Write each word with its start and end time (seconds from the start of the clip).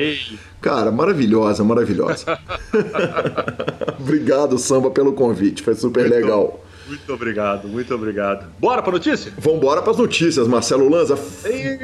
Cara, 0.59 0.91
maravilhosa, 0.91 1.63
maravilhosa. 1.63 2.25
Obrigado, 3.99 4.57
Samba, 4.57 4.89
pelo 4.89 5.13
convite. 5.13 5.61
Foi 5.61 5.75
super 5.75 6.01
muito 6.01 6.15
legal. 6.15 6.62
Muito 6.87 7.13
obrigado, 7.13 7.67
muito 7.67 7.93
obrigado. 7.95 8.45
Bora 8.59 8.81
pra 8.81 8.91
notícia? 8.91 9.31
Vambora 9.37 9.81
pras 9.81 9.97
notícias, 9.97 10.47
Marcelo 10.47 10.89
Lanza. 10.89 11.17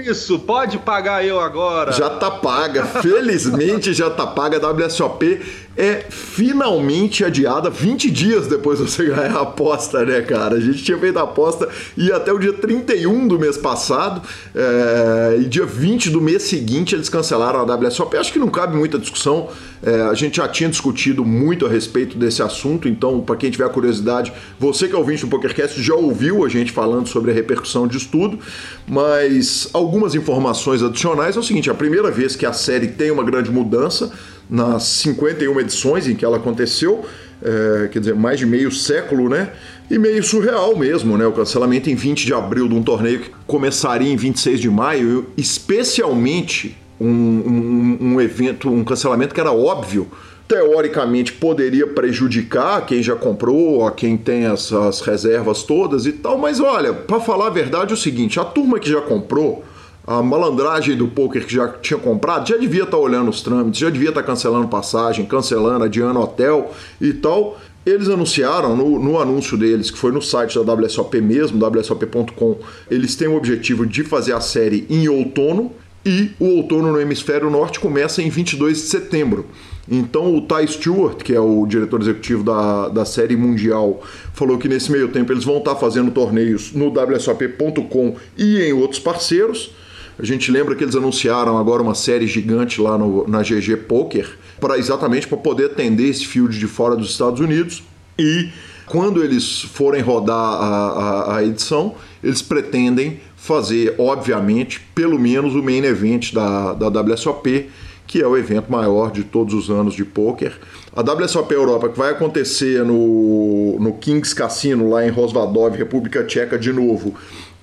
Isso, 0.05 0.39
pode 0.39 0.77
pagar 0.79 1.25
eu 1.25 1.39
agora. 1.39 1.91
Já 1.91 2.09
tá 2.09 2.29
paga, 2.29 2.85
felizmente 2.85 3.93
já 3.93 4.09
tá 4.09 4.27
paga. 4.27 4.59
A 4.59 4.71
WSOP 4.71 5.41
é 5.79 6.05
finalmente 6.09 7.23
adiada 7.23 7.69
20 7.69 8.11
dias 8.11 8.47
depois 8.47 8.79
de 8.79 8.91
você 8.91 9.05
ganhar 9.05 9.33
a 9.33 9.41
aposta, 9.43 10.03
né, 10.03 10.19
cara? 10.21 10.57
A 10.57 10.59
gente 10.59 10.83
tinha 10.83 10.97
feito 10.97 11.17
a 11.17 11.21
aposta 11.21 11.69
e 11.95 12.11
até 12.11 12.33
o 12.33 12.37
dia 12.37 12.51
31 12.51 13.29
do 13.29 13.39
mês 13.39 13.57
passado 13.57 14.21
é, 14.53 15.37
e 15.39 15.45
dia 15.45 15.65
20 15.65 16.09
do 16.09 16.19
mês 16.19 16.43
seguinte 16.43 16.93
eles 16.93 17.07
cancelaram 17.07 17.59
a 17.59 17.63
WSOP. 17.63 18.17
Acho 18.17 18.33
que 18.33 18.39
não 18.39 18.49
cabe 18.49 18.75
muita 18.75 18.99
discussão. 18.99 19.47
É, 19.81 20.01
a 20.01 20.13
gente 20.13 20.35
já 20.35 20.49
tinha 20.49 20.69
discutido 20.69 21.23
muito 21.23 21.65
a 21.65 21.69
respeito 21.69 22.17
desse 22.17 22.43
assunto, 22.43 22.89
então, 22.89 23.21
para 23.21 23.37
quem 23.37 23.49
tiver 23.49 23.69
curiosidade, 23.69 24.33
você 24.59 24.85
que 24.85 24.93
é 24.93 24.97
ouvinte 24.97 25.21
do 25.21 25.29
PokerCast 25.29 25.81
já 25.81 25.95
ouviu 25.95 26.43
a 26.43 26.49
gente 26.49 26.73
falando 26.73 27.07
sobre 27.07 27.31
a 27.31 27.33
repercussão 27.33 27.87
disso 27.87 28.09
tudo, 28.11 28.37
mas 28.85 29.69
algumas 29.71 30.13
informações 30.13 30.83
adicionais 30.83 31.37
é 31.37 31.39
o 31.39 31.43
seguinte: 31.43 31.69
a 31.69 31.73
primeira 31.73 32.11
vez 32.11 32.35
que 32.35 32.45
a 32.45 32.51
série 32.51 32.87
tem 32.87 33.09
uma 33.09 33.23
grande 33.23 33.49
mudança 33.49 34.11
nas 34.49 34.83
51 34.83 35.59
edições 35.59 36.07
em 36.07 36.15
que 36.15 36.25
ela 36.25 36.37
aconteceu, 36.37 37.05
é, 37.41 37.87
quer 37.91 37.99
dizer, 37.99 38.15
mais 38.15 38.39
de 38.39 38.45
meio 38.45 38.71
século, 38.71 39.29
né? 39.29 39.51
E 39.89 39.97
meio 39.97 40.23
surreal 40.23 40.75
mesmo, 40.75 41.17
né? 41.17 41.25
O 41.25 41.31
cancelamento 41.31 41.89
em 41.89 41.95
20 41.95 42.25
de 42.25 42.33
abril 42.33 42.67
de 42.67 42.75
um 42.75 42.83
torneio 42.83 43.19
que 43.19 43.31
começaria 43.47 44.11
em 44.11 44.15
26 44.15 44.59
de 44.59 44.69
maio, 44.69 45.27
especialmente 45.37 46.77
um, 46.99 47.07
um, 47.07 47.97
um 48.01 48.21
evento, 48.21 48.69
um 48.69 48.83
cancelamento 48.83 49.33
que 49.33 49.39
era 49.39 49.51
óbvio 49.51 50.07
teoricamente 50.49 51.31
poderia 51.31 51.85
prejudicar 51.85 52.83
quem 52.83 53.03
já 53.03 53.15
comprou, 53.15 53.85
a 53.85 53.91
quem 53.91 54.17
tem 54.17 54.47
essas 54.47 54.99
reservas 54.99 55.61
todas 55.61 56.07
e 56.07 56.11
tal, 56.11 56.39
mas 56.39 56.59
olha, 56.59 56.91
para 56.91 57.19
falar 57.19 57.47
a 57.47 57.51
verdade 57.51 57.91
é 57.91 57.93
o 57.93 57.97
seguinte, 57.97 58.39
a 58.39 58.43
turma 58.43 58.79
que 58.79 58.89
já 58.89 58.99
comprou 58.99 59.63
a 60.09 60.23
malandragem 60.23 60.97
do 60.97 61.07
poker 61.07 61.45
que 61.45 61.53
já 61.53 61.67
tinha 61.67 61.99
comprado 61.99 62.49
já 62.49 62.57
devia 62.57 62.81
estar 62.81 62.97
tá 62.97 62.97
olhando 62.97 63.29
os 63.29 63.43
trâmites, 63.43 63.79
já 63.79 63.91
devia 63.91 64.09
estar 64.09 64.21
tá 64.21 64.27
cancelando 64.27 64.67
passagem, 64.67 65.23
cancelando, 65.23 65.85
adiando 65.85 66.19
hotel 66.19 66.71
e 66.99 67.13
tal. 67.13 67.59
Eles 67.85 68.09
anunciaram 68.09 68.75
no, 68.75 68.97
no, 68.97 69.19
anúncio 69.19 69.55
deles, 69.55 69.91
que 69.91 69.99
foi 69.99 70.11
no 70.11 70.19
site 70.19 70.57
da 70.63 70.73
WSOP 70.73 71.21
mesmo, 71.21 71.63
WSOP.com, 71.63 72.57
eles 72.89 73.15
têm 73.15 73.27
o 73.27 73.37
objetivo 73.37 73.85
de 73.85 74.03
fazer 74.03 74.33
a 74.33 74.41
série 74.41 74.87
em 74.89 75.07
outono 75.07 75.71
e 76.03 76.31
o 76.39 76.55
outono 76.55 76.91
no 76.91 76.99
hemisfério 76.99 77.47
norte 77.51 77.79
começa 77.79 78.19
em 78.19 78.31
22 78.31 78.77
de 78.77 78.83
setembro. 78.87 79.45
Então 79.87 80.35
o 80.35 80.41
Ty 80.41 80.67
Stewart, 80.67 81.17
que 81.17 81.35
é 81.35 81.39
o 81.39 81.67
diretor 81.67 82.01
executivo 82.01 82.43
da, 82.43 82.89
da 82.89 83.05
série 83.05 83.37
mundial, 83.37 84.01
falou 84.33 84.57
que 84.57 84.67
nesse 84.67 84.91
meio 84.91 85.09
tempo 85.09 85.31
eles 85.31 85.43
vão 85.43 85.59
estar 85.59 85.75
tá 85.75 85.79
fazendo 85.79 86.09
torneios 86.09 86.73
no 86.73 86.87
WSOP.com 86.87 88.15
e 88.35 88.59
em 88.61 88.73
outros 88.73 88.99
parceiros. 88.99 89.71
A 90.19 90.25
gente 90.25 90.51
lembra 90.51 90.75
que 90.75 90.83
eles 90.83 90.97
anunciaram 90.97 91.57
agora 91.57 91.81
uma 91.81 91.95
série 91.95 92.27
gigante 92.27 92.81
lá 92.81 92.97
no, 92.97 93.25
na 93.25 93.41
GG 93.41 93.85
Poker, 93.87 94.37
para 94.59 94.77
exatamente 94.77 95.25
para 95.25 95.37
poder 95.37 95.67
atender 95.67 96.09
esse 96.09 96.27
field 96.27 96.59
de 96.59 96.67
fora 96.67 96.93
dos 96.93 97.11
Estados 97.11 97.39
Unidos. 97.39 97.81
E 98.17 98.49
quando 98.85 99.23
eles 99.23 99.61
forem 99.61 100.01
rodar 100.01 100.35
a, 100.35 100.65
a, 100.65 101.37
a 101.37 101.45
edição, 101.45 101.95
eles 102.21 102.41
pretendem 102.41 103.21
fazer, 103.37 103.95
obviamente, 103.97 104.81
pelo 104.93 105.17
menos 105.17 105.55
o 105.55 105.63
main 105.63 105.85
event 105.85 106.33
da, 106.33 106.73
da 106.73 107.01
WSOP, 107.01 107.69
que 108.05 108.21
é 108.21 108.27
o 108.27 108.35
evento 108.35 108.69
maior 108.69 109.11
de 109.11 109.23
todos 109.23 109.53
os 109.53 109.69
anos 109.69 109.93
de 109.93 110.03
poker. 110.03 110.51
A 110.93 111.01
WSOP 111.01 111.53
Europa, 111.53 111.87
que 111.87 111.97
vai 111.97 112.11
acontecer 112.11 112.83
no, 112.83 113.77
no 113.79 113.93
Kings 113.93 114.35
Cassino, 114.35 114.89
lá 114.89 115.05
em 115.05 115.11
Rosvadov, 115.11 115.77
República 115.77 116.25
Tcheca, 116.25 116.57
de 116.57 116.73
novo, 116.73 117.15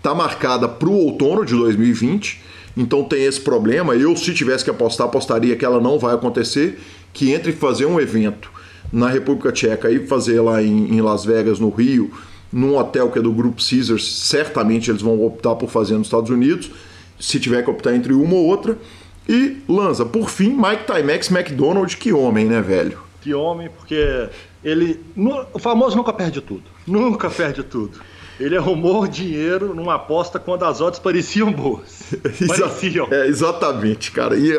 está 0.06 0.14
marcada 0.14 0.68
para 0.68 0.88
o 0.88 0.92
outono 0.92 1.44
de 1.44 1.52
2020, 1.56 2.40
então 2.76 3.02
tem 3.02 3.24
esse 3.24 3.40
problema. 3.40 3.92
Eu, 3.96 4.14
se 4.16 4.32
tivesse 4.32 4.62
que 4.62 4.70
apostar, 4.70 5.08
apostaria 5.08 5.56
que 5.56 5.64
ela 5.64 5.80
não 5.80 5.98
vai 5.98 6.14
acontecer, 6.14 6.78
que 7.12 7.32
entre 7.32 7.50
fazer 7.50 7.86
um 7.86 7.98
evento 7.98 8.48
na 8.92 9.08
República 9.08 9.50
Tcheca 9.50 9.90
e 9.90 10.06
fazer 10.06 10.40
lá 10.40 10.62
em, 10.62 10.94
em 10.94 11.00
Las 11.00 11.24
Vegas, 11.24 11.58
no 11.58 11.70
Rio, 11.70 12.12
num 12.52 12.76
hotel 12.76 13.10
que 13.10 13.18
é 13.18 13.22
do 13.22 13.32
Grupo 13.32 13.60
Caesars, 13.60 14.06
certamente 14.06 14.92
eles 14.92 15.02
vão 15.02 15.20
optar 15.26 15.56
por 15.56 15.68
fazer 15.68 15.94
nos 15.94 16.06
Estados 16.06 16.30
Unidos, 16.30 16.70
se 17.18 17.40
tiver 17.40 17.64
que 17.64 17.70
optar 17.70 17.92
entre 17.92 18.12
uma 18.12 18.34
ou 18.34 18.46
outra. 18.46 18.78
E 19.28 19.56
Lanza, 19.68 20.06
por 20.06 20.30
fim, 20.30 20.50
Mike 20.50 20.84
Timex 20.86 21.32
McDonald, 21.32 21.96
que 21.96 22.12
homem, 22.12 22.44
né, 22.44 22.62
velho? 22.62 22.96
Que 23.20 23.34
homem, 23.34 23.68
porque 23.76 24.28
ele. 24.62 25.00
O 25.52 25.58
famoso 25.58 25.96
nunca 25.96 26.12
perde 26.12 26.40
tudo. 26.40 26.62
Nunca 26.86 27.28
perde 27.28 27.64
tudo. 27.64 27.98
Ele 28.38 28.56
arrumou 28.56 29.06
dinheiro 29.06 29.74
numa 29.74 29.94
aposta 29.94 30.38
quando 30.38 30.64
as 30.64 30.80
odds 30.80 30.98
pareciam 30.98 31.50
boas. 31.50 32.14
pareciam. 32.46 33.08
É, 33.10 33.26
exatamente, 33.26 34.10
cara. 34.12 34.36
E 34.36 34.52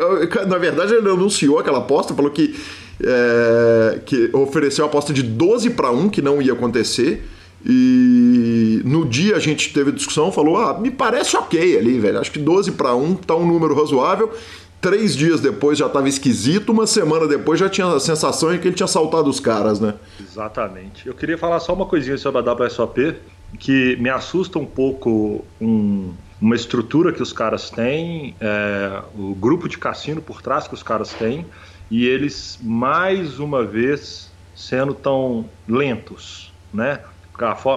na 0.46 0.58
verdade 0.58 0.94
ele 0.94 1.08
anunciou 1.08 1.58
aquela 1.58 1.78
aposta, 1.78 2.12
falou 2.14 2.30
que, 2.30 2.58
é, 3.00 4.00
que 4.04 4.30
ofereceu 4.32 4.84
a 4.84 4.88
aposta 4.88 5.12
de 5.12 5.22
12 5.22 5.70
para 5.70 5.92
1, 5.92 6.08
que 6.08 6.20
não 6.20 6.42
ia 6.42 6.52
acontecer. 6.52 7.24
E 7.64 8.80
no 8.84 9.04
dia 9.04 9.36
a 9.36 9.38
gente 9.38 9.72
teve 9.72 9.92
discussão, 9.92 10.30
falou: 10.32 10.56
ah, 10.56 10.78
me 10.78 10.90
parece 10.90 11.36
ok 11.36 11.78
ali, 11.78 11.98
velho. 11.98 12.18
Acho 12.18 12.32
que 12.32 12.38
12 12.38 12.72
para 12.72 12.94
1 12.94 13.14
tá 13.16 13.36
um 13.36 13.46
número 13.46 13.74
razoável. 13.74 14.32
Três 14.80 15.16
dias 15.16 15.40
depois 15.40 15.76
já 15.76 15.86
estava 15.86 16.08
esquisito, 16.08 16.70
uma 16.70 16.86
semana 16.86 17.26
depois 17.26 17.58
já 17.58 17.68
tinha 17.68 17.88
a 17.88 17.98
sensação 17.98 18.52
de 18.52 18.58
que 18.58 18.68
ele 18.68 18.76
tinha 18.76 18.86
saltado 18.86 19.28
os 19.28 19.40
caras, 19.40 19.80
né? 19.80 19.94
Exatamente. 20.20 21.04
Eu 21.04 21.14
queria 21.14 21.36
falar 21.36 21.58
só 21.58 21.74
uma 21.74 21.84
coisinha 21.84 22.16
sobre 22.16 22.40
a 22.40 22.52
WSOP 22.52 23.16
que 23.58 23.96
me 23.96 24.10
assusta 24.10 24.58
um 24.58 24.66
pouco 24.66 25.44
um, 25.60 26.14
uma 26.40 26.54
estrutura 26.54 27.12
que 27.12 27.22
os 27.22 27.32
caras 27.32 27.70
têm, 27.70 28.36
é, 28.40 29.02
o 29.14 29.34
grupo 29.34 29.68
de 29.68 29.78
cassino 29.78 30.20
por 30.20 30.42
trás 30.42 30.68
que 30.68 30.74
os 30.74 30.82
caras 30.82 31.12
têm, 31.14 31.46
e 31.90 32.06
eles 32.06 32.58
mais 32.62 33.38
uma 33.38 33.64
vez 33.64 34.30
sendo 34.54 34.94
tão 34.94 35.48
lentos, 35.66 36.52
né? 36.72 37.00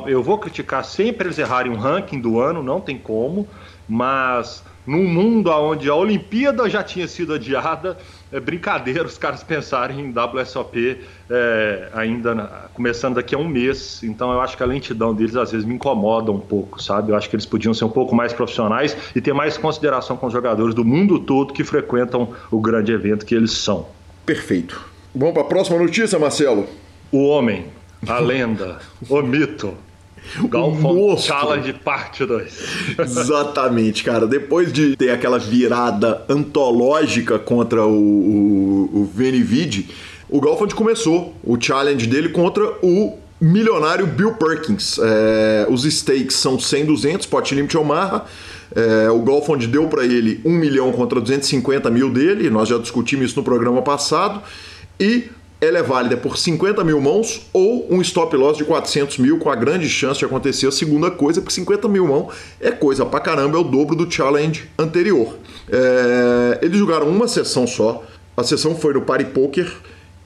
Eu 0.07 0.23
vou 0.23 0.39
criticar 0.39 0.83
sempre 0.83 1.27
eles 1.27 1.38
errarem 1.38 1.71
um 1.71 1.75
ranking 1.75 2.19
do 2.19 2.39
ano, 2.39 2.63
não 2.63 2.81
tem 2.81 2.97
como, 2.97 3.47
mas 3.88 4.63
num 4.85 5.07
mundo 5.07 5.51
onde 5.51 5.88
a 5.88 5.94
Olimpíada 5.94 6.68
já 6.68 6.83
tinha 6.83 7.07
sido 7.07 7.35
adiada, 7.35 7.95
é 8.31 8.39
brincadeira 8.39 9.04
os 9.04 9.18
caras 9.18 9.44
pensarem 9.44 10.00
em 10.00 10.13
WSOP 10.13 11.00
é, 11.30 11.89
ainda 11.94 12.33
na, 12.33 12.45
começando 12.74 13.16
daqui 13.16 13.36
a 13.36 13.38
um 13.38 13.48
mês. 13.48 14.01
Então 14.04 14.31
eu 14.31 14.39
acho 14.39 14.56
que 14.56 14.63
a 14.63 14.66
lentidão 14.66 15.13
deles 15.13 15.36
às 15.36 15.51
vezes 15.51 15.66
me 15.66 15.75
incomoda 15.75 16.31
um 16.31 16.39
pouco, 16.39 16.81
sabe? 16.81 17.12
Eu 17.12 17.16
acho 17.16 17.30
que 17.30 17.36
eles 17.36 17.45
podiam 17.45 17.74
ser 17.74 17.86
um 17.86 17.89
pouco 17.89 18.16
mais 18.16 18.33
profissionais 18.33 18.95
e 19.16 19.22
ter 19.22 19.33
mais 19.33 19.57
consideração 19.57 20.16
com 20.16 20.28
os 20.28 20.33
jogadores 20.33 20.74
do 20.74 20.86
mundo 20.86 21.19
todo 21.19 21.54
que 21.54 21.63
frequentam 21.63 22.30
o 22.50 22.60
grande 22.60 22.92
evento 22.92 23.25
que 23.25 23.36
eles 23.36 23.51
são. 23.51 23.88
Perfeito. 24.25 24.89
Vamos 25.13 25.33
para 25.33 25.44
a 25.44 25.45
próxima 25.45 25.78
notícia, 25.78 26.18
Marcelo. 26.18 26.68
O 27.12 27.28
homem, 27.28 27.66
a 28.07 28.19
lenda, 28.19 28.80
o 29.10 29.22
mito, 29.22 29.75
Galfon 30.50 31.18
Challenge 31.18 31.73
Parte 31.73 32.25
2. 32.25 32.97
Exatamente, 33.00 34.03
cara. 34.03 34.25
Depois 34.25 34.71
de 34.71 34.95
ter 34.95 35.12
aquela 35.12 35.38
virada 35.38 36.23
antológica 36.29 37.38
contra 37.38 37.85
o, 37.85 37.91
o, 37.91 38.89
o 39.01 39.12
Venivid, 39.13 39.89
o 40.29 40.39
Galfond 40.39 40.73
começou 40.73 41.35
o 41.44 41.59
challenge 41.59 42.07
dele 42.07 42.29
contra 42.29 42.63
o 42.81 43.18
milionário 43.41 44.06
Bill 44.06 44.33
Perkins. 44.35 45.00
É, 45.01 45.68
os 45.69 45.83
stakes 45.83 46.35
são 46.35 46.59
100, 46.59 46.85
200, 46.85 47.25
pot 47.25 47.53
limit 47.56 47.75
Omaha. 47.75 48.25
É, 48.73 49.09
o 49.09 49.19
Golfond 49.19 49.68
deu 49.68 49.88
para 49.88 50.06
ele 50.06 50.39
1 50.45 50.50
milhão 50.50 50.91
contra 50.94 51.19
250 51.19 51.89
mil 51.89 52.09
dele, 52.09 52.50
nós 52.50 52.69
já 52.69 52.77
discutimos 52.77 53.25
isso 53.25 53.39
no 53.39 53.44
programa 53.44 53.81
passado. 53.81 54.41
E 55.00 55.25
ela 55.61 55.77
é 55.77 55.83
válida 55.83 56.17
por 56.17 56.39
50 56.39 56.83
mil 56.83 56.99
mãos 56.99 57.47
ou 57.53 57.85
um 57.87 58.01
stop 58.01 58.35
loss 58.35 58.57
de 58.57 58.65
400 58.65 59.19
mil, 59.19 59.37
com 59.37 59.47
a 59.47 59.55
grande 59.55 59.87
chance 59.87 60.17
de 60.17 60.25
acontecer 60.25 60.65
a 60.65 60.71
segunda 60.71 61.11
coisa, 61.11 61.39
porque 61.39 61.53
50 61.53 61.87
mil 61.87 62.07
mãos 62.07 62.33
é 62.59 62.71
coisa 62.71 63.05
pra 63.05 63.19
caramba, 63.19 63.57
é 63.57 63.61
o 63.61 63.63
dobro 63.63 63.95
do 63.95 64.11
challenge 64.11 64.67
anterior. 64.77 65.37
É, 65.69 66.59
eles 66.63 66.79
jogaram 66.79 67.07
uma 67.07 67.27
sessão 67.27 67.67
só, 67.67 68.03
a 68.35 68.43
sessão 68.43 68.75
foi 68.75 68.95
no 68.95 69.01
Party 69.01 69.25
Poker 69.25 69.71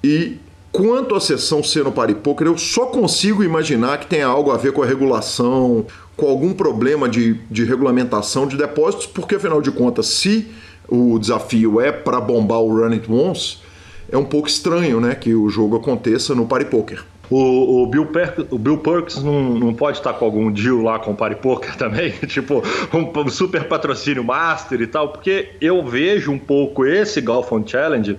e 0.01 0.37
quanto 0.71 1.13
à 1.13 1.19
sessão 1.19 1.61
ser 1.61 1.83
no 1.83 1.91
Party 1.91 2.15
Poker, 2.15 2.47
eu 2.47 2.57
só 2.57 2.85
consigo 2.85 3.43
imaginar 3.43 3.99
que 3.99 4.07
tem 4.07 4.21
algo 4.21 4.51
a 4.51 4.57
ver 4.57 4.71
com 4.71 4.83
a 4.83 4.85
regulação, 4.85 5.85
com 6.15 6.29
algum 6.29 6.53
problema 6.53 7.09
de, 7.09 7.33
de 7.51 7.65
regulamentação 7.65 8.47
de 8.47 8.55
depósitos, 8.55 9.05
porque 9.05 9.35
afinal 9.35 9.61
de 9.61 9.71
contas, 9.71 10.05
se 10.05 10.47
o 10.87 11.19
desafio 11.19 11.81
é 11.81 11.91
para 11.91 12.21
bombar 12.21 12.59
o 12.59 12.69
Run 12.69 12.93
It 12.93 13.11
Once, 13.11 13.64
é 14.11 14.17
um 14.17 14.25
pouco 14.25 14.47
estranho 14.47 14.99
né, 14.99 15.15
que 15.15 15.33
o 15.33 15.49
jogo 15.49 15.77
aconteça 15.77 16.35
no 16.35 16.45
Party 16.45 16.65
Poker. 16.65 17.03
O, 17.29 17.81
o, 17.81 17.87
Bill 17.87 18.05
Per 18.05 18.45
o, 18.51 18.57
Bill 18.57 18.77
Perks 18.77 19.23
não, 19.23 19.55
não 19.55 19.73
pode 19.73 19.97
estar 19.97 20.13
com 20.13 20.25
algum 20.25 20.51
deal 20.51 20.81
lá 20.81 20.99
com 20.99 21.11
o 21.11 21.15
Party 21.15 21.41
Poker 21.41 21.73
também? 21.77 22.11
tipo, 22.27 22.61
um, 22.93 23.19
um, 23.19 23.29
super 23.29 23.67
patrocínio 23.67 24.23
master 24.23 24.79
e 24.81 24.87
tal? 24.87 25.09
Porque 25.09 25.53
eu 25.59 25.83
vejo 25.83 26.31
um 26.31 26.37
pouco 26.37 26.85
esse 26.85 27.21
Golf 27.21 27.51
on 27.51 27.65
Challenge 27.65 28.17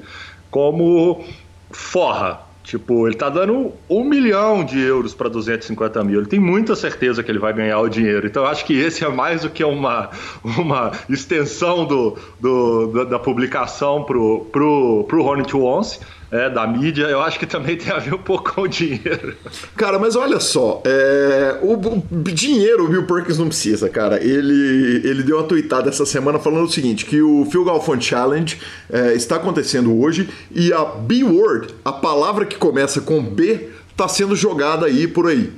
como 0.51 1.25
forra. 1.71 2.46
Tipo, 2.67 3.07
ele 3.07 3.15
tá 3.15 3.31
dando 3.31 3.73
um 3.89 4.03
milhão 4.03 4.65
de 4.65 4.81
euros 4.81 5.15
para 5.15 5.29
250 5.29 6.03
mil. 6.03 6.19
Ele 6.19 6.29
tem 6.29 6.41
muita 6.41 6.75
certeza 6.75 7.23
que 7.23 7.31
ele 7.31 7.39
vai 7.39 7.53
ganhar 7.53 7.79
o 7.79 7.89
dinheiro. 7.89 8.27
Então, 8.27 8.43
eu 8.43 8.49
acho 8.49 8.65
que 8.65 8.77
esse 8.77 9.05
é 9.05 9.09
mais 9.09 9.43
do 9.43 9.51
que 9.51 9.63
uma, 9.63 10.11
uma 10.43 10.91
extensão 11.09 11.85
do, 11.85 12.19
do 12.41 13.05
da, 13.05 13.21
publicação 13.21 14.03
pro, 14.03 14.47
pro, 14.51 15.05
pro 15.07 15.23
Hornet 15.23 15.57
Once 15.57 16.01
é, 16.31 16.51
da 16.51 16.67
mídia, 16.67 17.05
eu 17.05 17.21
acho 17.21 17.39
que 17.39 17.47
também 17.47 17.77
tem 17.79 17.93
a 17.93 17.99
ver 17.99 18.15
um 18.15 18.19
pouco 18.19 18.55
com 18.55 18.63
o 18.63 18.69
dinheiro. 18.69 19.35
Cara, 19.77 19.99
mas 19.99 20.17
olha 20.17 20.41
só, 20.41 20.83
é, 20.85 21.59
o, 21.63 21.75
o, 21.75 22.23
dinheiro 22.33 22.85
o 22.85 22.89
Bill 22.89 23.07
Perkins 23.07 23.39
não 23.39 23.49
precisa, 23.49 23.89
cara. 23.89 24.23
Ele, 24.23 25.03
ele 25.05 25.23
deu 25.23 25.39
uma 25.39 25.47
tweetada 25.47 25.89
essa 25.89 26.05
semana 26.05 26.39
falando 26.39 26.65
o 26.65 26.71
seguinte, 26.71 27.05
que 27.05 27.21
o 27.21 27.47
Phil 27.51 27.65
Galfond 27.65 28.05
Challenge 28.05 28.59
é, 28.91 29.15
está 29.15 29.37
acontecendo 29.37 29.99
hoje 29.99 30.29
e 30.51 30.73
a 30.73 30.85
B-word, 30.85 31.75
a 31.85 31.93
palavra 31.93 32.45
que 32.45 32.57
começa 32.57 33.01
com 33.01 33.23
B, 33.23 33.69
está 33.91 34.09
sendo 34.09 34.35
jogada 34.35 34.87
aí 34.87 35.07
por 35.07 35.29
aí. 35.29 35.53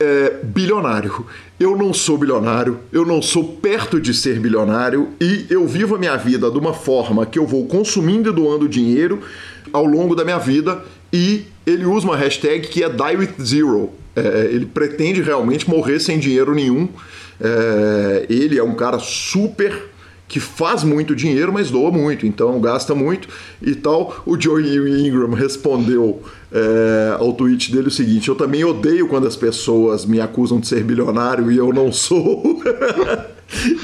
É, 0.00 0.40
bilionário. 0.42 1.24
Eu 1.60 1.76
não 1.76 1.94
sou 1.94 2.18
bilionário, 2.18 2.80
eu 2.92 3.06
não 3.06 3.22
sou 3.22 3.44
perto 3.44 4.00
de 4.00 4.12
ser 4.12 4.40
bilionário 4.40 5.10
e 5.20 5.46
eu 5.48 5.64
vivo 5.64 5.94
a 5.94 5.98
minha 5.98 6.16
vida 6.16 6.50
de 6.50 6.58
uma 6.58 6.74
forma 6.74 7.24
que 7.24 7.38
eu 7.38 7.46
vou 7.46 7.66
consumindo 7.66 8.30
e 8.30 8.32
doando 8.32 8.68
dinheiro 8.68 9.22
ao 9.72 9.84
longo 9.84 10.14
da 10.14 10.24
minha 10.24 10.38
vida 10.38 10.82
e 11.12 11.44
ele 11.66 11.84
usa 11.84 12.06
uma 12.06 12.16
hashtag 12.16 12.68
que 12.68 12.82
é 12.82 12.88
Die 12.88 13.16
with 13.16 13.34
Zero. 13.42 13.90
É, 14.14 14.48
ele 14.50 14.66
pretende 14.66 15.22
realmente 15.22 15.68
morrer 15.68 16.00
sem 16.00 16.18
dinheiro 16.18 16.54
nenhum. 16.54 16.88
É, 17.40 18.26
ele 18.28 18.58
é 18.58 18.62
um 18.62 18.74
cara 18.74 18.98
super 18.98 19.90
que 20.32 20.40
faz 20.40 20.82
muito 20.82 21.14
dinheiro, 21.14 21.52
mas 21.52 21.70
doa 21.70 21.90
muito, 21.90 22.26
então 22.26 22.58
gasta 22.58 22.94
muito 22.94 23.28
e 23.60 23.74
tal. 23.74 24.22
O 24.24 24.40
Joey 24.40 25.06
Ingram 25.06 25.32
respondeu 25.32 26.22
é, 26.50 27.16
ao 27.18 27.34
tweet 27.34 27.70
dele 27.70 27.88
o 27.88 27.90
seguinte: 27.90 28.28
Eu 28.28 28.34
também 28.34 28.64
odeio 28.64 29.08
quando 29.08 29.26
as 29.26 29.36
pessoas 29.36 30.06
me 30.06 30.20
acusam 30.20 30.58
de 30.58 30.66
ser 30.66 30.82
bilionário 30.84 31.52
e 31.52 31.58
eu 31.58 31.72
não 31.72 31.92
sou. 31.92 32.62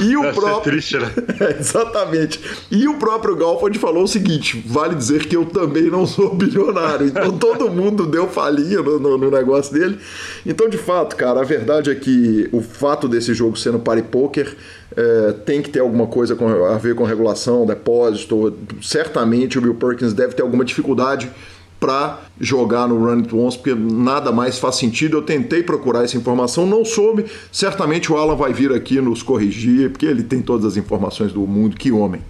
E 0.00 0.16
o 0.16 0.32
próprio. 0.32 0.72
Triste, 0.72 0.98
né? 0.98 1.10
É, 1.40 1.60
exatamente. 1.60 2.40
E 2.70 2.88
o 2.88 2.94
próprio 2.94 3.36
Galfond 3.36 3.78
falou 3.78 4.04
o 4.04 4.08
seguinte: 4.08 4.62
vale 4.66 4.94
dizer 4.94 5.26
que 5.26 5.36
eu 5.36 5.44
também 5.44 5.84
não 5.84 6.06
sou 6.06 6.34
bilionário. 6.34 7.06
Então 7.06 7.32
todo 7.38 7.70
mundo 7.70 8.06
deu 8.06 8.28
falinha 8.28 8.82
no, 8.82 8.98
no, 8.98 9.18
no, 9.18 9.30
negócio 9.30 9.72
dele. 9.72 9.98
Então, 10.44 10.68
de 10.68 10.78
fato, 10.78 11.14
cara, 11.16 11.40
a 11.40 11.44
verdade 11.44 11.90
é 11.90 11.94
que 11.94 12.48
o 12.52 12.60
fato 12.60 13.06
desse 13.06 13.34
jogo 13.34 13.56
sendo 13.56 13.78
party 13.78 14.02
poker 14.02 14.56
é, 14.96 15.32
tem 15.44 15.62
que 15.62 15.70
ter 15.70 15.80
alguma 15.80 16.06
coisa 16.06 16.34
com, 16.34 16.64
a 16.64 16.78
ver 16.78 16.94
com 16.94 17.04
regulação, 17.04 17.66
depósito. 17.66 18.56
Certamente 18.82 19.58
o 19.58 19.60
Bill 19.60 19.74
Perkins 19.74 20.12
deve 20.12 20.34
ter 20.34 20.42
alguma 20.42 20.64
dificuldade 20.64 21.30
para 21.80 22.20
jogar 22.40 22.88
no 22.88 22.98
Run 22.98 23.20
It 23.20 23.34
Once, 23.34 23.56
porque 23.56 23.74
nada 23.74 24.32
mais 24.32 24.58
faz 24.58 24.76
sentido. 24.76 25.18
Eu 25.18 25.22
tentei 25.22 25.62
procurar 25.62 26.04
essa 26.04 26.16
informação, 26.16 26.66
não 26.66 26.84
soube. 26.84 27.26
Certamente 27.52 28.12
o 28.12 28.16
Alan 28.16 28.34
vai 28.34 28.52
vir 28.52 28.72
aqui 28.72 29.00
nos 29.00 29.22
corrigir, 29.22 29.90
porque 29.90 30.06
ele 30.06 30.22
tem 30.22 30.42
todas 30.42 30.64
as 30.64 30.76
informações 30.76 31.32
do 31.32 31.40
mundo. 31.40 31.76
Que 31.76 31.92
homem! 31.92 32.20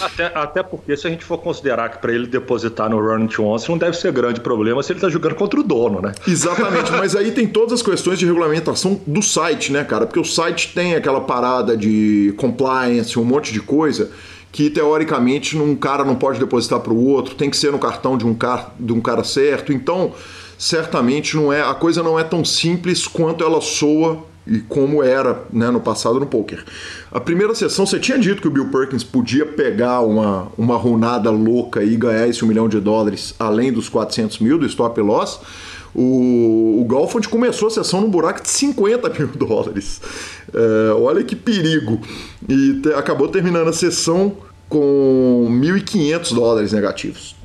Até, 0.00 0.26
até 0.26 0.62
porque, 0.62 0.96
se 0.96 1.06
a 1.06 1.10
gente 1.10 1.24
for 1.24 1.38
considerar 1.38 1.88
que 1.88 1.98
para 1.98 2.12
ele 2.12 2.26
depositar 2.26 2.90
no 2.90 3.00
Run 3.00 3.22
It 3.22 3.40
Once 3.40 3.68
não 3.68 3.78
deve 3.78 3.96
ser 3.96 4.12
grande 4.12 4.40
problema 4.40 4.82
se 4.82 4.92
ele 4.92 4.98
está 4.98 5.08
jogando 5.08 5.34
contra 5.34 5.58
o 5.58 5.62
dono, 5.62 6.00
né? 6.02 6.12
Exatamente, 6.28 6.92
mas 6.92 7.16
aí 7.16 7.32
tem 7.32 7.46
todas 7.46 7.72
as 7.72 7.82
questões 7.82 8.18
de 8.18 8.26
regulamentação 8.26 9.00
do 9.06 9.22
site, 9.22 9.72
né, 9.72 9.84
cara? 9.84 10.06
Porque 10.06 10.20
o 10.20 10.24
site 10.24 10.72
tem 10.74 10.94
aquela 10.94 11.20
parada 11.20 11.76
de 11.76 12.34
compliance, 12.36 13.18
um 13.18 13.24
monte 13.24 13.52
de 13.52 13.60
coisa 13.60 14.10
que 14.56 14.70
teoricamente 14.70 15.54
um 15.54 15.76
cara 15.76 16.02
não 16.02 16.14
pode 16.14 16.40
depositar 16.40 16.80
para 16.80 16.90
o 16.90 17.08
outro, 17.08 17.34
tem 17.34 17.50
que 17.50 17.56
ser 17.58 17.70
no 17.70 17.78
cartão 17.78 18.16
de 18.16 18.26
um, 18.26 18.32
car 18.32 18.72
de 18.80 18.90
um 18.90 19.02
cara 19.02 19.22
certo. 19.22 19.70
Então, 19.70 20.14
certamente 20.56 21.36
não 21.36 21.52
é 21.52 21.60
a 21.60 21.74
coisa 21.74 22.02
não 22.02 22.18
é 22.18 22.24
tão 22.24 22.42
simples 22.42 23.06
quanto 23.06 23.44
ela 23.44 23.60
soa 23.60 24.24
e 24.46 24.60
como 24.60 25.02
era 25.02 25.42
né, 25.52 25.70
no 25.70 25.78
passado 25.78 26.18
no 26.18 26.24
poker. 26.24 26.64
A 27.12 27.20
primeira 27.20 27.54
sessão 27.54 27.84
você 27.84 27.98
tinha 27.98 28.18
dito 28.18 28.40
que 28.40 28.48
o 28.48 28.50
Bill 28.50 28.70
Perkins 28.70 29.04
podia 29.04 29.44
pegar 29.44 30.00
uma, 30.00 30.48
uma 30.56 30.78
runada 30.78 31.30
louca 31.30 31.84
e 31.84 31.94
ganhar 31.94 32.26
esse 32.26 32.42
um 32.42 32.48
milhão 32.48 32.66
de 32.66 32.80
dólares 32.80 33.34
além 33.38 33.70
dos 33.70 33.90
400 33.90 34.38
mil 34.38 34.56
do 34.56 34.64
stop 34.64 34.98
loss. 35.02 35.38
O, 35.94 36.80
o 36.80 36.84
Golfond 36.86 37.28
começou 37.28 37.68
a 37.68 37.70
sessão 37.70 38.00
num 38.00 38.10
buraco 38.10 38.42
de 38.42 38.48
50 38.48 39.10
mil 39.18 39.28
dólares. 39.36 40.00
É, 40.52 40.92
olha 40.92 41.22
que 41.22 41.36
perigo. 41.36 42.00
E 42.48 42.80
te, 42.80 42.88
acabou 42.94 43.28
terminando 43.28 43.68
a 43.68 43.72
sessão 43.72 44.36
com 44.68 45.46
1.500 45.50 46.34
dólares 46.34 46.72
negativos. 46.72 47.35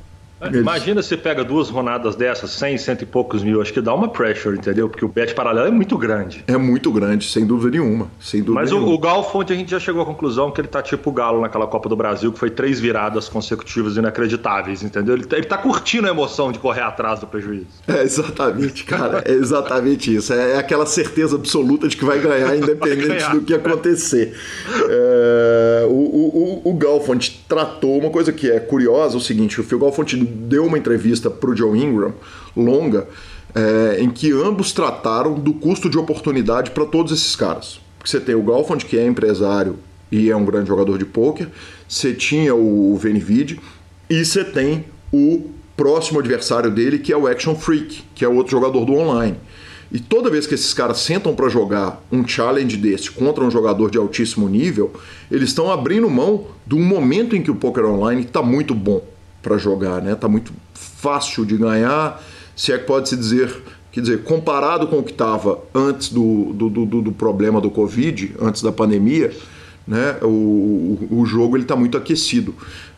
Imagina 0.54 1.02
se 1.04 1.16
pega 1.16 1.44
duas 1.44 1.70
rodadas 1.70 2.16
dessas, 2.16 2.52
100, 2.52 2.78
cento 2.78 3.02
e 3.04 3.06
poucos 3.06 3.44
mil, 3.44 3.62
acho 3.62 3.72
que 3.72 3.82
dá 3.82 3.94
uma 3.94 4.10
pressure, 4.10 4.58
entendeu? 4.58 4.90
Porque 4.90 5.06
o 5.06 5.08
bet 5.08 5.34
paralelo 5.34 5.68
é 5.68 5.72
muito 5.72 5.98
grande. 5.98 6.44
É 6.48 6.58
muito 6.58 6.92
grande, 6.92 7.30
sem 7.30 7.46
dúvida 7.46 7.72
nenhuma. 7.72 8.10
Sem 8.20 8.42
dúvida 8.42 8.62
Mas 8.62 8.72
nenhuma. 8.72 8.90
o, 8.90 8.94
o 8.94 8.98
Galo 8.98 9.24
Fonte 9.24 9.54
a 9.54 9.56
gente 9.56 9.70
já 9.70 9.80
chegou 9.80 10.02
à 10.02 10.06
conclusão 10.06 10.52
que 10.52 10.60
ele 10.62 10.68
tá 10.68 10.82
tipo 10.82 11.10
o 11.10 11.14
Galo 11.14 11.42
naquela 11.42 11.68
Copa 11.68 11.88
do 11.88 11.96
Brasil, 11.96 12.32
que 12.32 12.40
foi 12.40 12.50
três 12.50 12.80
viradas 12.80 13.30
consecutivas 13.30 13.98
inacreditáveis, 13.98 14.84
entendeu? 14.84 15.16
Ele 15.16 15.26
tá, 15.26 15.38
ele 15.38 15.46
tá 15.46 15.58
curtindo 15.58 16.08
a 16.08 16.10
emoção 16.10 16.52
de 16.52 16.60
correr 16.60 16.82
atrás 16.82 17.20
do 17.20 17.28
prejuízo. 17.28 17.68
É 17.88 18.02
exatamente, 18.02 18.84
cara. 18.84 19.24
É 19.26 19.32
exatamente 19.32 20.16
isso. 20.16 20.34
É, 20.34 20.54
é 20.54 20.58
aquela 20.58 20.86
certeza 20.86 21.36
absoluta 21.36 21.88
de 21.88 21.96
que 21.96 22.06
vai 22.06 22.20
ganhar, 22.20 22.56
independente 22.58 23.08
vai 23.08 23.18
ganhar. 23.18 23.34
do 23.34 23.42
que 23.42 23.54
acontecer. 23.54 24.34
É, 24.90 25.86
o, 25.88 25.94
o, 25.94 26.62
o, 26.66 26.72
o 26.72 26.74
Galfond 26.74 27.44
tratou 27.48 27.98
uma 28.00 28.10
coisa 28.10 28.32
que 28.32 28.50
é 28.50 28.60
curiosa, 28.60 29.18
o 29.18 29.22
seguinte, 29.22 29.60
o 29.60 29.64
Phil 29.64 29.80
Galfond 29.80 30.31
deu 30.32 30.66
uma 30.66 30.78
entrevista 30.78 31.30
para 31.30 31.50
o 31.50 31.56
Joe 31.56 31.78
Ingram, 31.78 32.14
longa, 32.56 33.08
é, 33.54 33.98
em 34.00 34.10
que 34.10 34.32
ambos 34.32 34.72
trataram 34.72 35.36
do 35.36 35.54
custo 35.54 35.90
de 35.90 35.98
oportunidade 35.98 36.72
para 36.72 36.86
todos 36.86 37.12
esses 37.12 37.36
caras. 37.36 37.80
Porque 37.98 38.10
você 38.10 38.20
tem 38.20 38.36
o 38.36 38.42
Galfond, 38.42 38.86
que 38.86 38.98
é 38.98 39.06
empresário 39.06 39.78
e 40.12 40.30
é 40.30 40.36
um 40.36 40.44
grande 40.46 40.68
jogador 40.68 40.98
de 40.98 41.06
pôquer, 41.06 41.48
você 41.88 42.14
tinha 42.14 42.54
o 42.56 42.98
Venivid 42.98 43.60
e 44.10 44.26
você 44.26 44.44
tem 44.44 44.86
o 45.12 45.50
próximo 45.78 46.20
adversário 46.20 46.70
dele, 46.70 47.00
que 47.00 47.14
é 47.14 47.18
o 47.18 47.28
Action 47.28 47.56
Freak, 47.56 48.04
que 48.14 48.26
é 48.26 48.28
outro 48.28 48.52
jogador 48.52 48.86
do 48.86 48.94
online. 48.94 49.38
E 49.92 50.00
toda 50.00 50.30
vez 50.30 50.48
que 50.48 50.56
esses 50.56 50.74
caras 50.74 51.00
sentam 51.00 51.36
para 51.36 51.50
jogar 51.50 52.02
um 52.12 52.26
challenge 52.26 52.78
desse 52.78 53.12
contra 53.12 53.44
um 53.44 53.52
jogador 53.52 53.92
de 53.92 53.98
altíssimo 53.98 54.48
nível, 54.48 54.94
eles 55.30 55.50
estão 55.50 55.70
abrindo 55.70 56.10
mão 56.10 56.48
de 56.66 56.76
um 56.76 56.84
momento 56.84 57.36
em 57.36 57.42
que 57.42 57.52
o 57.52 57.56
poker 57.56 57.86
online 57.86 58.22
está 58.22 58.42
muito 58.42 58.74
bom 58.74 59.02
para 59.42 59.58
jogar, 59.58 60.02
né? 60.02 60.16
Tá 60.16 60.28
muito 60.28 60.54
fácil 60.74 61.46
de 61.46 61.58
ganhar, 61.58 62.22
se 62.56 62.72
é 62.72 62.78
que 62.78 62.86
pode 62.86 63.10
se 63.10 63.16
dizer, 63.16 63.52
quer 63.92 64.02
dizer, 64.02 64.24
comparado 64.24 64.88
com 64.88 65.00
o 65.00 65.04
que 65.04 65.12
estava 65.12 65.60
antes 65.74 66.10
do, 66.10 66.54
do, 66.54 66.70
do, 66.70 67.02
do, 67.02 67.12
problema 67.12 67.60
do 67.60 67.70
Covid, 67.70 68.36
antes 68.40 68.62
da 68.62 68.72
pandemia, 68.72 69.32
né? 69.88 70.18
O, 70.22 71.08
o 71.10 71.26
jogo 71.26 71.58
ele 71.58 71.64
está 71.64 71.76
muito 71.76 71.98
aquecido. 71.98 72.54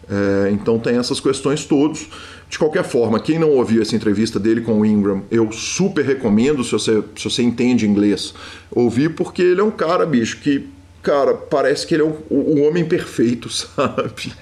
É, 0.09 0.51
então 0.51 0.77
tem 0.77 0.97
essas 0.97 1.19
questões 1.19 1.65
todas. 1.65 2.07
De 2.49 2.59
qualquer 2.59 2.83
forma, 2.83 3.19
quem 3.19 3.39
não 3.39 3.49
ouviu 3.49 3.81
essa 3.81 3.95
entrevista 3.95 4.39
dele 4.39 4.61
com 4.61 4.81
o 4.81 4.85
Ingram, 4.85 5.23
eu 5.31 5.51
super 5.51 6.05
recomendo, 6.05 6.63
se 6.63 6.71
você, 6.71 7.01
se 7.15 7.23
você 7.23 7.41
entende 7.41 7.87
inglês, 7.87 8.33
ouvir, 8.69 9.15
porque 9.15 9.41
ele 9.41 9.59
é 9.59 9.63
um 9.63 9.71
cara, 9.71 10.05
bicho, 10.05 10.39
que 10.39 10.69
cara, 11.03 11.33
parece 11.33 11.85
que 11.85 11.93
ele 11.93 12.01
é 12.01 12.05
o, 12.05 12.17
o 12.29 12.61
homem 12.61 12.85
perfeito, 12.85 13.49
sabe? 13.51 14.33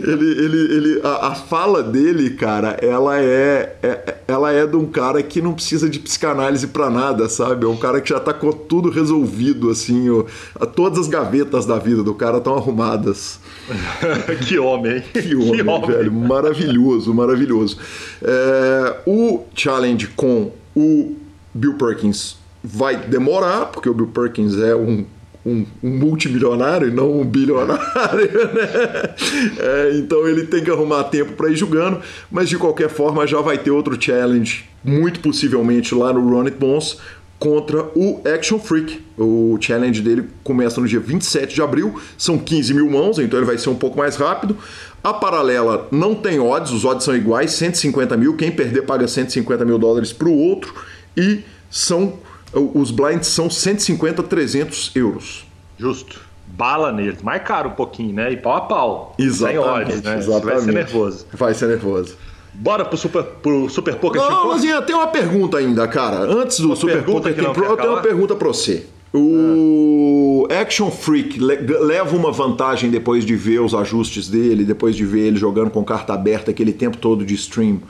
ele, 0.00 0.44
ele, 0.44 0.74
ele, 0.74 1.00
a, 1.02 1.28
a, 1.28 1.34
fala 1.34 1.82
dele, 1.82 2.30
cara, 2.30 2.78
ela 2.80 3.20
é, 3.20 3.76
é, 3.82 4.14
ela 4.28 4.52
é 4.52 4.64
de 4.64 4.76
um 4.76 4.86
cara 4.86 5.20
que 5.22 5.42
não 5.42 5.52
precisa 5.52 5.90
de 5.90 5.98
psicanálise 5.98 6.68
para 6.68 6.88
nada, 6.88 7.28
sabe? 7.28 7.66
É 7.66 7.68
um 7.68 7.76
cara 7.76 8.00
que 8.00 8.10
já 8.10 8.20
tá 8.20 8.32
com 8.32 8.52
tudo 8.52 8.88
resolvido, 8.88 9.68
assim, 9.68 10.08
ó, 10.08 10.24
todas 10.64 11.00
as 11.00 11.08
gavetas 11.08 11.66
da 11.66 11.76
vida 11.78 12.04
do 12.04 12.14
cara 12.14 12.38
estão 12.38 12.54
arrumadas. 12.54 13.40
que 14.46 14.58
homem, 14.58 15.00
Que 15.12 15.34
homem, 15.34 15.56
que 15.56 15.62
homem. 15.68 15.90
velho, 15.90 16.12
maravilhoso, 16.12 17.12
maravilhoso. 17.12 17.78
É, 18.22 18.96
o 19.04 19.42
challenge 19.54 20.06
com 20.14 20.52
o 20.74 21.16
Bill 21.52 21.74
Perkins 21.74 22.36
vai 22.62 22.96
demorar, 22.96 23.66
porque 23.66 23.88
o 23.88 23.94
Bill 23.94 24.08
Perkins 24.08 24.56
é 24.58 24.74
um 24.74 25.04
um, 25.46 25.64
um, 25.82 25.90
multimilionário 25.90 26.88
e 26.88 26.90
não 26.90 27.20
um 27.20 27.24
bilionário, 27.24 27.78
né? 28.52 29.14
É, 29.58 29.92
então 29.94 30.26
ele 30.26 30.46
tem 30.46 30.64
que 30.64 30.70
arrumar 30.70 31.04
tempo 31.04 31.34
para 31.34 31.48
ir 31.48 31.56
jogando, 31.56 32.00
mas 32.28 32.48
de 32.48 32.58
qualquer 32.58 32.88
forma 32.88 33.24
já 33.26 33.40
vai 33.40 33.56
ter 33.56 33.70
outro 33.70 33.96
challenge, 34.00 34.64
muito 34.82 35.20
possivelmente 35.20 35.94
lá 35.94 36.12
no 36.12 36.28
Run 36.28 36.46
It 36.46 36.56
Bones, 36.58 36.98
contra 37.38 37.84
o 37.94 38.20
Action 38.26 38.58
Freak. 38.58 39.04
O 39.16 39.56
challenge 39.60 40.02
dele 40.02 40.24
começa 40.42 40.80
no 40.80 40.88
dia 40.88 40.98
27 40.98 41.54
de 41.54 41.62
abril, 41.62 42.00
são 42.18 42.38
15 42.38 42.74
mil 42.74 42.90
mãos, 42.90 43.18
então 43.18 43.38
ele 43.38 43.46
vai 43.46 43.56
ser 43.56 43.70
um 43.70 43.76
pouco 43.76 43.96
mais 43.96 44.16
rápido. 44.16 44.56
A 45.04 45.14
paralela 45.14 45.86
não 45.92 46.14
tem 46.14 46.40
odds, 46.40 46.72
os 46.72 46.84
odds 46.84 47.04
são 47.04 47.14
iguais, 47.14 47.52
150 47.52 48.16
mil, 48.16 48.34
quem 48.34 48.50
perder 48.50 48.82
paga 48.82 49.06
150 49.06 49.64
mil 49.64 49.78
dólares 49.78 50.12
para 50.12 50.28
o 50.28 50.36
outro, 50.36 50.74
e 51.16 51.44
são 51.70 52.18
os 52.60 52.90
blinds 52.90 53.28
são 53.28 53.50
150, 53.50 54.22
300 54.22 54.92
euros. 54.94 55.46
Justo. 55.78 56.20
Bala 56.46 56.92
neles. 56.92 57.22
Mais 57.22 57.42
caro 57.42 57.70
um 57.70 57.72
pouquinho, 57.72 58.14
né? 58.14 58.32
E 58.32 58.36
pau 58.36 58.54
a 58.54 58.60
pau. 58.62 59.14
Exatamente. 59.18 59.58
Sem 59.58 59.58
odds, 59.58 60.02
né? 60.02 60.18
Exatamente. 60.18 60.44
Vai 60.44 60.60
ser 60.60 60.72
nervoso. 60.72 61.26
Vai 61.32 61.54
ser 61.54 61.66
nervoso. 61.66 62.16
Bora 62.54 62.84
pro 62.84 62.96
Super, 62.96 63.22
pro 63.22 63.68
super 63.68 63.96
Poker 63.96 64.20
Não, 64.20 64.48
Luzinha, 64.48 64.80
tem 64.80 64.96
uma 64.96 65.08
pergunta 65.08 65.58
ainda, 65.58 65.86
cara. 65.86 66.20
Antes 66.20 66.58
do 66.58 66.68
uma 66.68 66.76
Super 66.76 67.04
Poker 67.04 67.34
Team 67.34 67.52
Pro, 67.52 67.64
eu 67.64 67.76
tenho 67.76 67.92
uma 67.92 68.00
pergunta 68.00 68.34
pra 68.34 68.48
você. 68.48 68.86
O 69.12 70.46
ah. 70.50 70.60
Action 70.60 70.90
Freak 70.90 71.38
leva 71.38 72.16
uma 72.16 72.32
vantagem 72.32 72.90
depois 72.90 73.24
de 73.24 73.36
ver 73.36 73.60
os 73.60 73.74
ajustes 73.74 74.28
dele, 74.28 74.64
depois 74.64 74.96
de 74.96 75.04
ver 75.04 75.26
ele 75.26 75.36
jogando 75.36 75.70
com 75.70 75.84
carta 75.84 76.14
aberta 76.14 76.50
aquele 76.50 76.72
tempo 76.72 76.96
todo 76.96 77.24
de 77.24 77.34
stream 77.34 77.80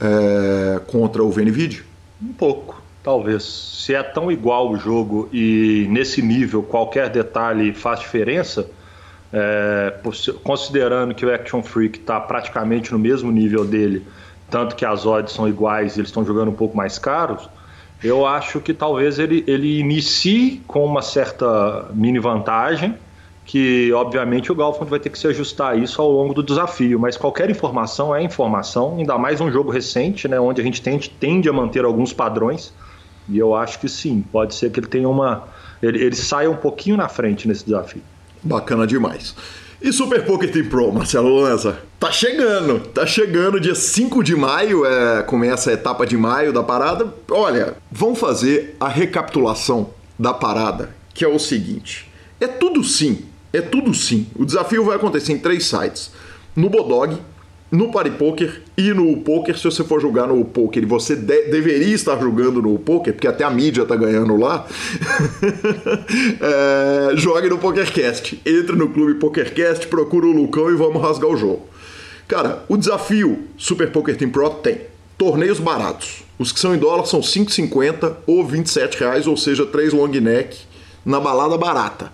é, 0.00 0.80
contra 0.86 1.22
o 1.22 1.30
VNVid? 1.30 1.84
Um 2.22 2.32
pouco. 2.32 2.77
Talvez. 3.08 3.42
Se 3.42 3.94
é 3.94 4.02
tão 4.02 4.30
igual 4.30 4.70
o 4.70 4.76
jogo 4.76 5.30
e 5.32 5.86
nesse 5.88 6.20
nível 6.20 6.62
qualquer 6.62 7.08
detalhe 7.08 7.72
faz 7.72 8.00
diferença, 8.00 8.68
é, 9.32 9.94
considerando 10.44 11.14
que 11.14 11.24
o 11.24 11.34
Action 11.34 11.62
Freak 11.62 12.00
está 12.00 12.20
praticamente 12.20 12.92
no 12.92 12.98
mesmo 12.98 13.32
nível 13.32 13.64
dele, 13.64 14.06
tanto 14.50 14.76
que 14.76 14.84
as 14.84 15.06
odds 15.06 15.32
são 15.32 15.48
iguais 15.48 15.96
e 15.96 16.00
eles 16.00 16.10
estão 16.10 16.22
jogando 16.22 16.50
um 16.50 16.54
pouco 16.54 16.76
mais 16.76 16.98
caros, 16.98 17.48
eu 18.04 18.26
acho 18.26 18.60
que 18.60 18.74
talvez 18.74 19.18
ele, 19.18 19.42
ele 19.46 19.80
inicie 19.80 20.60
com 20.66 20.84
uma 20.84 21.00
certa 21.00 21.86
mini 21.94 22.18
vantagem, 22.18 22.94
que 23.46 23.90
obviamente 23.94 24.52
o 24.52 24.54
Galfond 24.54 24.90
vai 24.90 25.00
ter 25.00 25.08
que 25.08 25.18
se 25.18 25.26
ajustar 25.28 25.72
a 25.72 25.76
isso 25.76 26.02
ao 26.02 26.12
longo 26.12 26.34
do 26.34 26.42
desafio, 26.42 27.00
mas 27.00 27.16
qualquer 27.16 27.48
informação 27.48 28.14
é 28.14 28.22
informação, 28.22 28.98
ainda 28.98 29.16
mais 29.16 29.40
um 29.40 29.50
jogo 29.50 29.70
recente, 29.70 30.28
né, 30.28 30.38
onde 30.38 30.60
a 30.60 30.64
gente 30.64 30.82
tende, 30.82 31.08
tende 31.08 31.48
a 31.48 31.54
manter 31.54 31.86
alguns 31.86 32.12
padrões. 32.12 32.70
E 33.28 33.38
eu 33.38 33.54
acho 33.54 33.78
que 33.78 33.88
sim, 33.88 34.24
pode 34.32 34.54
ser 34.54 34.70
que 34.70 34.80
ele 34.80 34.86
tenha 34.86 35.08
uma. 35.08 35.48
Ele, 35.82 36.02
ele 36.02 36.16
saia 36.16 36.50
um 36.50 36.56
pouquinho 36.56 36.96
na 36.96 37.08
frente 37.08 37.46
nesse 37.46 37.64
desafio. 37.64 38.02
Bacana 38.42 38.86
demais. 38.86 39.34
E 39.80 39.92
Super 39.92 40.24
Poker 40.24 40.50
Team 40.50 40.66
Pro, 40.66 40.92
Marcelo 40.92 41.40
Lanza? 41.40 41.78
Tá 42.00 42.10
chegando, 42.10 42.80
tá 42.80 43.06
chegando, 43.06 43.60
dia 43.60 43.76
5 43.76 44.24
de 44.24 44.34
maio, 44.34 44.84
é, 44.84 45.22
começa 45.22 45.70
a 45.70 45.72
etapa 45.72 46.04
de 46.04 46.16
maio 46.16 46.52
da 46.52 46.64
parada. 46.64 47.14
Olha, 47.30 47.76
vamos 47.90 48.18
fazer 48.18 48.76
a 48.80 48.88
recapitulação 48.88 49.90
da 50.18 50.34
parada, 50.34 50.90
que 51.14 51.24
é 51.24 51.28
o 51.28 51.38
seguinte: 51.38 52.10
é 52.40 52.48
tudo 52.48 52.82
sim, 52.82 53.26
é 53.52 53.60
tudo 53.60 53.94
sim. 53.94 54.26
O 54.34 54.44
desafio 54.44 54.84
vai 54.84 54.96
acontecer 54.96 55.32
em 55.32 55.38
três 55.38 55.66
sites: 55.66 56.10
no 56.56 56.68
Bodog, 56.68 57.16
no 57.70 57.90
Party 57.90 58.10
Poker 58.10 58.62
e 58.76 58.94
no 58.94 59.18
Poker, 59.18 59.56
se 59.56 59.64
você 59.64 59.84
for 59.84 60.00
jogar 60.00 60.26
no 60.26 60.42
Poker 60.44 60.82
e 60.82 60.86
você 60.86 61.14
de 61.14 61.48
deveria 61.48 61.94
estar 61.94 62.18
jogando 62.18 62.62
no 62.62 62.78
Poker, 62.78 63.12
porque 63.12 63.26
até 63.26 63.44
a 63.44 63.50
mídia 63.50 63.84
tá 63.84 63.94
ganhando 63.94 64.36
lá, 64.36 64.66
é, 67.12 67.16
jogue 67.16 67.48
no 67.48 67.58
PokerCast. 67.58 68.40
Entre 68.44 68.74
no 68.74 68.88
clube 68.88 69.14
PokerCast, 69.14 69.86
procura 69.88 70.26
o 70.26 70.32
Lucão 70.32 70.70
e 70.70 70.74
vamos 70.74 71.02
rasgar 71.02 71.30
o 71.30 71.36
jogo. 71.36 71.66
Cara, 72.26 72.64
o 72.68 72.76
desafio 72.76 73.44
Super 73.56 73.90
Poker 73.90 74.16
Team 74.16 74.30
Pro 74.30 74.50
tem 74.50 74.82
torneios 75.16 75.58
baratos. 75.58 76.22
Os 76.38 76.52
que 76.52 76.60
são 76.60 76.74
em 76.74 76.78
dólar 76.78 77.04
são 77.06 77.20
5,50 77.20 78.16
ou 78.26 78.46
27 78.46 78.98
reais, 78.98 79.26
ou 79.26 79.36
seja, 79.36 79.66
3 79.66 79.92
long 79.92 80.08
neck 80.08 80.56
na 81.04 81.18
balada 81.18 81.58
barata. 81.58 82.12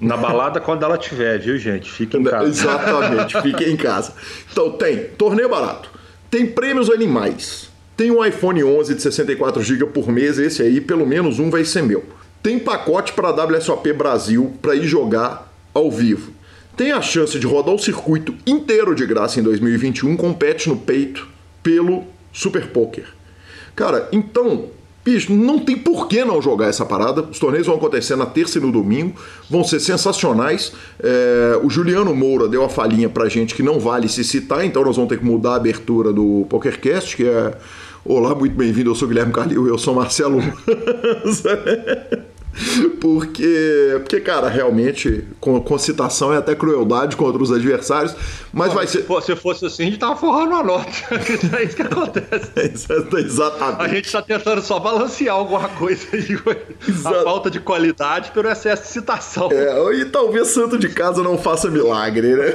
Na 0.00 0.16
balada 0.16 0.60
quando 0.60 0.84
ela 0.84 0.96
tiver, 0.96 1.38
viu, 1.38 1.58
gente? 1.58 1.90
Fique 1.90 2.16
em 2.16 2.22
casa. 2.22 2.48
Exatamente, 2.48 3.40
fique 3.42 3.64
em 3.64 3.76
casa. 3.76 4.12
Então 4.50 4.70
tem 4.72 5.08
torneio 5.18 5.48
barato, 5.48 5.90
tem 6.30 6.46
prêmios 6.46 6.88
animais, 6.88 7.68
tem 7.96 8.10
um 8.10 8.24
iPhone 8.24 8.62
11 8.62 8.94
de 8.94 9.02
64 9.02 9.60
GB 9.60 9.86
por 9.86 10.08
mês, 10.08 10.38
esse 10.38 10.62
aí 10.62 10.80
pelo 10.80 11.04
menos 11.04 11.40
um 11.40 11.50
vai 11.50 11.64
ser 11.64 11.82
meu. 11.82 12.04
Tem 12.40 12.58
pacote 12.58 13.12
para 13.12 13.30
WSOP 13.30 13.92
Brasil 13.92 14.54
para 14.62 14.76
ir 14.76 14.84
jogar 14.84 15.52
ao 15.74 15.90
vivo. 15.90 16.32
Tem 16.76 16.92
a 16.92 17.02
chance 17.02 17.36
de 17.40 17.46
rodar 17.46 17.74
o 17.74 17.78
circuito 17.78 18.32
inteiro 18.46 18.94
de 18.94 19.04
graça 19.04 19.40
em 19.40 19.42
2021 19.42 20.16
com 20.16 20.32
pet 20.32 20.68
no 20.68 20.76
peito 20.76 21.26
pelo 21.60 22.04
Super 22.32 22.68
Poker. 22.68 23.06
Cara, 23.74 24.08
então 24.12 24.70
Bicho, 25.08 25.32
não 25.32 25.58
tem 25.58 25.74
por 25.74 26.06
que 26.06 26.22
não 26.22 26.42
jogar 26.42 26.66
essa 26.66 26.84
parada. 26.84 27.22
Os 27.22 27.38
torneios 27.38 27.66
vão 27.66 27.76
acontecer 27.76 28.14
na 28.14 28.26
terça 28.26 28.58
e 28.58 28.60
no 28.60 28.70
domingo, 28.70 29.14
vão 29.48 29.64
ser 29.64 29.80
sensacionais. 29.80 30.70
É, 31.02 31.58
o 31.62 31.70
Juliano 31.70 32.14
Moura 32.14 32.46
deu 32.46 32.62
a 32.62 32.68
falinha 32.68 33.08
pra 33.08 33.26
gente 33.26 33.54
que 33.54 33.62
não 33.62 33.80
vale 33.80 34.06
se 34.06 34.22
citar, 34.22 34.66
então 34.66 34.84
nós 34.84 34.96
vamos 34.96 35.08
ter 35.08 35.18
que 35.18 35.24
mudar 35.24 35.52
a 35.52 35.56
abertura 35.56 36.12
do 36.12 36.44
PokerCast, 36.50 37.16
que 37.16 37.24
é. 37.24 37.56
Olá, 38.04 38.34
muito 38.34 38.54
bem-vindo, 38.54 38.90
eu 38.90 38.94
sou 38.94 39.08
Guilherme 39.08 39.32
Carlil, 39.32 39.66
eu 39.66 39.78
sou 39.78 39.94
Marcelo. 39.94 40.40
porque, 43.00 43.96
porque, 44.00 44.20
cara, 44.20 44.48
realmente, 44.48 45.24
com, 45.40 45.60
com 45.60 45.78
citação 45.78 46.32
é 46.32 46.38
até 46.38 46.54
crueldade 46.54 47.16
contra 47.16 47.40
os 47.40 47.52
adversários, 47.52 48.14
mas 48.52 48.68
Pô, 48.70 48.74
vai 48.76 48.86
ser. 48.86 49.04
Se 49.22 49.36
fosse 49.36 49.66
assim, 49.66 49.82
a 49.84 49.86
gente 49.86 49.98
tava 49.98 50.16
forrando 50.16 50.54
a 50.54 50.62
nota. 50.64 50.90
é 51.56 51.64
isso 51.64 51.76
que 51.76 51.82
acontece. 51.82 52.50
Exatamente. 53.16 53.82
A 53.82 53.88
gente 53.88 54.10
tá 54.10 54.22
tentando 54.22 54.62
só 54.62 54.78
balancear 54.78 55.36
alguma 55.36 55.68
coisa 55.68 56.04
aí. 56.12 56.28
A 57.04 57.22
falta 57.22 57.50
de 57.50 57.60
qualidade 57.60 58.30
pelo 58.32 58.48
excesso 58.48 58.82
de 58.82 58.88
citação. 58.88 59.48
É, 59.52 59.94
e 59.94 60.04
talvez 60.06 60.48
santo 60.48 60.78
de 60.78 60.88
casa 60.88 61.22
não 61.22 61.38
faça 61.38 61.70
milagre, 61.70 62.34
né? 62.34 62.52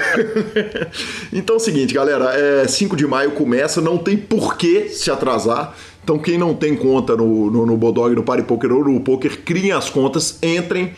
então 1.31 1.55
é 1.55 1.57
o 1.57 1.59
seguinte, 1.59 1.93
galera, 1.93 2.33
é 2.33 2.67
5 2.67 2.95
de 2.95 3.05
maio 3.07 3.31
começa, 3.31 3.81
não 3.81 3.97
tem 3.97 4.17
por 4.17 4.57
que 4.57 4.89
se 4.89 5.09
atrasar. 5.09 5.75
Então, 6.03 6.19
quem 6.19 6.37
não 6.37 6.53
tem 6.53 6.75
conta 6.75 7.15
no, 7.15 7.49
no, 7.49 7.65
no 7.65 7.77
Bodog, 7.77 8.13
no 8.13 8.23
Party 8.23 8.43
Poker 8.43 8.71
ou 8.73 8.83
no 8.83 8.99
Poker, 8.99 9.41
criem 9.43 9.71
as 9.71 9.89
contas, 9.89 10.37
entrem, 10.43 10.93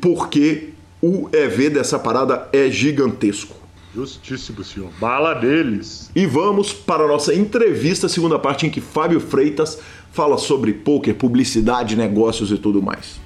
porque 0.00 0.70
o 1.02 1.28
EV 1.32 1.70
dessa 1.70 1.98
parada 1.98 2.48
é 2.52 2.70
gigantesco. 2.70 3.54
Justíssimo, 3.94 4.64
senhor. 4.64 4.90
Bala 4.98 5.34
deles. 5.34 6.10
E 6.14 6.26
vamos 6.26 6.72
para 6.72 7.04
a 7.04 7.08
nossa 7.08 7.34
entrevista, 7.34 8.08
segunda 8.08 8.38
parte, 8.38 8.66
em 8.66 8.70
que 8.70 8.80
Fábio 8.80 9.20
Freitas 9.20 9.78
fala 10.12 10.38
sobre 10.38 10.72
poker, 10.72 11.14
publicidade, 11.14 11.96
negócios 11.96 12.50
e 12.50 12.56
tudo 12.56 12.82
mais. 12.82 13.25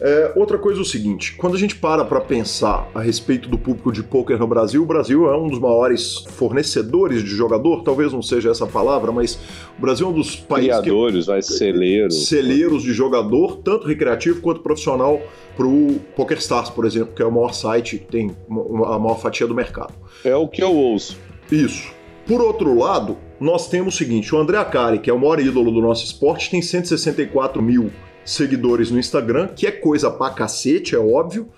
É, 0.00 0.32
outra 0.34 0.58
coisa 0.58 0.80
é 0.80 0.82
o 0.82 0.84
seguinte, 0.84 1.34
quando 1.36 1.54
a 1.54 1.58
gente 1.58 1.76
para 1.76 2.04
para 2.04 2.20
pensar 2.20 2.88
a 2.94 3.00
respeito 3.00 3.48
do 3.48 3.58
público 3.58 3.92
de 3.92 4.02
poker 4.02 4.38
no 4.38 4.46
Brasil, 4.46 4.82
o 4.82 4.86
Brasil 4.86 5.28
é 5.30 5.36
um 5.36 5.48
dos 5.48 5.58
maiores 5.58 6.24
fornecedores 6.30 7.22
de 7.22 7.30
jogador, 7.30 7.82
talvez 7.82 8.12
não 8.12 8.22
seja 8.22 8.50
essa 8.50 8.66
palavra, 8.66 9.12
mas 9.12 9.38
o 9.78 9.80
Brasil 9.80 10.06
é 10.06 10.10
um 10.10 10.14
dos 10.14 10.36
países 10.36 10.80
Criadores, 10.80 11.24
que, 11.26 11.30
vai 11.30 11.42
celeiros. 11.42 12.26
Celeiros 12.28 12.82
de 12.82 12.92
jogador, 12.94 13.58
tanto 13.58 13.86
recreativo 13.86 14.40
quanto 14.40 14.60
profissional 14.60 15.20
para 15.54 15.66
o 15.66 16.00
PokerStars, 16.16 16.70
por 16.70 16.86
exemplo, 16.86 17.14
que 17.14 17.22
é 17.22 17.26
o 17.26 17.32
maior 17.32 17.52
site, 17.52 17.98
que 17.98 18.06
tem 18.06 18.34
a 18.50 18.98
maior 18.98 19.20
fatia 19.20 19.46
do 19.46 19.54
mercado. 19.54 19.92
É 20.24 20.34
o 20.34 20.48
que 20.48 20.62
eu 20.62 20.74
ouço. 20.74 21.18
Isso. 21.52 21.92
Por 22.26 22.40
outro 22.40 22.78
lado, 22.78 23.18
nós 23.38 23.68
temos 23.68 23.94
o 23.94 23.96
seguinte, 23.98 24.34
o 24.34 24.38
André 24.38 24.56
Acari, 24.56 24.98
que 24.98 25.10
é 25.10 25.12
o 25.12 25.18
maior 25.18 25.40
ídolo 25.40 25.70
do 25.70 25.80
nosso 25.80 26.04
esporte, 26.04 26.50
tem 26.50 26.62
164 26.62 27.60
mil 27.60 27.90
seguidores 28.24 28.90
no 28.90 28.98
Instagram, 28.98 29.48
que 29.48 29.66
é 29.66 29.70
coisa 29.70 30.10
pra 30.10 30.30
cacete, 30.30 30.94
é 30.94 30.98
óbvio, 30.98 31.48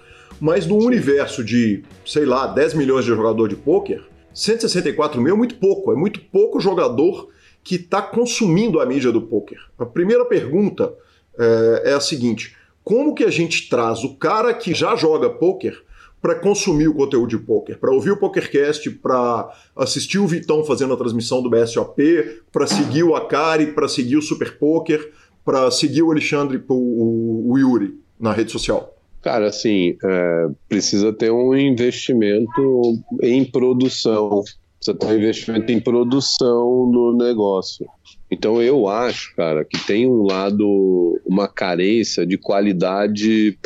mas 0.41 0.67
no 0.67 0.77
universo 0.77 1.45
de, 1.45 1.83
sei 2.05 2.25
lá, 2.25 2.47
10 2.47 2.75
milhões 2.75 3.05
de 3.05 3.11
jogador 3.11 3.49
de 3.49 3.57
pôquer, 3.57 4.03
164 4.35 5.21
mil 5.21 5.35
é 5.35 5.37
muito 5.37 5.57
pouco, 5.57 5.93
é 5.93 5.95
muito 5.95 6.21
pouco 6.21 6.61
jogador 6.61 7.29
que 7.63 7.77
está 7.77 8.03
consumindo 8.03 8.81
a 8.81 8.87
mídia 8.87 9.13
do 9.13 9.23
pôquer. 9.23 9.59
A 9.79 9.87
primeira 9.87 10.25
pergunta 10.25 10.93
é, 11.39 11.91
é, 11.91 11.93
a 11.93 12.01
seguinte: 12.01 12.57
como 12.83 13.15
que 13.15 13.25
a 13.25 13.31
gente 13.31 13.69
traz 13.69 14.03
o 14.05 14.17
cara 14.17 14.53
que 14.53 14.75
já 14.75 14.97
joga 14.97 15.31
pôquer 15.31 15.81
para 16.21 16.37
consumir 16.37 16.87
o 16.87 16.95
conteúdo 16.95 17.29
de 17.29 17.39
pôquer, 17.39 17.79
para 17.79 17.91
ouvir 17.91 18.13
o 18.13 18.17
PokerCast, 18.17 18.89
para 18.91 19.53
assistir 19.75 20.21
o 20.21 20.27
Vitão 20.27 20.65
fazendo 20.65 20.95
a 20.95 20.97
transmissão 20.97 21.43
do 21.43 21.51
BSOP, 21.51 22.43
para 22.53 22.65
seguir 22.65 23.03
o 23.03 23.17
Akari, 23.17 23.73
para 23.73 23.89
seguir 23.89 24.17
o 24.17 24.23
Super 24.23 24.57
Poker, 24.57 25.13
para 25.45 25.71
seguir 25.71 26.03
o 26.03 26.11
Alexandre, 26.11 26.63
o, 26.69 27.53
o 27.53 27.59
Yuri 27.59 27.99
na 28.19 28.33
rede 28.33 28.53
social? 28.53 28.97
Cara, 29.23 29.47
assim, 29.47 29.97
é, 30.03 30.49
precisa 30.69 31.13
ter 31.13 31.31
um 31.31 31.55
investimento 31.57 33.01
em 33.23 33.45
produção. 33.45 34.43
Precisa 34.77 34.99
ter 34.99 35.07
um 35.07 35.17
investimento 35.17 35.71
em 35.71 35.81
produção 35.81 36.91
no 36.91 37.17
negócio. 37.17 37.87
Então 38.29 38.61
eu 38.61 38.89
acho, 38.89 39.35
cara, 39.37 39.65
que 39.65 39.79
tem 39.87 40.09
um 40.09 40.23
lado, 40.23 41.21
uma 41.25 41.47
carência 41.47 42.27
de 42.27 42.37
qualidade 42.37 43.57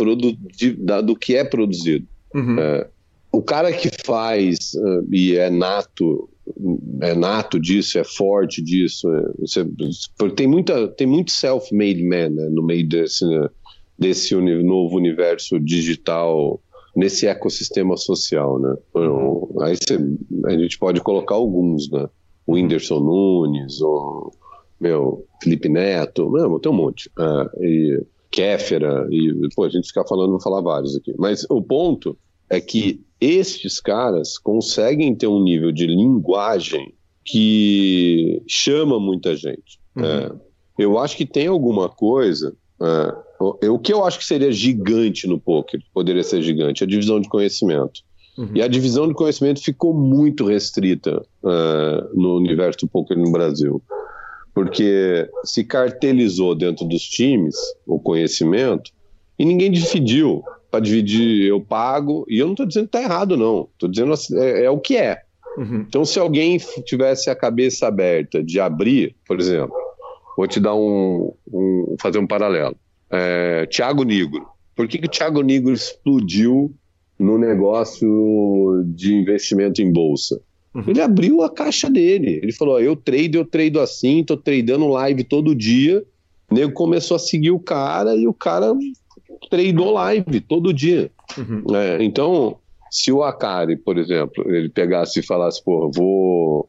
de, 0.55 0.77
do 1.05 1.17
que 1.17 1.37
é 1.37 1.45
produzido. 1.45 2.07
Uhum. 2.35 2.59
É, 2.59 2.87
o 3.33 3.43
cara 3.43 3.73
que 3.73 3.91
faz 4.05 4.75
uh, 4.75 5.07
e 5.11 5.37
é 5.37 5.49
nato 5.49 6.29
é 7.01 7.15
nato 7.15 7.59
disso, 7.59 7.99
é 7.99 8.05
forte 8.05 8.63
disso. 8.63 9.09
É, 9.09 9.33
você, 9.39 9.67
tem, 10.35 10.47
muita, 10.47 10.89
tem 10.89 11.07
muito 11.07 11.31
self-made 11.31 12.03
man 12.03 12.31
né, 12.31 12.49
no 12.51 12.63
meio 12.63 12.89
desse, 12.89 13.25
desse 13.99 14.35
uni, 14.35 14.63
novo 14.63 14.97
universo 14.97 15.59
digital, 15.59 16.61
nesse 16.95 17.27
ecossistema 17.27 17.97
social. 17.97 18.59
Né? 18.59 18.75
Uhum. 18.95 19.49
Aí 19.61 19.77
você, 19.77 19.99
a 20.47 20.59
gente 20.59 20.79
pode 20.79 21.01
colocar 21.01 21.35
alguns, 21.35 21.91
né? 21.91 22.09
O 22.47 22.55
Whindersson 22.55 23.01
Nunes, 23.01 23.81
o 23.81 24.31
meu, 24.81 25.27
Felipe 25.43 25.69
Neto, 25.69 26.31
mesmo, 26.31 26.61
tem 26.61 26.71
um 26.71 26.77
monte. 26.77 27.11
Uh, 27.19 27.65
e 27.65 28.07
Kéfera, 28.31 29.09
e 29.11 29.49
pô, 29.55 29.65
a 29.65 29.69
gente 29.69 29.89
ficar 29.89 30.07
falando, 30.07 30.31
vou 30.31 30.41
falar 30.41 30.61
vários 30.61 30.97
aqui. 30.97 31.13
Mas 31.19 31.45
o 31.49 31.61
ponto 31.61 32.17
é 32.49 32.61
que 32.61 33.05
estes 33.21 33.81
caras 33.81 34.39
conseguem 34.39 35.15
ter 35.15 35.27
um 35.27 35.43
nível 35.43 35.73
de 35.73 35.87
linguagem 35.87 36.95
que 37.25 38.43
chama 38.47 39.01
muita 39.01 39.35
gente. 39.35 39.81
Uhum. 39.97 40.05
É, 40.05 40.33
eu 40.79 40.99
acho 40.99 41.17
que 41.17 41.27
tem 41.27 41.47
alguma 41.47 41.89
coisa. 41.89 42.55
É, 42.81 43.67
o 43.69 43.79
que 43.79 43.93
eu 43.93 44.05
acho 44.05 44.19
que 44.19 44.25
seria 44.25 44.53
gigante 44.53 45.27
no 45.27 45.39
poker, 45.39 45.81
poderia 45.93 46.23
ser 46.23 46.43
gigante, 46.43 46.85
a 46.85 46.87
divisão 46.87 47.21
de 47.21 47.29
conhecimento. 47.29 48.01
Uhum. 48.39 48.51
E 48.55 48.63
a 48.63 48.69
divisão 48.69 49.09
de 49.09 49.15
conhecimento 49.15 49.63
ficou 49.63 49.95
muito 49.95 50.45
restrita 50.45 51.23
uh, 51.43 52.19
no 52.19 52.37
universo 52.37 52.81
do 52.81 52.89
poker 52.89 53.17
no 53.17 53.33
Brasil. 53.33 53.83
Porque 54.55 55.29
se 55.45 55.65
cartelizou 55.65 56.55
dentro 56.55 56.87
dos 56.87 57.03
times 57.03 57.57
o 57.87 57.99
conhecimento 57.99 58.91
e 59.39 59.45
ninguém 59.45 59.71
dividiu 59.71 60.43
para 60.77 60.81
dividir, 60.81 61.47
eu 61.47 61.61
pago. 61.61 62.25
E 62.29 62.39
eu 62.39 62.47
não 62.47 62.53
estou 62.53 62.67
dizendo 62.67 62.89
que 62.89 62.97
está 62.97 63.03
errado, 63.03 63.37
não. 63.37 63.69
Estou 63.73 63.89
dizendo 63.89 64.13
assim, 64.13 64.39
é, 64.39 64.65
é, 64.65 64.71
o 64.71 64.79
que 64.79 64.97
é. 64.97 65.23
Uhum. 65.57 65.85
Então, 65.89 66.05
se 66.05 66.19
alguém 66.19 66.59
tivesse 66.85 67.31
a 67.31 67.37
cabeça 67.37 67.87
aberta 67.87 68.43
de 68.43 68.61
abrir, 68.61 69.17
por 69.27 69.41
exemplo, 69.41 69.75
vou 70.37 70.47
te 70.47 70.61
dar 70.61 70.75
um, 70.75 71.33
um 71.51 71.97
fazer 72.01 72.19
um 72.19 72.27
paralelo. 72.27 72.77
É, 73.11 73.67
Tiago 73.67 74.03
Nigro. 74.03 74.47
Por 74.75 74.87
que, 74.87 74.99
que 74.99 75.07
o 75.07 75.11
Tiago 75.11 75.41
Nigro 75.41 75.73
explodiu 75.73 76.75
no 77.19 77.39
negócio 77.39 78.83
de 78.85 79.15
investimento 79.15 79.81
em 79.81 79.91
bolsa? 79.91 80.39
Uhum. 80.75 80.85
Ele 80.89 81.01
abriu 81.01 81.43
a 81.43 81.49
caixa 81.49 81.89
dele. 81.89 82.39
Ele 82.43 82.53
falou: 82.53 82.79
eu 82.79 82.95
trade, 82.95 83.39
eu 83.39 83.47
trado 83.47 83.81
assim, 83.81 84.23
tô 84.23 84.37
tradando 84.37 84.87
live 84.89 85.25
todo 85.25 85.55
dia. 85.55 86.05
O 86.51 86.55
nego 86.55 86.73
começou 86.73 87.15
a 87.15 87.19
seguir 87.19 87.51
o 87.51 87.59
cara 87.59 88.15
e 88.15 88.29
o 88.29 88.35
cara 88.35 88.75
treinou 89.51 89.93
live 89.93 90.41
todo 90.41 90.73
dia. 90.73 91.11
Uhum. 91.37 91.65
É, 91.77 92.03
então, 92.03 92.59
se 92.91 93.13
o 93.13 93.23
Akari, 93.23 93.77
por 93.77 93.99
exemplo, 93.99 94.45
ele 94.47 94.69
pegasse 94.69 95.21
e 95.21 95.27
falasse, 95.27 95.63
pô, 95.63 95.91
vou 95.95 96.69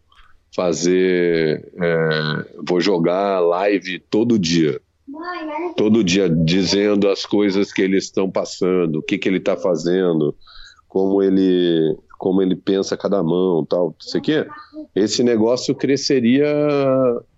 fazer, 0.55 1.71
é, 1.79 2.45
vou 2.67 2.81
jogar 2.81 3.39
live 3.39 3.99
todo 4.09 4.39
dia, 4.39 4.81
todo 5.75 6.03
dia 6.03 6.27
dizendo 6.27 7.07
as 7.09 7.25
coisas 7.25 7.71
que 7.71 7.81
eles 7.81 8.05
estão 8.05 8.29
passando, 8.29 8.97
o 8.97 9.01
que, 9.01 9.17
que 9.17 9.29
ele 9.29 9.37
está 9.37 9.55
fazendo, 9.55 10.35
como 10.87 11.21
ele, 11.21 11.95
como 12.17 12.41
ele 12.41 12.55
pensa 12.55 12.97
cada 12.97 13.21
mão, 13.21 13.63
tal, 13.65 13.95
isso 13.99 14.17
aqui, 14.17 14.45
esse 14.95 15.23
negócio 15.23 15.75
cresceria 15.75 16.47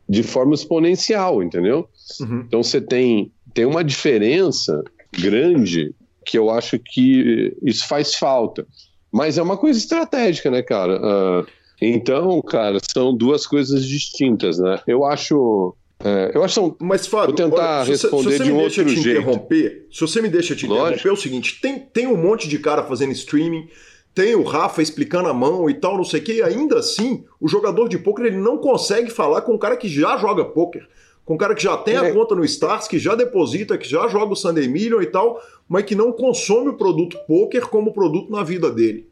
de 0.08 0.24
forma 0.24 0.56
exponencial, 0.56 1.44
entendeu? 1.44 1.88
Uhum. 2.22 2.44
Então 2.48 2.64
você 2.64 2.80
tem, 2.82 3.32
tem 3.54 3.66
uma 3.66 3.84
diferença 3.84 4.82
grande 5.12 5.94
que 6.26 6.38
eu 6.38 6.50
acho 6.50 6.78
que 6.78 7.56
isso 7.64 7.88
faz 7.88 8.16
falta. 8.16 8.66
Mas 9.12 9.38
é 9.38 9.42
uma 9.42 9.58
coisa 9.58 9.80
estratégica, 9.80 10.52
né, 10.52 10.62
cara? 10.62 11.00
Uh, 11.02 11.48
então, 11.82 12.42
cara, 12.42 12.78
são 12.94 13.16
duas 13.16 13.48
coisas 13.48 13.86
distintas, 13.86 14.60
né? 14.60 14.80
Eu 14.86 15.06
acho. 15.06 15.76
É, 16.02 16.32
eu 16.34 16.44
acho 16.44 16.54
são, 16.54 16.78
Mas, 16.80 17.08
Fábio, 17.08 17.36
vou 17.36 17.50
tentar 17.50 17.82
olha, 17.82 17.90
responder 17.90 18.32
se, 18.32 18.38
se 18.38 18.44
de 18.44 18.52
um 18.52 18.58
outro 18.58 18.86
te 18.86 19.02
jeito. 19.02 19.22
Interromper, 19.22 19.88
se 19.92 20.00
você 20.00 20.22
me 20.22 20.30
deixa 20.30 20.56
te 20.56 20.66
Lógico. 20.66 20.88
interromper, 20.88 21.10
é 21.10 21.12
o 21.12 21.16
seguinte: 21.16 21.60
tem, 21.62 21.80
tem 21.80 22.08
um 22.08 22.16
monte 22.16 22.48
de 22.48 22.60
cara 22.60 22.84
fazendo 22.84 23.12
streaming, 23.12 23.68
tem 24.14 24.36
o 24.36 24.44
Rafa 24.44 24.82
explicando 24.82 25.28
a 25.28 25.34
mão 25.34 25.70
e 25.70 25.74
tal, 25.74 25.98
não 25.98 26.06
sei 26.06 26.20
o 26.22 26.24
quê, 26.24 26.34
e 26.36 26.44
ainda 26.44 26.80
assim, 26.80 27.26
o 27.40 27.50
jogador 27.50 27.90
de 27.90 27.98
poker 27.98 28.26
ele 28.26 28.38
não 28.38 28.58
consegue 28.58 29.10
falar 29.10 29.42
com 29.42 29.54
um 29.54 29.58
cara 29.58 29.76
que 29.76 29.90
já 29.90 30.16
joga 30.18 30.46
poker 30.46 30.88
com 31.30 31.36
um 31.36 31.38
cara 31.38 31.54
que 31.54 31.62
já 31.62 31.78
tem 31.78 31.96
a 31.96 32.06
é. 32.06 32.12
conta 32.12 32.34
no 32.34 32.44
Stars, 32.44 32.88
que 32.88 32.98
já 32.98 33.14
deposita, 33.14 33.78
que 33.78 33.88
já 33.88 34.08
joga 34.08 34.34
o 34.34 34.36
Sunday 34.36 34.68
Million 34.68 35.00
e 35.00 35.06
tal, 35.06 35.40
mas 35.68 35.86
que 35.86 35.94
não 35.94 36.12
consome 36.12 36.70
o 36.70 36.74
produto 36.74 37.20
poker 37.28 37.68
como 37.68 37.94
produto 37.94 38.32
na 38.32 38.44
vida 38.44 38.72
dele. 38.72 39.08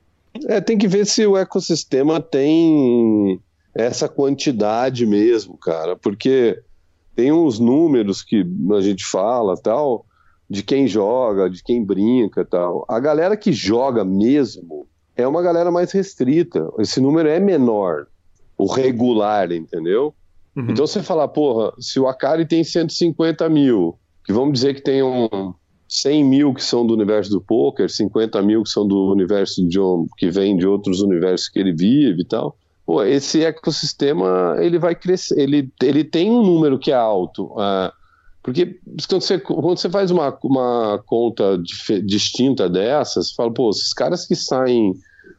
É, 0.47 0.59
tem 0.59 0.79
que 0.79 0.87
ver 0.87 1.05
se 1.05 1.27
o 1.27 1.37
ecossistema 1.37 2.19
tem 2.19 3.39
essa 3.71 4.09
quantidade 4.09 5.05
mesmo, 5.05 5.57
cara, 5.57 5.95
porque 5.95 6.59
tem 7.15 7.31
uns 7.31 7.59
números 7.59 8.23
que 8.23 8.43
a 8.75 8.81
gente 8.81 9.05
fala 9.05 9.55
tal, 9.55 10.03
de 10.49 10.63
quem 10.63 10.87
joga, 10.87 11.47
de 11.47 11.61
quem 11.61 11.85
brinca 11.85 12.43
tal. 12.43 12.83
A 12.89 12.99
galera 12.99 13.37
que 13.37 13.51
joga 13.51 14.03
mesmo 14.03 14.87
é 15.15 15.27
uma 15.27 15.43
galera 15.43 15.69
mais 15.69 15.91
restrita. 15.91 16.67
Esse 16.79 16.99
número 16.99 17.29
é 17.29 17.39
menor, 17.39 18.07
o 18.57 18.65
regular, 18.65 19.51
entendeu? 19.51 20.15
Uhum. 20.57 20.71
Então 20.71 20.87
você 20.87 21.03
falar, 21.03 21.27
porra, 21.27 21.71
se 21.79 21.99
o 21.99 22.07
Akari 22.07 22.43
tem 22.43 22.63
150 22.63 23.47
mil, 23.47 23.95
que 24.25 24.33
vamos 24.33 24.53
dizer 24.53 24.73
que 24.73 24.81
tem 24.81 25.03
um 25.03 25.53
100 25.87 26.23
mil 26.23 26.53
que 26.53 26.63
são 26.63 26.85
do 26.85 26.95
universo 26.95 27.29
do 27.29 27.39
poker, 27.39 27.87
50 27.87 28.41
mil 28.41 28.63
que 28.63 28.69
são 28.69 28.87
do 28.87 29.11
universo 29.11 29.65
de 29.67 29.79
um, 29.79 30.07
que 30.17 30.31
vem 30.31 30.57
de 30.57 30.65
outros 30.65 30.99
universos 31.01 31.47
que 31.47 31.59
ele 31.59 31.73
vive 31.73 32.21
e 32.21 32.25
tal. 32.25 32.57
pô, 32.83 33.03
esse 33.03 33.43
ecossistema 33.43 34.55
ele 34.59 34.79
vai 34.79 34.95
crescer, 34.95 35.39
ele, 35.39 35.71
ele 35.81 36.03
tem 36.03 36.31
um 36.31 36.41
número 36.41 36.79
que 36.79 36.91
é 36.91 36.95
alto. 36.95 37.45
Uh, 37.53 37.91
porque 38.41 38.79
quando 39.07 39.21
você, 39.21 39.37
quando 39.37 39.77
você 39.77 39.89
faz 39.89 40.09
uma, 40.09 40.35
uma 40.43 41.03
conta 41.05 41.57
dif, 41.59 42.01
distinta 42.01 42.67
dessas, 42.67 43.29
você 43.29 43.35
fala, 43.35 43.53
pô, 43.53 43.69
esses 43.69 43.93
caras 43.93 44.25
que 44.25 44.35
saem 44.35 44.93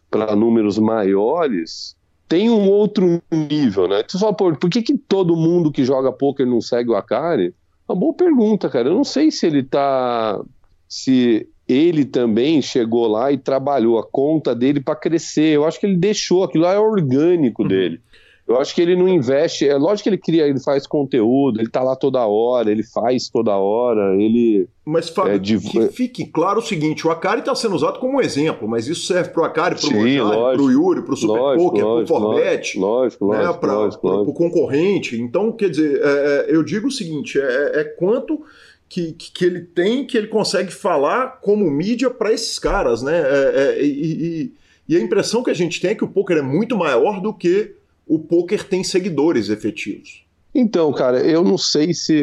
para 0.09 0.37
números 0.37 0.79
maiores 0.79 1.98
tem 2.29 2.51
um 2.51 2.69
outro 2.69 3.23
nível, 3.33 3.88
né? 3.88 4.03
Tu 4.03 4.19
fala, 4.19 4.35
pô, 4.35 4.55
por 4.55 4.69
que, 4.69 4.83
que 4.83 4.99
todo 4.99 5.35
mundo 5.35 5.73
que 5.73 5.85
joga 5.85 6.12
poker 6.12 6.47
não 6.47 6.61
segue 6.61 6.91
o 6.91 6.97
Akari? 6.97 7.55
Uma 7.88 7.97
boa 7.97 8.12
pergunta, 8.12 8.69
cara. 8.69 8.88
Eu 8.88 8.95
não 8.95 9.05
sei 9.05 9.31
se 9.31 9.47
ele 9.47 9.62
tá. 9.62 10.38
Se 10.87 11.49
ele 11.67 12.05
também 12.05 12.62
chegou 12.62 13.07
lá 13.07 13.31
e 13.31 13.38
trabalhou 13.38 13.99
a 13.99 14.07
conta 14.07 14.55
dele 14.55 14.81
para 14.81 14.97
crescer. 14.97 15.55
Eu 15.55 15.67
acho 15.67 15.81
que 15.81 15.87
ele 15.87 15.97
deixou, 15.97 16.45
aquilo 16.45 16.64
lá 16.64 16.73
é 16.73 16.79
orgânico 16.79 17.62
uhum. 17.62 17.69
dele. 17.69 18.01
Eu 18.49 18.59
acho 18.59 18.75
que 18.75 18.81
ele 18.81 18.97
não 18.97 19.07
investe. 19.07 19.69
É 19.69 19.77
lógico 19.77 20.05
que 20.05 20.09
ele 20.09 20.17
cria, 20.17 20.47
ele 20.47 20.59
faz 20.59 20.87
conteúdo, 20.87 21.61
ele 21.61 21.69
tá 21.69 21.83
lá 21.83 21.95
toda 21.95 22.27
hora, 22.27 22.71
ele 22.71 22.83
faz 22.83 23.29
toda 23.29 23.55
hora, 23.55 24.17
ele. 24.17 24.67
Mas, 24.87 25.11
Fábio, 25.11 25.35
é, 25.35 25.39
div... 25.39 25.63
que 25.69 25.89
fique 25.89 26.25
claro 26.25 26.61
o 26.61 26.63
seguinte: 26.63 27.07
o 27.07 27.11
Akari 27.11 27.41
está 27.41 27.55
sendo 27.55 27.77
usado 27.77 27.99
como 27.99 28.23
exemplo, 28.23 28.67
mas 28.67 28.89
isso 28.89 29.07
serve 29.07 29.31
pro 29.31 29.45
Akari, 29.45 29.75
pro 29.79 29.93
Mojari, 29.93 30.57
pro 30.57 30.71
Yuri, 30.71 31.03
pro 31.03 31.15
Super 31.15 31.39
lógico, 31.39 31.65
Poker, 31.65 31.85
lógico, 31.85 32.07
pro 32.07 32.21
Forbet, 32.23 32.79
lógico, 32.79 33.25
lógico, 33.27 33.67
né, 33.67 33.89
pro, 34.01 34.25
pro 34.25 34.33
concorrente. 34.33 35.21
Então, 35.21 35.53
quer 35.53 35.69
dizer, 35.69 36.01
é, 36.03 36.09
é 36.09 36.47
eu 36.49 36.63
digo 36.63 36.89
o 36.89 36.93
seguinte: 36.93 37.39
é, 37.39 37.81
é 37.81 37.85
quanto. 37.85 38.43
Que, 38.91 39.13
que, 39.13 39.45
ele 39.45 39.61
tem, 39.61 40.07
que 40.07 40.17
ele 40.17 40.29
consegue 40.29 40.73
falar 40.73 41.41
como 41.43 41.71
mídia 41.71 42.09
para 42.09 42.33
esses 42.33 42.59
caras, 42.59 43.03
né? 43.03 43.21
É, 43.21 43.53
é, 43.55 43.85
e, 43.85 43.91
e, 43.99 44.53
e 44.89 44.97
a 44.97 44.99
impressão 44.99 45.43
que 45.43 45.51
a 45.51 45.55
gente 45.55 45.79
tem 45.79 45.91
é 45.91 45.95
que 45.95 46.05
o 46.05 46.09
poker 46.09 46.39
é 46.39 46.43
muito 46.43 46.75
maior 46.75 47.21
do 47.21 47.35
que 47.35 47.77
o 48.09 48.18
poker 48.18 48.64
tem 48.64 48.83
seguidores 48.83 49.49
efetivos? 49.49 50.27
Então, 50.55 50.92
cara, 50.92 51.21
eu 51.21 51.44
não 51.44 51.59
sei 51.59 51.92
se. 51.92 52.21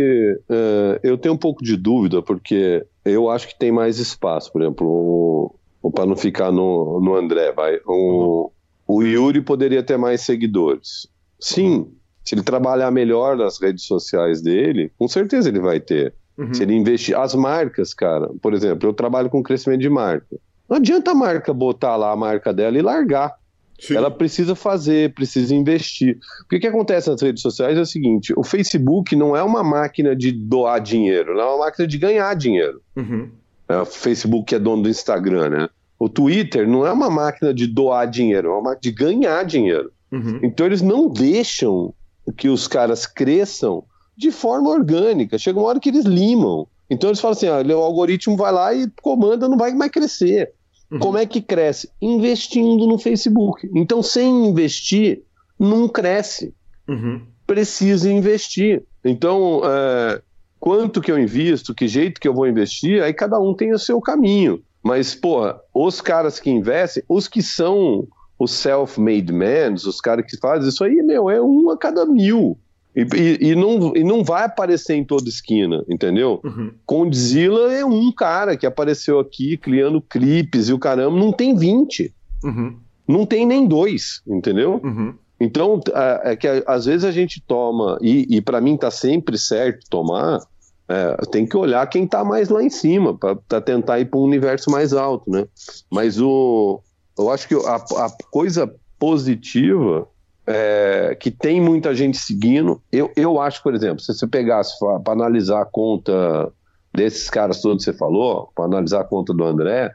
Uh, 0.50 1.00
eu 1.04 1.18
tenho 1.18 1.36
um 1.36 1.38
pouco 1.38 1.64
de 1.64 1.78
dúvida, 1.78 2.22
porque 2.22 2.86
eu 3.06 3.30
acho 3.30 3.48
que 3.48 3.58
tem 3.58 3.72
mais 3.72 4.00
espaço. 4.00 4.52
Por 4.52 4.62
exemplo, 4.62 5.56
para 5.94 6.06
não 6.06 6.16
ficar 6.16 6.52
no, 6.52 7.00
no 7.00 7.16
André, 7.16 7.52
vai. 7.52 7.80
O, 7.86 8.52
o 8.88 9.04
Yuri 9.04 9.42
poderia 9.42 9.84
ter 9.84 9.98
mais 9.98 10.22
seguidores. 10.22 11.08
Sim, 11.40 11.88
se 12.24 12.34
ele 12.34 12.42
trabalhar 12.42 12.90
melhor 12.92 13.38
nas 13.38 13.62
redes 13.62 13.86
sociais 13.86 14.42
dele, 14.42 14.92
com 14.98 15.08
certeza 15.08 15.50
ele 15.50 15.60
vai 15.60 15.80
ter. 15.80 16.14
Uhum. 16.38 16.54
Se 16.54 16.64
ele 16.64 16.74
investir. 16.74 17.18
As 17.18 17.36
marcas, 17.36 17.94
cara, 17.94 18.30
por 18.42 18.54
exemplo, 18.54 18.90
eu 18.90 18.94
trabalho 18.94 19.30
com 19.30 19.44
crescimento 19.44 19.82
de 19.82 19.90
marca. 19.90 20.36
Não 20.68 20.78
adianta 20.78 21.12
a 21.12 21.16
marca 21.16 21.54
botar 21.54 21.96
lá 21.96 22.12
a 22.12 22.16
marca 22.16 22.52
dela 22.52 22.78
e 22.78 22.82
largar. 22.82 23.36
Sim. 23.80 23.96
Ela 23.96 24.10
precisa 24.10 24.56
fazer, 24.56 25.14
precisa 25.14 25.54
investir. 25.54 26.18
Porque 26.40 26.58
o 26.58 26.60
que 26.60 26.68
acontece 26.68 27.10
nas 27.10 27.22
redes 27.22 27.42
sociais 27.42 27.78
é 27.78 27.82
o 27.82 27.86
seguinte: 27.86 28.34
o 28.38 28.44
Facebook 28.44 29.16
não 29.16 29.36
é 29.36 29.44
uma 29.44 29.64
máquina 29.64 30.16
de 30.16 30.32
doar 30.32 30.80
dinheiro, 30.80 31.40
é 31.40 31.46
uma 31.46 31.66
máquina 31.66 31.88
de 31.88 31.98
ganhar 31.98 32.34
dinheiro. 32.36 32.82
Uhum. 32.96 33.30
É, 33.68 33.78
o 33.78 33.86
Facebook 33.86 34.54
é 34.56 34.60
dono 34.60 34.84
do 34.84 34.90
Instagram, 34.90 35.50
né? 35.50 35.70
O 36.00 36.08
Twitter 36.08 36.68
não 36.68 36.86
é 36.86 36.92
uma 36.92 37.10
máquina 37.10 37.54
de 37.54 37.68
doar 37.68 38.10
dinheiro, 38.10 38.50
é 38.50 38.52
uma 38.52 38.62
máquina 38.62 38.82
de 38.82 38.92
ganhar 38.92 39.44
dinheiro. 39.44 39.92
Uhum. 40.12 40.40
Então 40.44 40.66
eles 40.66 40.82
não 40.82 41.10
deixam 41.10 41.94
que 42.38 42.48
os 42.48 42.68
caras 42.68 43.06
cresçam 43.06 43.84
de 44.16 44.32
forma 44.32 44.70
orgânica. 44.70 45.38
Chega 45.38 45.60
uma 45.60 45.68
hora 45.68 45.80
que 45.80 45.90
eles 45.90 46.06
limam. 46.06 46.68
Então 46.90 47.10
eles 47.10 47.20
falam 47.20 47.36
assim: 47.36 47.48
ah, 47.48 47.62
o 47.76 47.82
algoritmo 47.82 48.38
vai 48.38 48.52
lá 48.52 48.74
e 48.74 48.90
comanda, 49.02 49.50
não 49.50 49.58
vai 49.58 49.74
mais 49.74 49.92
crescer. 49.92 50.54
Uhum. 50.92 51.00
Como 51.00 51.18
é 51.18 51.26
que 51.26 51.42
cresce? 51.42 51.90
Investindo 52.02 52.88
no 52.88 52.98
Facebook. 52.98 53.70
Então, 53.74 54.04
sem 54.04 54.48
investir, 54.48 55.24
não 55.60 55.88
cresce. 55.88 56.54
Uhum. 56.88 57.22
Precisa 57.48 58.12
investir. 58.12 58.84
Então, 59.04 59.62
é, 59.64 60.22
quanto 60.60 61.02
que 61.02 61.12
eu 61.12 61.20
invisto, 61.20 61.74
que 61.74 61.88
jeito 61.88 62.20
que 62.20 62.28
eu 62.28 62.34
vou 62.34 62.48
investir, 62.48 63.02
aí 63.02 63.14
cada 63.14 63.40
um 63.40 63.54
tem 63.54 63.74
o 63.74 63.80
seu 63.80 64.00
caminho. 64.02 64.62
Mas, 64.84 65.16
pô, 65.16 65.54
os 65.74 66.00
caras 66.00 66.40
que 66.40 66.50
investem, 66.50 67.04
os 67.10 67.28
que 67.28 67.42
são 67.42 68.08
os 68.38 68.52
self-made 68.52 69.32
men, 69.32 69.74
os 69.74 70.00
caras 70.00 70.26
que 70.30 70.38
fazem 70.38 70.70
isso 70.70 70.84
aí, 70.84 71.02
meu, 71.02 71.30
é 71.30 71.42
um 71.42 71.70
a 71.70 71.78
cada 71.78 72.06
mil. 72.06 72.58
E, 72.96 73.02
e, 73.14 73.50
e, 73.50 73.56
não, 73.56 73.96
e 73.96 74.04
não 74.04 74.24
vai 74.24 74.46
aparecer 74.46 74.96
em 74.96 75.04
toda 75.04 75.28
esquina, 75.28 75.84
entendeu? 75.90 76.40
Uhum. 76.44 76.72
Condzilla 76.86 77.74
é 77.74 77.84
um 77.84 78.12
cara 78.12 78.56
que 78.56 78.66
apareceu 78.66 79.20
aqui 79.20 79.58
criando 79.58 80.02
clipes 80.02 80.70
e 80.70 80.74
o 80.74 80.80
caramba, 80.80 81.18
não 81.18 81.34
tem 81.34 81.56
20. 81.56 82.14
Uhum. 82.44 82.78
Não 83.08 83.26
tem 83.26 83.46
nem 83.46 83.68
dois, 83.68 84.22
entendeu? 84.26 84.80
Uhum. 84.82 85.14
Então, 85.40 85.82
é 86.24 86.36
que 86.38 86.48
às 86.66 86.86
vezes 86.86 87.04
a 87.04 87.12
gente 87.12 87.44
toma, 87.46 87.98
e, 88.02 88.38
e 88.38 88.42
para 88.42 88.62
mim 88.62 88.78
tá 88.78 88.90
sempre 88.90 89.38
certo 89.38 89.86
tomar, 89.90 90.40
é, 90.88 91.16
tem 91.30 91.46
que 91.46 91.58
olhar 91.58 91.86
quem 91.88 92.08
tá 92.08 92.24
mais 92.24 92.48
lá 92.48 92.64
em 92.64 92.70
cima, 92.70 93.18
para 93.18 93.60
tentar 93.60 94.00
ir 94.00 94.06
para 94.06 94.20
um 94.20 94.24
universo 94.24 94.72
mais 94.72 94.94
alto, 94.94 95.30
né? 95.30 95.46
Mas 95.92 96.22
o, 96.22 96.82
eu 97.20 97.30
acho 97.30 97.48
que 97.48 97.56
a, 97.56 97.76
a 97.76 98.10
coisa 98.32 98.74
positiva 98.98 100.08
é, 100.48 101.18
que 101.20 101.32
tem 101.32 101.60
muita 101.60 101.94
gente 101.96 102.18
seguindo. 102.18 102.82
Eu, 102.92 103.12
eu 103.16 103.40
acho, 103.40 103.62
por 103.64 103.74
exemplo, 103.74 104.00
se 104.00 104.14
você 104.14 104.28
pegasse 104.28 104.78
para 104.80 105.14
analisar 105.14 105.62
a 105.62 105.66
conta 105.66 106.52
desses 106.94 107.30
caras 107.30 107.62
todos 107.62 107.84
que 107.84 107.92
você 107.92 107.98
falou, 107.98 108.50
para 108.56 108.66
analisar 108.66 109.02
a 109.02 109.06
conta 109.06 109.34
do 109.34 109.44
André, 109.44 109.92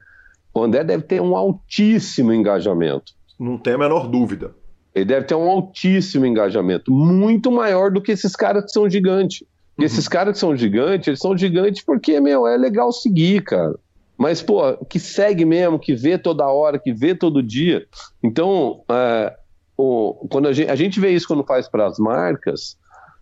o 0.53 0.63
André 0.63 0.85
deve 0.85 1.05
ter 1.05 1.21
um 1.21 1.37
altíssimo 1.37 2.33
engajamento. 2.33 3.13
Não 3.39 3.57
tem 3.57 3.75
a 3.75 3.79
menor 3.79 4.09
dúvida. 4.09 4.55
Ele 4.95 5.05
deve 5.05 5.27
ter 5.27 5.35
um 5.35 5.49
altíssimo 5.49 6.27
engajamento, 6.27 6.93
muito 6.93 7.51
maior 7.51 7.91
do 7.91 8.03
que 8.03 8.13
esses 8.13 8.35
caras 8.35 8.65
que 8.65 8.73
são 8.73 8.91
gigantes. 8.91 9.43
Uhum. 9.79 9.85
Esses 9.85 10.09
caras 10.09 10.35
que 10.35 10.41
são 10.41 10.57
gigantes, 10.57 11.07
eles 11.07 11.21
são 11.21 11.37
gigantes 11.37 11.83
porque, 11.85 12.21
meu, 12.21 12.47
é 12.47 12.57
legal 12.57 12.93
seguir, 12.93 13.43
cara. 13.45 13.79
Mas, 14.19 14.43
pô, 14.43 14.77
que 14.85 14.99
segue 14.99 15.47
mesmo, 15.47 15.79
que 15.79 15.95
vê 15.95 16.19
toda 16.19 16.47
hora, 16.47 16.79
que 16.79 16.93
vê 16.93 17.15
todo 17.15 17.43
dia. 17.43 17.87
Então, 18.23 18.83
é, 18.91 19.35
o, 19.81 20.29
quando 20.29 20.49
a 20.49 20.53
gente, 20.53 20.71
a 20.71 20.77
gente 20.77 21.01
vê 21.01 21.11
isso 21.11 21.27
quando 21.27 21.45
faz 21.45 21.69
para 21.69 21.87
as 21.87 21.99
marcas, 21.99 22.77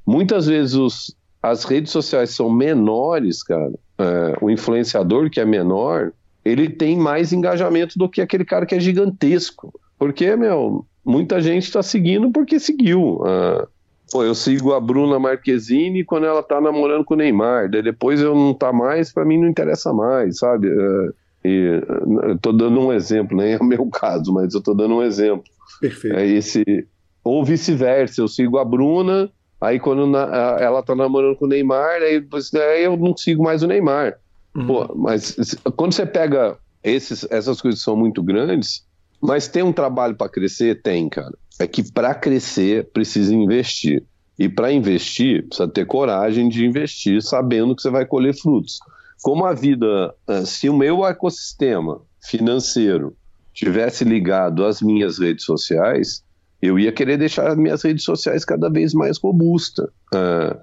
muitas 0.06 0.46
vezes 0.46 0.74
os, 0.74 1.16
as 1.42 1.64
redes 1.64 1.92
sociais 1.92 2.30
são 2.30 2.50
menores, 2.50 3.42
cara. 3.42 3.72
É, 3.98 4.36
o 4.40 4.50
influenciador 4.50 5.30
que 5.30 5.40
é 5.40 5.44
menor, 5.44 6.12
ele 6.44 6.68
tem 6.68 6.96
mais 6.96 7.32
engajamento 7.32 7.98
do 7.98 8.08
que 8.08 8.20
aquele 8.20 8.44
cara 8.44 8.66
que 8.66 8.74
é 8.74 8.80
gigantesco. 8.80 9.72
Porque, 9.98 10.36
meu, 10.36 10.86
muita 11.04 11.40
gente 11.40 11.64
está 11.64 11.82
seguindo 11.82 12.30
porque 12.30 12.60
seguiu. 12.60 13.16
Uh, 13.16 13.66
pô, 14.10 14.24
eu 14.24 14.34
sigo 14.34 14.72
a 14.72 14.80
Bruna 14.80 15.18
Marquezine 15.18 16.04
quando 16.04 16.26
ela 16.26 16.42
tá 16.42 16.60
namorando 16.60 17.04
com 17.04 17.14
o 17.14 17.16
Neymar. 17.16 17.70
Daí 17.70 17.82
depois 17.82 18.20
eu 18.20 18.34
não 18.34 18.54
tá 18.54 18.72
mais, 18.72 19.12
para 19.12 19.24
mim 19.24 19.38
não 19.38 19.48
interessa 19.48 19.92
mais, 19.92 20.38
sabe? 20.38 20.68
Uh, 20.68 21.14
e, 21.44 21.82
eu 22.22 22.38
tô 22.38 22.52
dando 22.52 22.80
um 22.80 22.92
exemplo, 22.92 23.36
nem 23.36 23.54
é 23.54 23.58
o 23.58 23.64
meu 23.64 23.86
caso, 23.90 24.32
mas 24.32 24.54
eu 24.54 24.62
tô 24.62 24.74
dando 24.74 24.96
um 24.96 25.02
exemplo. 25.02 25.44
Perfeito. 25.80 26.16
É 26.16 26.26
esse, 26.26 26.86
ou 27.22 27.44
vice-versa, 27.44 28.20
eu 28.20 28.28
sigo 28.28 28.58
a 28.58 28.64
Bruna, 28.64 29.30
aí 29.60 29.78
quando 29.78 30.06
na, 30.06 30.56
ela 30.60 30.82
tá 30.82 30.94
namorando 30.94 31.36
com 31.36 31.44
o 31.44 31.48
Neymar, 31.48 32.02
aí, 32.02 32.24
aí 32.72 32.84
eu 32.84 32.96
não 32.96 33.16
sigo 33.16 33.42
mais 33.42 33.62
o 33.62 33.66
Neymar. 33.66 34.18
Uhum. 34.54 34.66
Pô, 34.66 34.94
mas 34.94 35.36
quando 35.76 35.92
você 35.92 36.06
pega 36.06 36.56
esses, 36.82 37.26
essas 37.30 37.60
coisas 37.60 37.80
são 37.80 37.96
muito 37.96 38.22
grandes, 38.22 38.86
mas 39.20 39.48
tem 39.48 39.62
um 39.62 39.72
trabalho 39.72 40.14
para 40.14 40.28
crescer? 40.28 40.80
Tem, 40.80 41.08
cara. 41.08 41.36
É 41.58 41.66
que 41.66 41.82
para 41.92 42.14
crescer 42.14 42.88
precisa 42.92 43.34
investir. 43.34 44.04
E 44.38 44.48
para 44.48 44.70
investir, 44.70 45.46
precisa 45.48 45.68
ter 45.68 45.84
coragem 45.84 46.48
de 46.48 46.64
investir 46.64 47.20
sabendo 47.20 47.74
que 47.74 47.82
você 47.82 47.90
vai 47.90 48.06
colher 48.06 48.34
frutos. 48.34 48.78
Como 49.20 49.44
a 49.44 49.52
vida, 49.52 50.14
eh, 50.28 50.44
se 50.44 50.68
o 50.68 50.76
meu 50.76 51.04
ecossistema 51.04 52.00
financeiro 52.22 53.16
tivesse 53.58 54.04
ligado 54.04 54.64
às 54.64 54.80
minhas 54.80 55.18
redes 55.18 55.44
sociais, 55.44 56.22
eu 56.62 56.78
ia 56.78 56.92
querer 56.92 57.16
deixar 57.16 57.48
as 57.48 57.56
minhas 57.56 57.82
redes 57.82 58.04
sociais 58.04 58.44
cada 58.44 58.70
vez 58.70 58.94
mais 58.94 59.18
robustas. 59.18 59.88
Uh, 60.14 60.56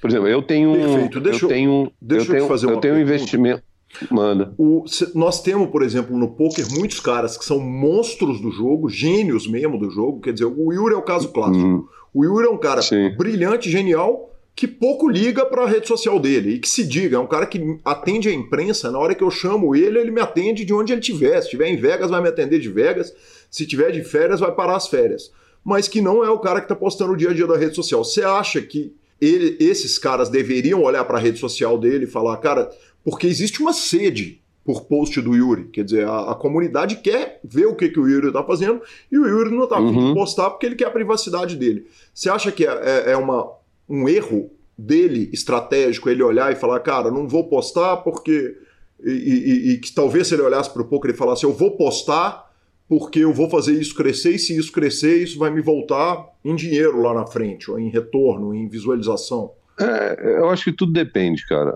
por 0.00 0.08
exemplo, 0.08 0.28
eu 0.28 0.42
tenho 0.42 0.72
Perfeito. 0.72 1.20
Deixa 1.20 1.44
eu 1.44 1.48
tenho, 1.48 1.92
deixa 2.00 2.30
eu, 2.30 2.36
tenho, 2.36 2.48
fazer 2.48 2.66
eu 2.66 2.78
tenho 2.78 2.94
um 2.94 3.00
investimento. 3.00 3.62
Manda. 4.10 4.54
O, 4.58 4.84
nós 5.14 5.42
temos, 5.42 5.70
por 5.70 5.82
exemplo, 5.82 6.16
no 6.16 6.28
poker 6.28 6.66
muitos 6.70 7.00
caras 7.00 7.36
que 7.36 7.44
são 7.44 7.58
monstros 7.58 8.40
do 8.40 8.50
jogo, 8.50 8.88
gênios 8.88 9.46
mesmo 9.46 9.78
do 9.78 9.90
jogo. 9.90 10.20
Quer 10.20 10.32
dizer, 10.32 10.44
o 10.44 10.72
Yuri 10.72 10.94
é 10.94 10.98
o 10.98 11.02
caso 11.02 11.28
clássico. 11.28 11.66
Uhum. 11.66 11.84
O 12.12 12.24
Yuri 12.24 12.46
é 12.46 12.50
um 12.50 12.58
cara 12.58 12.82
Sim. 12.82 13.10
brilhante, 13.16 13.70
genial, 13.70 14.27
que 14.58 14.66
pouco 14.66 15.08
liga 15.08 15.46
para 15.46 15.62
a 15.62 15.68
rede 15.68 15.86
social 15.86 16.18
dele. 16.18 16.54
E 16.54 16.58
que 16.58 16.68
se 16.68 16.84
diga, 16.84 17.16
é 17.16 17.20
um 17.20 17.28
cara 17.28 17.46
que 17.46 17.78
atende 17.84 18.28
a 18.28 18.34
imprensa, 18.34 18.90
na 18.90 18.98
hora 18.98 19.14
que 19.14 19.22
eu 19.22 19.30
chamo 19.30 19.72
ele, 19.76 20.00
ele 20.00 20.10
me 20.10 20.20
atende 20.20 20.64
de 20.64 20.74
onde 20.74 20.92
ele 20.92 21.00
estiver. 21.00 21.40
Se 21.40 21.44
estiver 21.44 21.68
em 21.68 21.76
Vegas, 21.76 22.10
vai 22.10 22.20
me 22.20 22.28
atender 22.28 22.58
de 22.58 22.68
Vegas. 22.68 23.14
Se 23.48 23.64
tiver 23.64 23.92
de 23.92 24.02
férias, 24.02 24.40
vai 24.40 24.50
parar 24.50 24.74
as 24.74 24.88
férias. 24.88 25.30
Mas 25.64 25.86
que 25.86 26.00
não 26.00 26.24
é 26.24 26.30
o 26.30 26.40
cara 26.40 26.58
que 26.58 26.64
está 26.64 26.74
postando 26.74 27.12
o 27.12 27.16
dia 27.16 27.30
a 27.30 27.32
dia 27.32 27.46
da 27.46 27.56
rede 27.56 27.76
social. 27.76 28.02
Você 28.02 28.24
acha 28.24 28.60
que 28.60 28.92
ele, 29.20 29.56
esses 29.60 29.96
caras 29.96 30.28
deveriam 30.28 30.82
olhar 30.82 31.04
para 31.04 31.18
a 31.18 31.20
rede 31.20 31.38
social 31.38 31.78
dele 31.78 32.06
e 32.06 32.08
falar, 32.08 32.36
cara, 32.38 32.68
porque 33.04 33.28
existe 33.28 33.62
uma 33.62 33.72
sede 33.72 34.42
por 34.64 34.86
post 34.86 35.20
do 35.20 35.36
Yuri. 35.36 35.68
Quer 35.68 35.84
dizer, 35.84 36.04
a, 36.04 36.32
a 36.32 36.34
comunidade 36.34 36.96
quer 36.96 37.38
ver 37.44 37.66
o 37.66 37.76
que, 37.76 37.90
que 37.90 38.00
o 38.00 38.08
Yuri 38.08 38.26
está 38.26 38.42
fazendo 38.42 38.82
e 39.10 39.16
o 39.16 39.24
Yuri 39.24 39.54
não 39.54 39.64
está 39.64 39.78
uhum. 39.78 40.14
postar 40.14 40.50
porque 40.50 40.66
ele 40.66 40.74
quer 40.74 40.88
a 40.88 40.90
privacidade 40.90 41.54
dele. 41.54 41.86
Você 42.12 42.28
acha 42.28 42.50
que 42.50 42.66
é, 42.66 42.70
é, 43.06 43.12
é 43.12 43.16
uma, 43.16 43.56
um 43.88 44.08
erro 44.08 44.50
dele 44.76 45.28
estratégico 45.32 46.08
ele 46.08 46.22
olhar 46.22 46.52
e 46.52 46.56
falar, 46.56 46.80
cara, 46.80 47.10
não 47.10 47.26
vou 47.26 47.48
postar 47.48 47.98
porque. 47.98 48.56
E, 49.04 49.10
e, 49.10 49.72
e 49.72 49.78
que 49.78 49.92
talvez 49.94 50.26
se 50.26 50.34
ele 50.34 50.42
olhasse 50.42 50.72
para 50.72 50.82
o 50.82 50.84
poker 50.84 51.12
e 51.12 51.16
falasse, 51.16 51.44
eu 51.44 51.52
vou 51.52 51.76
postar 51.76 52.48
porque 52.88 53.20
eu 53.20 53.32
vou 53.32 53.50
fazer 53.50 53.74
isso 53.74 53.94
crescer 53.94 54.34
e 54.34 54.38
se 54.38 54.56
isso 54.56 54.72
crescer, 54.72 55.22
isso 55.22 55.38
vai 55.38 55.50
me 55.50 55.60
voltar 55.60 56.26
em 56.44 56.56
dinheiro 56.56 57.00
lá 57.02 57.12
na 57.12 57.26
frente, 57.26 57.70
ou 57.70 57.78
em 57.78 57.90
retorno, 57.90 58.54
em 58.54 58.66
visualização. 58.66 59.52
É, 59.78 60.38
eu 60.38 60.48
acho 60.48 60.64
que 60.64 60.72
tudo 60.72 60.92
depende, 60.92 61.46
cara. 61.46 61.72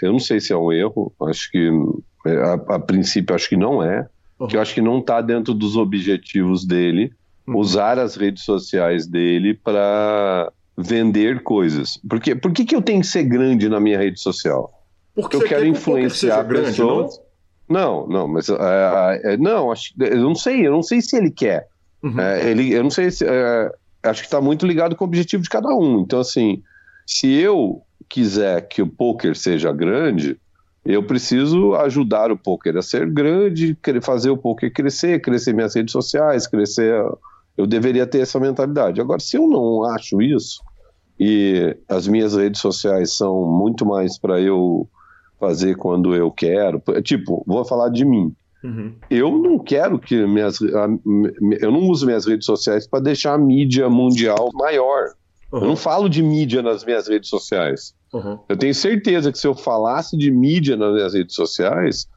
É, 0.00 0.06
eu 0.06 0.12
não 0.12 0.18
sei 0.18 0.38
se 0.38 0.52
é 0.52 0.56
um 0.56 0.70
erro, 0.70 1.12
acho 1.22 1.50
que 1.50 1.70
é, 2.26 2.36
a, 2.36 2.52
a 2.52 2.78
princípio 2.78 3.34
acho 3.34 3.48
que 3.48 3.56
não 3.56 3.82
é, 3.82 4.06
uhum. 4.38 4.46
que 4.46 4.56
eu 4.56 4.60
acho 4.60 4.74
que 4.74 4.82
não 4.82 4.98
está 4.98 5.20
dentro 5.20 5.54
dos 5.54 5.76
objetivos 5.76 6.64
dele 6.64 7.12
uhum. 7.46 7.56
usar 7.56 7.98
as 7.98 8.14
redes 8.14 8.44
sociais 8.44 9.06
dele 9.06 9.54
para 9.54 10.52
vender 10.76 11.42
coisas. 11.42 11.98
Porque 12.08 12.34
por 12.34 12.52
que, 12.52 12.64
que 12.64 12.76
eu 12.76 12.82
tenho 12.82 13.00
que 13.00 13.06
ser 13.06 13.24
grande 13.24 13.68
na 13.68 13.80
minha 13.80 13.98
rede 13.98 14.20
social? 14.20 14.72
Porque 15.14 15.36
eu 15.36 15.44
quero 15.44 15.66
influenciar 15.66 16.42
que 16.42 16.50
grande, 16.50 16.66
pessoas. 16.66 17.20
Não? 17.68 18.04
não, 18.04 18.08
não, 18.08 18.28
mas 18.28 18.48
uh, 18.48 18.54
uh, 18.54 19.38
não, 19.40 19.72
acho, 19.72 19.94
eu 19.98 20.20
não 20.20 20.34
sei, 20.34 20.66
eu 20.66 20.72
não 20.72 20.82
sei 20.82 21.00
se 21.00 21.16
ele 21.16 21.30
quer. 21.30 21.66
Uhum. 22.02 22.16
Uh, 22.16 22.46
ele, 22.46 22.72
eu 22.72 22.82
não 22.82 22.90
sei 22.90 23.10
se 23.10 23.24
acho 24.02 24.20
que 24.20 24.26
está 24.26 24.40
muito 24.40 24.66
ligado 24.66 24.94
com 24.94 25.04
o 25.04 25.08
objetivo 25.08 25.42
de 25.42 25.48
cada 25.48 25.68
um. 25.74 26.00
Então 26.00 26.20
assim, 26.20 26.62
se 27.06 27.32
eu 27.32 27.82
quiser 28.08 28.68
que 28.68 28.82
o 28.82 28.86
poker 28.86 29.34
seja 29.34 29.72
grande, 29.72 30.38
eu 30.84 31.02
preciso 31.02 31.74
ajudar 31.74 32.30
o 32.30 32.36
poker 32.36 32.76
a 32.76 32.82
ser 32.82 33.10
grande, 33.10 33.76
fazer 34.02 34.30
o 34.30 34.36
poker 34.36 34.72
crescer, 34.72 35.20
crescer 35.20 35.52
minhas 35.52 35.74
redes 35.74 35.92
sociais, 35.92 36.46
crescer. 36.46 36.94
Eu 37.56 37.66
deveria 37.66 38.06
ter 38.06 38.20
essa 38.20 38.38
mentalidade. 38.38 39.00
Agora, 39.00 39.18
se 39.18 39.36
eu 39.36 39.48
não 39.48 39.82
acho 39.84 40.20
isso, 40.20 40.60
e 41.18 41.76
as 41.88 42.06
minhas 42.06 42.34
redes 42.34 42.60
sociais 42.60 43.16
são 43.16 43.44
muito 43.44 43.86
mais 43.86 44.18
para 44.18 44.40
eu 44.40 44.88
fazer 45.38 45.76
quando 45.76 46.14
eu 46.14 46.30
quero, 46.30 46.82
tipo, 47.02 47.42
vou 47.46 47.64
falar 47.64 47.88
de 47.90 48.04
mim. 48.04 48.34
Uhum. 48.64 48.94
Eu 49.08 49.30
não 49.30 49.58
quero 49.58 49.98
que 49.98 50.26
minhas. 50.26 50.60
Eu 50.60 51.70
não 51.70 51.88
uso 51.88 52.06
minhas 52.06 52.26
redes 52.26 52.46
sociais 52.46 52.86
para 52.86 53.00
deixar 53.00 53.34
a 53.34 53.38
mídia 53.38 53.88
mundial 53.88 54.50
maior. 54.54 55.12
Uhum. 55.52 55.60
Eu 55.60 55.66
não 55.68 55.76
falo 55.76 56.08
de 56.08 56.22
mídia 56.22 56.62
nas 56.62 56.84
minhas 56.84 57.06
redes 57.06 57.28
sociais. 57.28 57.94
Uhum. 58.12 58.38
Eu 58.48 58.56
tenho 58.56 58.74
certeza 58.74 59.30
que 59.30 59.38
se 59.38 59.46
eu 59.46 59.54
falasse 59.54 60.16
de 60.16 60.30
mídia 60.30 60.76
nas 60.76 60.94
minhas 60.94 61.14
redes 61.14 61.34
sociais, 61.34 62.08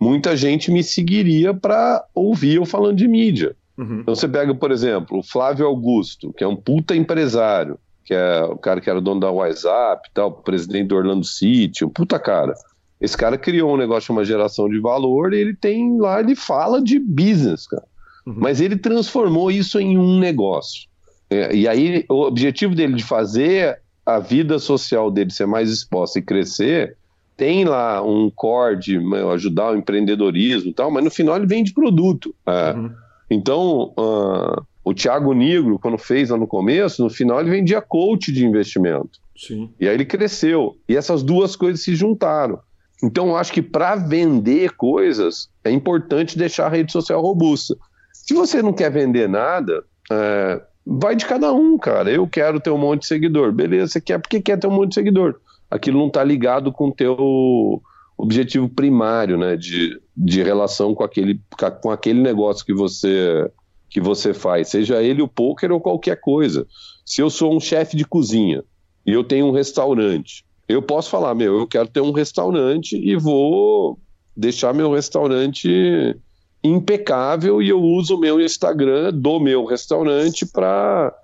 muita 0.00 0.36
gente 0.36 0.70
me 0.70 0.82
seguiria 0.82 1.52
para 1.52 2.04
ouvir 2.14 2.56
eu 2.56 2.64
falando 2.64 2.96
de 2.96 3.08
mídia. 3.08 3.54
Uhum. 3.76 4.00
Então 4.00 4.14
você 4.14 4.28
pega, 4.28 4.54
por 4.54 4.70
exemplo, 4.72 5.18
o 5.18 5.22
Flávio 5.22 5.66
Augusto, 5.66 6.32
que 6.32 6.42
é 6.42 6.48
um 6.48 6.56
puta 6.56 6.96
empresário, 6.96 7.78
que 8.08 8.14
é 8.14 8.42
o 8.42 8.56
cara 8.56 8.80
que 8.80 8.88
era 8.88 9.02
dono 9.02 9.20
da 9.20 9.30
WhatsApp, 9.30 10.08
tal, 10.14 10.32
presidente 10.32 10.88
do 10.88 10.96
Orlando 10.96 11.26
City, 11.26 11.84
um 11.84 11.90
puta 11.90 12.18
cara. 12.18 12.54
Esse 12.98 13.14
cara 13.14 13.36
criou 13.36 13.74
um 13.74 13.76
negócio 13.76 14.14
uma 14.14 14.24
geração 14.24 14.66
de 14.66 14.80
valor 14.80 15.34
e 15.34 15.38
ele 15.38 15.54
tem 15.54 16.00
lá, 16.00 16.18
ele 16.18 16.34
fala 16.34 16.80
de 16.80 16.98
business, 16.98 17.66
cara. 17.66 17.84
Uhum. 18.26 18.36
Mas 18.38 18.62
ele 18.62 18.78
transformou 18.78 19.50
isso 19.50 19.78
em 19.78 19.98
um 19.98 20.18
negócio. 20.18 20.88
É, 21.28 21.54
e 21.54 21.68
aí, 21.68 22.06
o 22.08 22.22
objetivo 22.22 22.74
dele 22.74 22.94
de 22.94 23.04
fazer 23.04 23.78
a 24.06 24.18
vida 24.18 24.58
social 24.58 25.10
dele 25.10 25.30
ser 25.30 25.46
mais 25.46 25.70
exposta 25.70 26.18
e 26.18 26.22
crescer, 26.22 26.96
tem 27.36 27.66
lá 27.66 28.02
um 28.02 28.30
core 28.34 28.78
de 28.78 28.98
ajudar 29.34 29.72
o 29.72 29.76
empreendedorismo 29.76 30.70
e 30.70 30.72
tal, 30.72 30.90
mas 30.90 31.04
no 31.04 31.10
final 31.10 31.36
ele 31.36 31.46
vende 31.46 31.74
produto. 31.74 32.34
É. 32.46 32.72
Uhum. 32.72 32.90
Então, 33.30 33.92
uh, 33.98 34.66
o 34.88 34.94
Thiago 34.94 35.34
Negro, 35.34 35.78
quando 35.78 35.98
fez 35.98 36.30
lá 36.30 36.38
no 36.38 36.46
começo, 36.46 37.02
no 37.02 37.10
final 37.10 37.40
ele 37.40 37.50
vendia 37.50 37.82
coach 37.82 38.32
de 38.32 38.46
investimento. 38.46 39.20
Sim. 39.36 39.70
E 39.78 39.86
aí 39.86 39.94
ele 39.94 40.06
cresceu. 40.06 40.78
E 40.88 40.96
essas 40.96 41.22
duas 41.22 41.54
coisas 41.54 41.82
se 41.82 41.94
juntaram. 41.94 42.58
Então, 43.04 43.28
eu 43.28 43.36
acho 43.36 43.52
que 43.52 43.60
para 43.60 43.96
vender 43.96 44.74
coisas, 44.76 45.50
é 45.62 45.70
importante 45.70 46.38
deixar 46.38 46.66
a 46.66 46.70
rede 46.70 46.90
social 46.90 47.20
robusta. 47.20 47.76
Se 48.14 48.32
você 48.32 48.62
não 48.62 48.72
quer 48.72 48.90
vender 48.90 49.28
nada, 49.28 49.84
é, 50.10 50.60
vai 50.86 51.14
de 51.14 51.26
cada 51.26 51.52
um, 51.52 51.76
cara. 51.76 52.10
Eu 52.10 52.26
quero 52.26 52.58
ter 52.58 52.70
um 52.70 52.78
monte 52.78 53.02
de 53.02 53.08
seguidor. 53.08 53.52
Beleza, 53.52 53.92
você 53.92 54.00
quer 54.00 54.18
porque 54.18 54.40
quer 54.40 54.58
ter 54.58 54.68
um 54.68 54.72
monte 54.72 54.88
de 54.88 54.94
seguidor. 54.94 55.38
Aquilo 55.70 55.98
não 55.98 56.08
está 56.08 56.24
ligado 56.24 56.72
com 56.72 56.88
o 56.88 56.94
teu 56.94 57.82
objetivo 58.16 58.70
primário, 58.70 59.36
né, 59.36 59.54
de, 59.54 60.00
de 60.16 60.42
relação 60.42 60.94
com 60.94 61.04
aquele, 61.04 61.38
com 61.82 61.90
aquele 61.90 62.22
negócio 62.22 62.64
que 62.64 62.72
você 62.72 63.48
que 63.88 64.00
você 64.00 64.34
faz, 64.34 64.68
seja 64.68 65.02
ele 65.02 65.22
o 65.22 65.28
poker 65.28 65.72
ou 65.72 65.80
qualquer 65.80 66.20
coisa. 66.20 66.66
Se 67.04 67.20
eu 67.20 67.30
sou 67.30 67.54
um 67.54 67.60
chefe 67.60 67.96
de 67.96 68.04
cozinha 68.04 68.62
e 69.06 69.12
eu 69.12 69.24
tenho 69.24 69.46
um 69.46 69.52
restaurante, 69.52 70.44
eu 70.68 70.82
posso 70.82 71.08
falar, 71.08 71.34
meu, 71.34 71.58
eu 71.58 71.66
quero 71.66 71.88
ter 71.88 72.00
um 72.00 72.12
restaurante 72.12 72.96
e 72.96 73.16
vou 73.16 73.98
deixar 74.36 74.74
meu 74.74 74.92
restaurante 74.92 76.14
impecável 76.62 77.62
e 77.62 77.68
eu 77.68 77.80
uso 77.80 78.16
o 78.16 78.20
meu 78.20 78.40
Instagram 78.40 79.12
do 79.12 79.40
meu 79.40 79.64
restaurante 79.64 80.44
para 80.44 81.14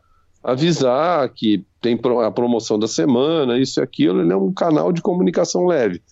avisar 0.42 1.29
que 1.31 1.64
tem 1.81 1.98
a 2.24 2.31
promoção 2.31 2.79
da 2.79 2.87
semana, 2.87 3.59
isso 3.59 3.81
e 3.81 3.83
aquilo, 3.83 4.20
ele 4.20 4.33
é 4.33 4.37
um 4.37 4.53
canal 4.53 4.92
de 4.92 5.03
comunicação 5.03 5.66
leve. 5.66 6.03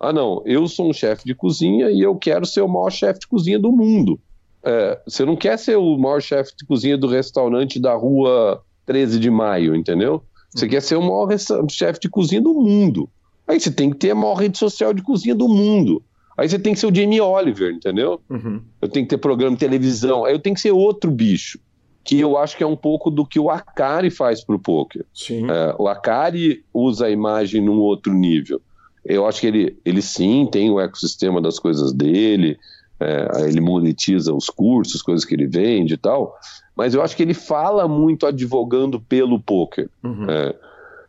Ah, 0.00 0.12
não, 0.12 0.42
eu 0.46 0.66
sou 0.68 0.88
um 0.88 0.92
chefe 0.92 1.24
de 1.24 1.34
cozinha 1.34 1.90
e 1.90 2.00
eu 2.00 2.14
quero 2.16 2.46
ser 2.46 2.60
o 2.60 2.68
maior 2.68 2.90
chefe 2.90 3.20
de 3.20 3.26
cozinha 3.26 3.58
do 3.58 3.72
mundo. 3.72 4.20
É, 4.62 5.00
você 5.06 5.24
não 5.24 5.36
quer 5.36 5.58
ser 5.58 5.76
o 5.76 5.96
maior 5.96 6.20
chefe 6.20 6.52
de 6.56 6.66
cozinha 6.66 6.96
do 6.96 7.06
restaurante 7.06 7.80
da 7.80 7.94
rua 7.94 8.62
13 8.86 9.18
de 9.18 9.30
maio, 9.30 9.74
entendeu? 9.74 10.22
Você 10.50 10.64
uhum. 10.64 10.70
quer 10.70 10.82
ser 10.82 10.96
o 10.96 11.02
maior 11.02 11.28
chefe 11.70 12.00
de 12.00 12.08
cozinha 12.08 12.40
do 12.40 12.54
mundo. 12.54 13.08
Aí 13.46 13.58
você 13.58 13.70
tem 13.70 13.90
que 13.90 13.96
ter 13.96 14.10
a 14.10 14.14
maior 14.14 14.34
rede 14.34 14.58
social 14.58 14.92
de 14.92 15.02
cozinha 15.02 15.34
do 15.34 15.48
mundo. 15.48 16.02
Aí 16.36 16.48
você 16.48 16.58
tem 16.58 16.72
que 16.72 16.78
ser 16.78 16.86
o 16.86 16.94
Jamie 16.94 17.20
Oliver, 17.20 17.72
entendeu? 17.72 18.20
Uhum. 18.30 18.60
Eu 18.80 18.88
tenho 18.88 19.04
que 19.04 19.10
ter 19.10 19.18
programa 19.18 19.56
de 19.56 19.60
televisão. 19.60 20.24
Aí 20.24 20.32
eu 20.32 20.38
tenho 20.38 20.54
que 20.54 20.60
ser 20.60 20.70
outro 20.70 21.10
bicho. 21.10 21.58
Que 22.04 22.20
eu 22.20 22.38
acho 22.38 22.56
que 22.56 22.62
é 22.62 22.66
um 22.66 22.76
pouco 22.76 23.10
do 23.10 23.26
que 23.26 23.40
o 23.40 23.50
Akari 23.50 24.10
faz 24.10 24.44
pro 24.44 24.58
poker. 24.58 25.04
Sim. 25.12 25.50
É, 25.50 25.74
o 25.78 25.88
Akari 25.88 26.64
usa 26.72 27.06
a 27.06 27.10
imagem 27.10 27.60
num 27.60 27.78
outro 27.80 28.14
nível. 28.14 28.60
Eu 29.04 29.26
acho 29.26 29.40
que 29.40 29.46
ele, 29.46 29.78
ele 29.84 30.00
sim 30.00 30.46
tem 30.50 30.70
o 30.70 30.78
ecossistema 30.78 31.40
das 31.40 31.58
coisas 31.58 31.92
dele, 31.92 32.58
é, 33.00 33.48
ele 33.48 33.60
monetiza 33.60 34.34
os 34.34 34.48
cursos, 34.50 35.02
coisas 35.02 35.24
que 35.24 35.34
ele 35.34 35.46
vende 35.46 35.94
e 35.94 35.98
tal, 35.98 36.34
mas 36.76 36.94
eu 36.94 37.02
acho 37.02 37.16
que 37.16 37.22
ele 37.22 37.34
fala 37.34 37.86
muito 37.88 38.26
advogando 38.26 39.00
pelo 39.00 39.40
poker. 39.40 39.88
Uhum. 40.02 40.26
É, 40.28 40.54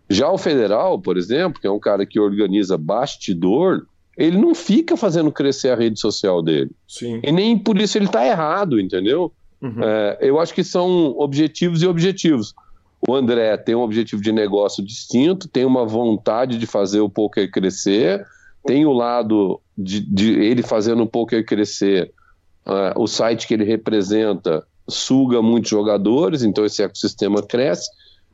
já 0.09 0.29
o 0.31 0.37
federal, 0.37 0.99
por 0.99 1.17
exemplo, 1.17 1.61
que 1.61 1.67
é 1.67 1.71
um 1.71 1.79
cara 1.79 2.05
que 2.05 2.19
organiza 2.19 2.77
bastidor, 2.77 3.85
ele 4.17 4.37
não 4.37 4.53
fica 4.55 4.97
fazendo 4.97 5.31
crescer 5.31 5.69
a 5.69 5.75
rede 5.75 5.99
social 5.99 6.41
dele. 6.41 6.71
Sim. 6.87 7.21
E 7.23 7.31
nem 7.31 7.57
por 7.57 7.79
isso 7.79 7.97
ele 7.97 8.05
está 8.05 8.25
errado, 8.25 8.79
entendeu? 8.79 9.31
Uhum. 9.61 9.83
É, 9.83 10.17
eu 10.21 10.39
acho 10.39 10.53
que 10.53 10.63
são 10.63 11.15
objetivos 11.17 11.83
e 11.83 11.87
objetivos. 11.87 12.53
O 13.07 13.15
André 13.15 13.55
tem 13.57 13.75
um 13.75 13.81
objetivo 13.81 14.21
de 14.21 14.31
negócio 14.31 14.83
distinto, 14.83 15.47
tem 15.47 15.63
uma 15.63 15.85
vontade 15.85 16.57
de 16.57 16.65
fazer 16.65 16.99
o 16.99 17.09
poker 17.09 17.49
crescer, 17.49 18.25
tem 18.65 18.85
o 18.85 18.91
lado 18.91 19.61
de, 19.79 20.01
de 20.01 20.33
ele 20.33 20.61
fazendo 20.61 21.03
o 21.03 21.07
poker 21.07 21.45
crescer, 21.45 22.11
uh, 22.67 23.01
o 23.01 23.07
site 23.07 23.47
que 23.47 23.53
ele 23.53 23.63
representa 23.63 24.65
suga 24.87 25.41
muitos 25.41 25.69
jogadores, 25.69 26.43
então 26.43 26.65
esse 26.65 26.83
ecossistema 26.83 27.41
cresce. 27.41 27.89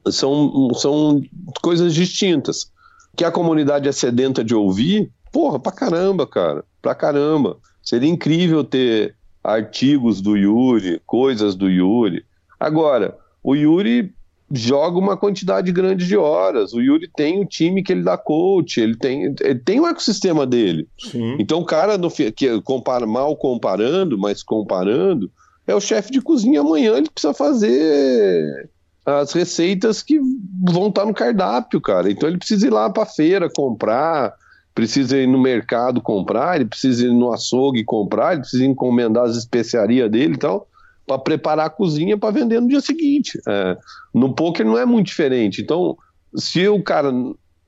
São, 0.10 0.70
são 0.76 1.22
coisas 1.62 1.94
distintas. 1.94 2.72
Que 3.16 3.24
a 3.24 3.32
comunidade 3.32 3.88
é 3.88 3.92
sedenta 3.92 4.44
de 4.44 4.54
ouvir, 4.54 5.12
Porra, 5.36 5.60
pra 5.60 5.74
caramba, 5.74 6.26
cara. 6.26 6.64
Pra 6.82 6.96
caramba. 6.96 7.58
Seria 7.84 8.10
incrível 8.10 8.64
ter 8.64 9.18
artigos 9.44 10.22
do 10.22 10.38
Yuri, 10.38 11.02
coisas 11.06 11.56
do 11.56 11.70
Yuri. 11.70 12.24
Agora, 12.58 13.18
o 13.44 13.54
Yuri 13.54 14.16
joga 14.52 14.98
uma 14.98 15.18
quantidade 15.18 15.72
grande 15.72 16.08
de 16.08 16.16
horas. 16.16 16.74
O 16.74 16.82
Yuri 16.82 17.10
tem 17.16 17.42
o 17.42 17.46
time 17.46 17.84
que 17.84 17.92
ele 17.92 18.04
dá 18.04 18.18
coach, 18.18 18.80
ele 18.80 18.96
tem, 18.96 19.36
ele 19.42 19.60
tem 19.60 19.80
o 19.80 19.88
ecossistema 19.88 20.46
dele. 20.46 20.88
Sim. 21.00 21.36
Então, 21.40 21.60
o 21.60 21.66
cara, 21.66 21.98
no, 21.98 22.10
que 22.10 22.62
compara, 22.62 23.08
mal 23.08 23.36
comparando, 23.36 24.18
mas 24.18 24.44
comparando, 24.44 25.32
é 25.66 25.74
o 25.74 25.82
chefe 25.82 26.12
de 26.12 26.22
cozinha 26.22 26.62
amanhã, 26.62 26.98
ele 26.98 27.10
precisa 27.10 27.34
fazer 27.34 28.70
as 29.06 29.34
receitas 29.34 30.02
que 30.02 30.20
vão 30.64 30.88
estar 30.88 31.06
no 31.06 31.14
cardápio, 31.14 31.82
cara. 31.82 32.12
Então, 32.12 32.30
ele 32.30 32.38
precisa 32.38 32.68
ir 32.68 32.72
lá 32.72 32.90
para 32.90 33.06
feira 33.06 33.50
comprar 33.50 34.34
precisa 34.76 35.18
ir 35.18 35.26
no 35.26 35.40
mercado 35.40 36.02
comprar, 36.02 36.58
ele 36.58 36.66
precisa 36.66 37.06
ir 37.06 37.14
no 37.14 37.32
açougue 37.32 37.86
comprar, 37.86 38.34
ele 38.34 38.42
precisa 38.42 38.66
encomendar 38.66 39.24
as 39.24 39.38
especiarias 39.38 40.12
dele 40.12 40.34
e 40.34 40.38
tal, 40.38 40.68
para 41.06 41.20
preparar 41.20 41.68
a 41.68 41.70
cozinha 41.70 42.18
para 42.18 42.32
vender 42.32 42.60
no 42.60 42.68
dia 42.68 42.82
seguinte. 42.82 43.40
É, 43.48 43.78
no 44.14 44.34
poker 44.34 44.66
não 44.66 44.78
é 44.78 44.86
muito 44.86 45.08
diferente. 45.08 45.62
Então, 45.62 45.98
se 46.36 46.68
o 46.68 46.82
cara 46.82 47.12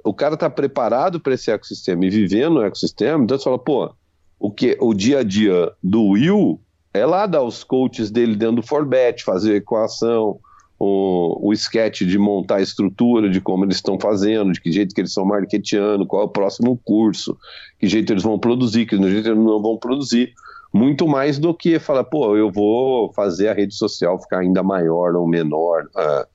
o 0.03 0.13
cara 0.13 0.35
está 0.35 0.49
preparado 0.49 1.19
para 1.19 1.33
esse 1.33 1.51
ecossistema 1.51 2.05
e 2.05 2.09
vivendo 2.09 2.55
no 2.55 2.63
ecossistema, 2.63 3.23
então 3.23 3.37
você 3.37 3.43
fala, 3.43 3.59
pô, 3.59 3.93
o 4.39 4.49
que 4.49 4.77
o 4.79 4.93
dia 4.93 5.19
a 5.19 5.23
dia 5.23 5.71
do 5.83 6.03
Will 6.05 6.61
é 6.93 7.05
lá 7.05 7.25
dar 7.25 7.43
os 7.43 7.63
coaches 7.63 8.09
dele 8.09 8.35
dentro 8.35 8.57
do 8.57 8.63
Forbet, 8.63 9.23
fazer 9.23 9.55
equação, 9.55 10.39
o, 10.79 11.49
o 11.49 11.53
sketch 11.53 12.03
de 12.03 12.17
montar 12.17 12.57
a 12.57 12.61
estrutura, 12.61 13.29
de 13.29 13.41
como 13.41 13.65
eles 13.65 13.77
estão 13.77 13.99
fazendo, 13.99 14.51
de 14.51 14.61
que 14.61 14.71
jeito 14.71 14.93
que 14.93 15.01
eles 15.01 15.11
estão 15.11 15.25
marketeando, 15.25 16.05
qual 16.05 16.23
é 16.23 16.25
o 16.25 16.29
próximo 16.29 16.79
curso, 16.83 17.37
que 17.79 17.87
jeito 17.87 18.13
eles 18.13 18.23
vão 18.23 18.39
produzir, 18.39 18.85
que 18.85 18.95
jeito 18.95 19.27
eles 19.27 19.43
não 19.43 19.61
vão 19.61 19.77
produzir. 19.77 20.33
Muito 20.73 21.07
mais 21.07 21.39
do 21.39 21.53
que 21.53 21.79
falar, 21.79 22.03
pô, 22.03 22.35
eu 22.35 22.51
vou 22.51 23.11
fazer 23.13 23.47
a 23.47 23.53
rede 23.53 23.73
social 23.73 24.21
ficar 24.21 24.39
ainda 24.39 24.61
maior 24.61 25.15
ou 25.15 25.27
menor. 25.27 25.85
Uh, 25.95 26.27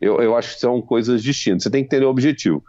eu, 0.00 0.20
eu 0.20 0.36
acho 0.36 0.54
que 0.54 0.60
são 0.60 0.80
coisas 0.80 1.22
distintas. 1.22 1.64
Você 1.64 1.70
tem 1.70 1.84
que 1.84 1.90
ter 1.90 2.02
o 2.02 2.06
um 2.06 2.10
objetivo. 2.10 2.62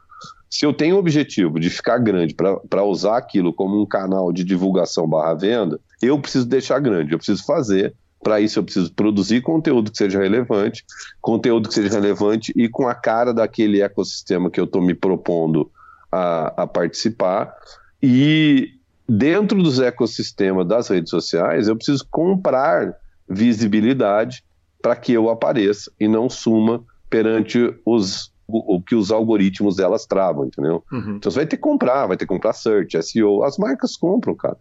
Se 0.50 0.66
eu 0.66 0.74
tenho 0.74 0.96
o 0.96 1.00
objetivo 1.00 1.60
de 1.60 1.70
ficar 1.70 1.98
grande 1.98 2.34
para 2.34 2.84
usar 2.84 3.18
aquilo 3.18 3.54
como 3.54 3.82
um 3.82 3.86
canal 3.86 4.32
de 4.32 4.44
divulgação 4.44 5.08
barra 5.08 5.34
venda, 5.34 5.80
eu 6.02 6.20
preciso 6.20 6.46
deixar 6.46 6.80
grande, 6.80 7.12
eu 7.12 7.18
preciso 7.18 7.44
fazer 7.46 7.94
para 8.26 8.42
isso 8.42 8.58
eu 8.58 8.64
preciso 8.64 8.92
produzir 8.92 9.42
conteúdo 9.42 9.92
que 9.92 9.98
seja 10.00 10.18
relevante, 10.18 10.84
conteúdo 11.22 11.70
que 11.70 11.76
seja 11.76 11.94
relevante 11.94 12.52
e 12.56 12.68
com 12.68 12.88
a 12.88 12.96
cara 12.96 13.32
daquele 13.32 13.84
ecossistema 13.84 14.50
que 14.50 14.60
eu 14.60 14.64
estou 14.64 14.82
me 14.82 14.96
propondo 14.96 15.72
a, 16.12 16.64
a, 16.64 16.66
participar. 16.66 17.54
E 18.02 18.75
dentro 19.08 19.62
dos 19.62 19.80
ecossistemas 19.80 20.68
das 20.68 20.88
redes 20.88 21.10
sociais, 21.10 21.68
eu 21.68 21.76
preciso 21.76 22.06
comprar 22.10 22.96
visibilidade 23.28 24.44
para 24.82 24.96
que 24.96 25.14
eu 25.14 25.30
apareça 25.30 25.92
e 26.00 26.08
não 26.08 26.30
suma 26.30 26.84
perante 27.10 27.74
os 27.86 28.34
o, 28.48 28.76
o, 28.76 28.82
que 28.82 28.96
os 28.96 29.12
algoritmos 29.12 29.78
delas 29.78 30.06
travam, 30.06 30.46
entendeu? 30.46 30.84
Uhum. 30.92 31.16
Então 31.16 31.32
você 31.32 31.40
vai 31.40 31.48
ter 31.48 31.56
que 31.58 31.64
comprar, 31.64 32.06
vai 32.08 32.18
ter 32.18 32.26
que 32.26 32.34
comprar 32.34 32.54
search, 32.54 33.02
SEO. 33.02 33.44
As 33.44 33.58
marcas 33.58 33.98
compram, 33.98 34.36
cara. 34.36 34.58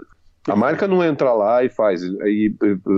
A 0.48 0.56
marca 0.56 0.86
não 0.86 1.02
entra 1.02 1.32
lá 1.32 1.64
e 1.64 1.68
faz. 1.68 2.02
E, 2.02 2.54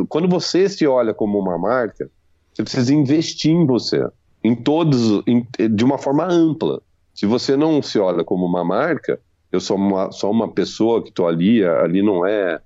quando 0.08 0.28
você 0.28 0.68
se 0.68 0.86
olha 0.86 1.14
como 1.14 1.38
uma 1.38 1.58
marca, 1.58 2.10
você 2.52 2.62
precisa 2.62 2.94
investir 2.94 3.52
em 3.52 3.66
você, 3.66 4.04
em 4.42 4.54
todos, 4.54 5.22
em, 5.26 5.46
de 5.70 5.84
uma 5.84 5.98
forma 5.98 6.24
ampla. 6.24 6.80
Se 7.14 7.24
você 7.24 7.56
não 7.56 7.80
se 7.82 7.98
olha 7.98 8.24
como 8.24 8.44
uma 8.44 8.64
marca, 8.64 9.20
eu 9.56 9.60
sou 9.60 9.76
uma, 9.76 10.12
só 10.12 10.30
uma 10.30 10.48
pessoa 10.48 11.02
que 11.02 11.08
estou 11.08 11.26
ali, 11.26 11.64
ali 11.64 12.02
não 12.02 12.26
é 12.26 12.60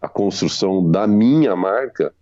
a 0.00 0.08
construção 0.08 0.90
da 0.90 1.06
minha 1.06 1.56
marca, 1.56 2.12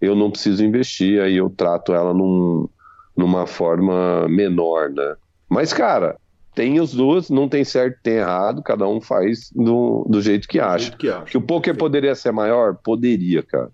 eu 0.00 0.14
não 0.14 0.30
preciso 0.30 0.64
investir, 0.64 1.20
aí 1.20 1.36
eu 1.36 1.50
trato 1.50 1.92
ela 1.92 2.14
num, 2.14 2.68
numa 3.16 3.46
forma 3.46 4.26
menor, 4.28 4.90
né? 4.90 5.16
Mas, 5.48 5.72
cara, 5.72 6.16
tem 6.54 6.80
os 6.80 6.94
dois, 6.94 7.28
não 7.28 7.48
tem 7.48 7.64
certo, 7.64 7.98
tem 8.02 8.14
errado, 8.14 8.62
cada 8.62 8.86
um 8.86 9.00
faz 9.00 9.50
do, 9.54 10.06
do 10.08 10.20
jeito 10.22 10.46
que 10.46 10.60
acha. 10.60 10.84
Jeito 10.84 10.96
que, 10.96 11.08
acha. 11.08 11.24
que 11.24 11.36
o 11.36 11.42
poker 11.42 11.76
poderia 11.76 12.14
ser 12.14 12.32
maior? 12.32 12.76
Poderia, 12.76 13.42
cara. 13.42 13.70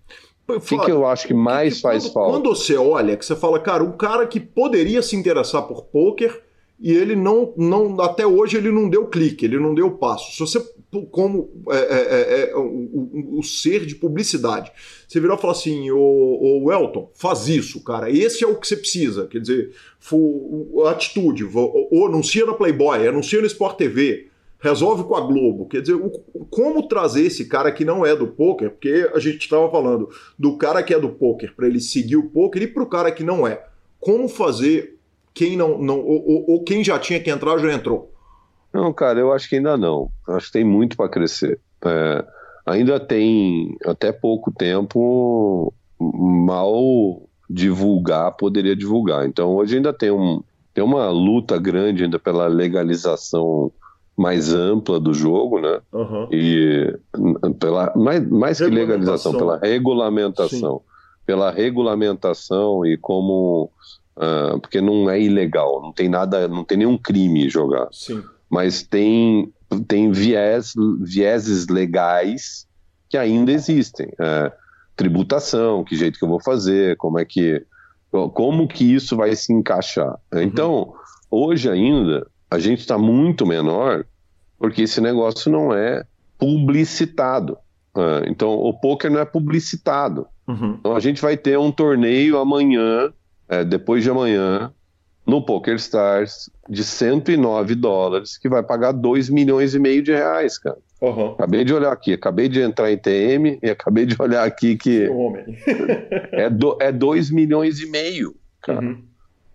O 0.47 0.59
que, 0.59 0.79
que 0.79 0.91
eu 0.91 1.05
acho 1.05 1.27
que 1.27 1.33
mais 1.33 1.75
que, 1.75 1.81
faz 1.81 2.05
quando, 2.05 2.13
falta? 2.13 2.31
Quando 2.31 2.49
você 2.49 2.75
olha, 2.75 3.15
que 3.15 3.23
você 3.23 3.35
fala, 3.35 3.59
cara, 3.59 3.83
um 3.83 3.91
cara 3.91 4.25
que 4.25 4.39
poderia 4.39 5.01
se 5.03 5.15
interessar 5.15 5.61
por 5.63 5.83
poker 5.83 6.48
e 6.81 6.93
ele 6.93 7.15
não, 7.15 7.53
não 7.57 7.99
até 7.99 8.25
hoje 8.25 8.55
ele 8.55 8.71
não 8.71 8.89
deu 8.89 9.07
clique, 9.07 9.45
ele 9.45 9.59
não 9.59 9.75
deu 9.75 9.91
passo. 9.91 10.31
Se 10.31 10.39
você, 10.39 10.65
como 11.11 11.49
é, 11.69 11.77
é, 11.77 11.99
é, 11.99 12.51
é 12.51 12.55
o, 12.55 12.61
o, 12.61 13.39
o, 13.39 13.43
ser 13.43 13.85
de 13.85 13.95
publicidade, 13.95 14.71
você 15.05 15.19
virou 15.19 15.35
e 15.35 15.41
falou 15.41 15.55
assim, 15.55 15.91
o, 15.91 16.63
o 16.63 16.71
Elton, 16.71 17.11
faz 17.13 17.49
isso, 17.49 17.83
cara, 17.83 18.09
esse 18.09 18.45
é 18.45 18.47
o 18.47 18.55
que 18.55 18.65
você 18.65 18.77
precisa. 18.77 19.27
Quer 19.27 19.41
dizer, 19.41 19.71
for, 19.99 20.87
atitude, 20.87 21.43
ou 21.53 22.07
anuncia 22.07 22.45
na 22.45 22.53
Playboy, 22.53 23.05
anuncia 23.05 23.41
no 23.41 23.47
Sport 23.47 23.77
TV, 23.77 24.27
resolve 24.57 25.03
com 25.03 25.15
a 25.15 25.21
Globo. 25.21 25.67
Quer 25.67 25.81
dizer, 25.81 25.95
o, 25.95 26.09
como 26.49 26.87
trazer 26.87 27.25
esse 27.25 27.45
cara 27.45 27.73
que 27.73 27.83
não 27.83 28.05
é 28.05 28.15
do 28.15 28.27
poker, 28.27 28.69
porque 28.69 29.09
a 29.13 29.19
gente 29.19 29.39
estava 29.39 29.69
falando 29.69 30.09
do 30.37 30.57
cara 30.57 30.81
que 30.81 30.93
é 30.93 30.99
do 30.99 31.09
poker 31.09 31.53
para 31.53 31.67
ele 31.67 31.81
seguir 31.81 32.15
o 32.15 32.29
poker 32.29 32.61
e 32.61 32.67
para 32.67 32.83
o 32.83 32.89
cara 32.89 33.11
que 33.11 33.23
não 33.23 33.45
é. 33.45 33.65
Como 33.99 34.29
fazer 34.29 34.98
quem 35.39 35.55
não, 35.55 35.77
não 35.77 36.01
ou, 36.01 36.43
ou, 36.49 36.63
quem 36.65 36.83
já 36.83 36.99
tinha 36.99 37.17
que 37.17 37.29
entrar 37.29 37.57
já 37.59 37.71
entrou? 37.71 38.11
Não, 38.73 38.91
cara, 38.91 39.21
eu 39.21 39.31
acho 39.31 39.47
que 39.47 39.55
ainda 39.55 39.77
não. 39.77 40.11
Acho 40.27 40.47
que 40.47 40.51
tem 40.51 40.65
muito 40.65 40.97
para 40.97 41.07
crescer. 41.07 41.57
É, 41.85 42.25
ainda 42.65 42.99
tem 42.99 43.77
até 43.85 44.11
pouco 44.11 44.51
tempo 44.51 45.73
mal 45.97 47.21
divulgar 47.49 48.33
poderia 48.33 48.75
divulgar. 48.75 49.25
Então 49.25 49.55
hoje 49.55 49.77
ainda 49.77 49.93
tem 49.93 50.11
um 50.11 50.43
tem 50.73 50.83
uma 50.83 51.09
luta 51.09 51.57
grande 51.57 52.03
ainda 52.03 52.19
pela 52.19 52.47
legalização 52.47 53.71
mais 54.17 54.53
ampla 54.53 54.99
do 54.99 55.13
jogo, 55.13 55.61
né? 55.61 55.79
Uhum. 55.93 56.27
E 56.33 56.99
pela 57.61 57.93
mais, 57.95 58.29
mais 58.29 58.57
que 58.57 58.65
legalização, 58.65 59.31
pela 59.31 59.57
regulamentação, 59.57 60.79
Sim. 60.79 60.83
pela 61.25 61.49
regulamentação 61.49 62.85
e 62.85 62.97
como 62.97 63.71
Uh, 64.19 64.59
porque 64.59 64.81
não 64.81 65.09
é 65.09 65.17
ilegal, 65.17 65.81
não 65.81 65.93
tem 65.93 66.09
nada, 66.09 66.45
não 66.49 66.65
tem 66.65 66.79
nenhum 66.79 66.97
crime 66.97 67.49
jogar. 67.49 67.87
Sim. 67.89 68.21
Mas 68.49 68.83
tem, 68.83 69.53
tem 69.87 70.11
viés, 70.11 70.73
vieses 70.99 71.67
legais 71.67 72.67
que 73.07 73.17
ainda 73.17 73.53
existem. 73.53 74.07
Uh, 74.07 74.51
tributação, 74.97 75.85
que 75.85 75.95
jeito 75.95 76.19
que 76.19 76.25
eu 76.25 76.29
vou 76.29 76.41
fazer, 76.41 76.97
como 76.97 77.17
é 77.17 77.23
que. 77.23 77.65
Como 78.11 78.67
que 78.67 78.93
isso 78.93 79.15
vai 79.15 79.33
se 79.35 79.53
encaixar? 79.53 80.19
Uhum. 80.33 80.41
Então, 80.41 80.93
hoje 81.31 81.69
ainda, 81.69 82.27
a 82.51 82.59
gente 82.59 82.79
está 82.79 82.97
muito 82.97 83.45
menor, 83.45 84.03
porque 84.57 84.81
esse 84.81 84.99
negócio 84.99 85.49
não 85.49 85.73
é 85.73 86.03
publicitado. 86.37 87.53
Uh, 87.95 88.27
então, 88.27 88.49
o 88.49 88.73
poker 88.73 89.09
não 89.09 89.19
é 89.19 89.25
publicitado. 89.25 90.27
Uhum. 90.47 90.75
Então, 90.79 90.95
a 90.95 90.99
gente 90.99 91.21
vai 91.21 91.37
ter 91.37 91.57
um 91.57 91.71
torneio 91.71 92.37
amanhã 92.37 93.13
é, 93.49 93.63
depois 93.63 94.03
de 94.03 94.09
amanhã, 94.09 94.71
no 95.25 95.43
PokerStars, 95.43 96.49
de 96.69 96.83
109 96.83 97.75
dólares, 97.75 98.37
que 98.37 98.47
vai 98.47 98.63
pagar 98.63 98.91
2 98.91 99.29
milhões 99.29 99.75
e 99.75 99.79
meio 99.79 100.01
de 100.01 100.11
reais, 100.11 100.57
cara. 100.57 100.77
Uhum. 101.01 101.31
Acabei 101.31 101.63
de 101.63 101.73
olhar 101.73 101.91
aqui, 101.91 102.13
acabei 102.13 102.49
de 102.49 102.61
entrar 102.61 102.91
em 102.91 102.97
TM 102.97 103.57
e 103.63 103.69
acabei 103.69 104.05
de 104.05 104.15
olhar 104.21 104.45
aqui 104.45 104.75
que 104.75 105.07
é, 106.33 106.49
do, 106.49 106.77
é 106.81 106.91
2 106.91 107.31
milhões 107.31 107.79
e 107.79 107.89
meio, 107.89 108.35
cara. 108.61 108.81
Uhum. 108.81 109.03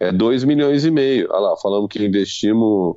É 0.00 0.11
2 0.11 0.44
milhões 0.44 0.85
e 0.85 0.90
meio. 0.90 1.28
Olha 1.30 1.50
lá, 1.50 1.57
falamos 1.57 1.88
que 1.88 2.04
investimos. 2.04 2.96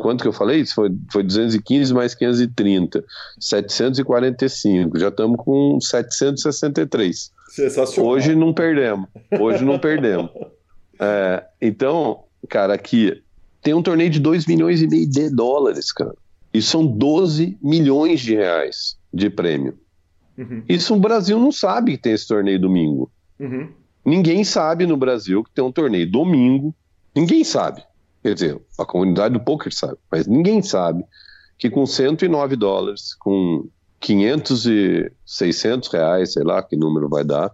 Quanto 0.00 0.22
que 0.22 0.28
eu 0.28 0.32
falei? 0.32 0.64
Foi, 0.64 0.90
foi 1.12 1.22
215 1.22 1.92
mais 1.92 2.14
530. 2.14 3.04
745. 3.38 4.98
Já 4.98 5.08
estamos 5.08 5.36
com 5.38 5.78
763. 5.80 7.32
Sensacional. 7.48 8.12
Hoje 8.12 8.34
não 8.34 8.52
perdemos. 8.52 9.08
Hoje 9.38 9.64
não 9.64 9.78
perdemos. 9.78 10.30
É, 10.98 11.44
então, 11.60 12.24
cara, 12.48 12.72
aqui 12.72 13.22
tem 13.60 13.74
um 13.74 13.82
torneio 13.82 14.08
de 14.08 14.18
2 14.18 14.46
milhões 14.46 14.80
e 14.80 14.88
meio 14.88 15.06
de 15.06 15.28
dólares, 15.28 15.92
cara. 15.92 16.14
E 16.54 16.62
são 16.62 16.86
12 16.86 17.58
milhões 17.62 18.22
de 18.22 18.34
reais 18.34 18.96
de 19.12 19.28
prêmio. 19.28 19.78
Uhum. 20.38 20.62
Isso 20.66 20.94
o 20.94 20.98
Brasil 20.98 21.38
não 21.38 21.52
sabe 21.52 21.92
que 21.92 22.02
tem 22.04 22.12
esse 22.12 22.26
torneio 22.26 22.58
domingo. 22.58 23.10
Uhum. 23.38 23.68
Ninguém 24.04 24.44
sabe 24.44 24.86
no 24.86 24.96
Brasil 24.96 25.42
que 25.44 25.50
tem 25.50 25.64
um 25.64 25.72
torneio 25.72 26.10
domingo. 26.10 26.74
Ninguém 27.14 27.42
sabe. 27.44 27.82
Quer 28.26 28.34
dizer, 28.34 28.60
a 28.76 28.84
comunidade 28.84 29.34
do 29.34 29.40
poker 29.40 29.72
sabe, 29.72 29.98
mas 30.10 30.26
ninguém 30.26 30.60
sabe 30.60 31.04
que 31.56 31.70
com 31.70 31.86
109 31.86 32.56
dólares, 32.56 33.14
com 33.14 33.68
500 34.00 34.66
e 34.66 35.12
600 35.24 35.88
reais, 35.90 36.32
sei 36.32 36.42
lá 36.42 36.60
que 36.60 36.76
número 36.76 37.08
vai 37.08 37.22
dar, 37.22 37.52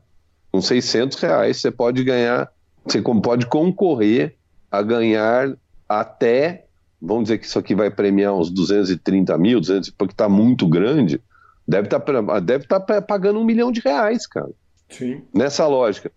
com 0.50 0.62
600 0.62 1.18
reais 1.18 1.58
você 1.58 1.70
pode 1.70 2.02
ganhar, 2.02 2.50
você 2.86 3.02
pode 3.02 3.44
concorrer 3.48 4.34
a 4.70 4.80
ganhar 4.80 5.54
até, 5.86 6.64
vamos 6.98 7.24
dizer 7.24 7.36
que 7.36 7.44
isso 7.44 7.58
aqui 7.58 7.74
vai 7.74 7.90
premiar 7.90 8.32
uns 8.32 8.48
230 8.48 9.36
mil, 9.36 9.60
200, 9.60 9.90
porque 9.90 10.14
está 10.14 10.26
muito 10.26 10.66
grande, 10.66 11.20
deve 11.68 11.86
estar 11.86 12.00
tá, 12.00 12.40
deve 12.40 12.66
tá 12.66 12.80
pagando 12.80 13.38
um 13.38 13.44
milhão 13.44 13.70
de 13.70 13.82
reais, 13.82 14.26
cara. 14.26 14.52
Sim. 14.88 15.20
Nessa 15.34 15.66
lógica. 15.66 16.10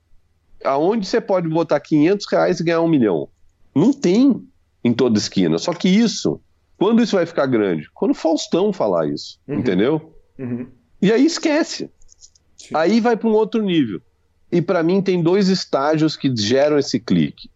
Aonde 0.64 1.06
você 1.06 1.20
pode 1.20 1.50
botar 1.50 1.78
500 1.82 2.26
reais 2.32 2.60
e 2.62 2.64
ganhar 2.64 2.80
um 2.80 2.88
milhão? 2.88 3.28
Não 3.76 3.92
tem 3.92 4.48
em 4.84 4.94
toda 4.94 5.18
esquina. 5.18 5.58
Só 5.58 5.74
que 5.74 5.90
isso, 5.90 6.40
quando 6.78 7.02
isso 7.02 7.16
vai 7.16 7.26
ficar 7.26 7.46
grande? 7.48 7.90
Quando 7.94 8.12
o 8.12 8.16
Faustão 8.16 8.72
falar 8.72 9.08
isso, 9.08 9.40
uhum. 9.48 9.60
entendeu? 9.60 10.14
Uhum. 10.40 10.68
E 11.02 11.12
aí 11.12 11.26
esquece. 11.26 11.90
Sim. 12.58 12.70
Aí 12.74 13.00
vai 13.02 13.18
para 13.18 13.28
um 13.28 13.34
outro 13.34 13.62
nível. 13.62 14.02
E 14.52 14.62
para 14.62 14.82
mim 14.82 15.02
tem 15.02 15.22
dois 15.22 15.50
estágios 15.50 16.16
que 16.16 16.34
geram 16.36 16.78
esse 16.78 17.00
clique. 17.00 17.50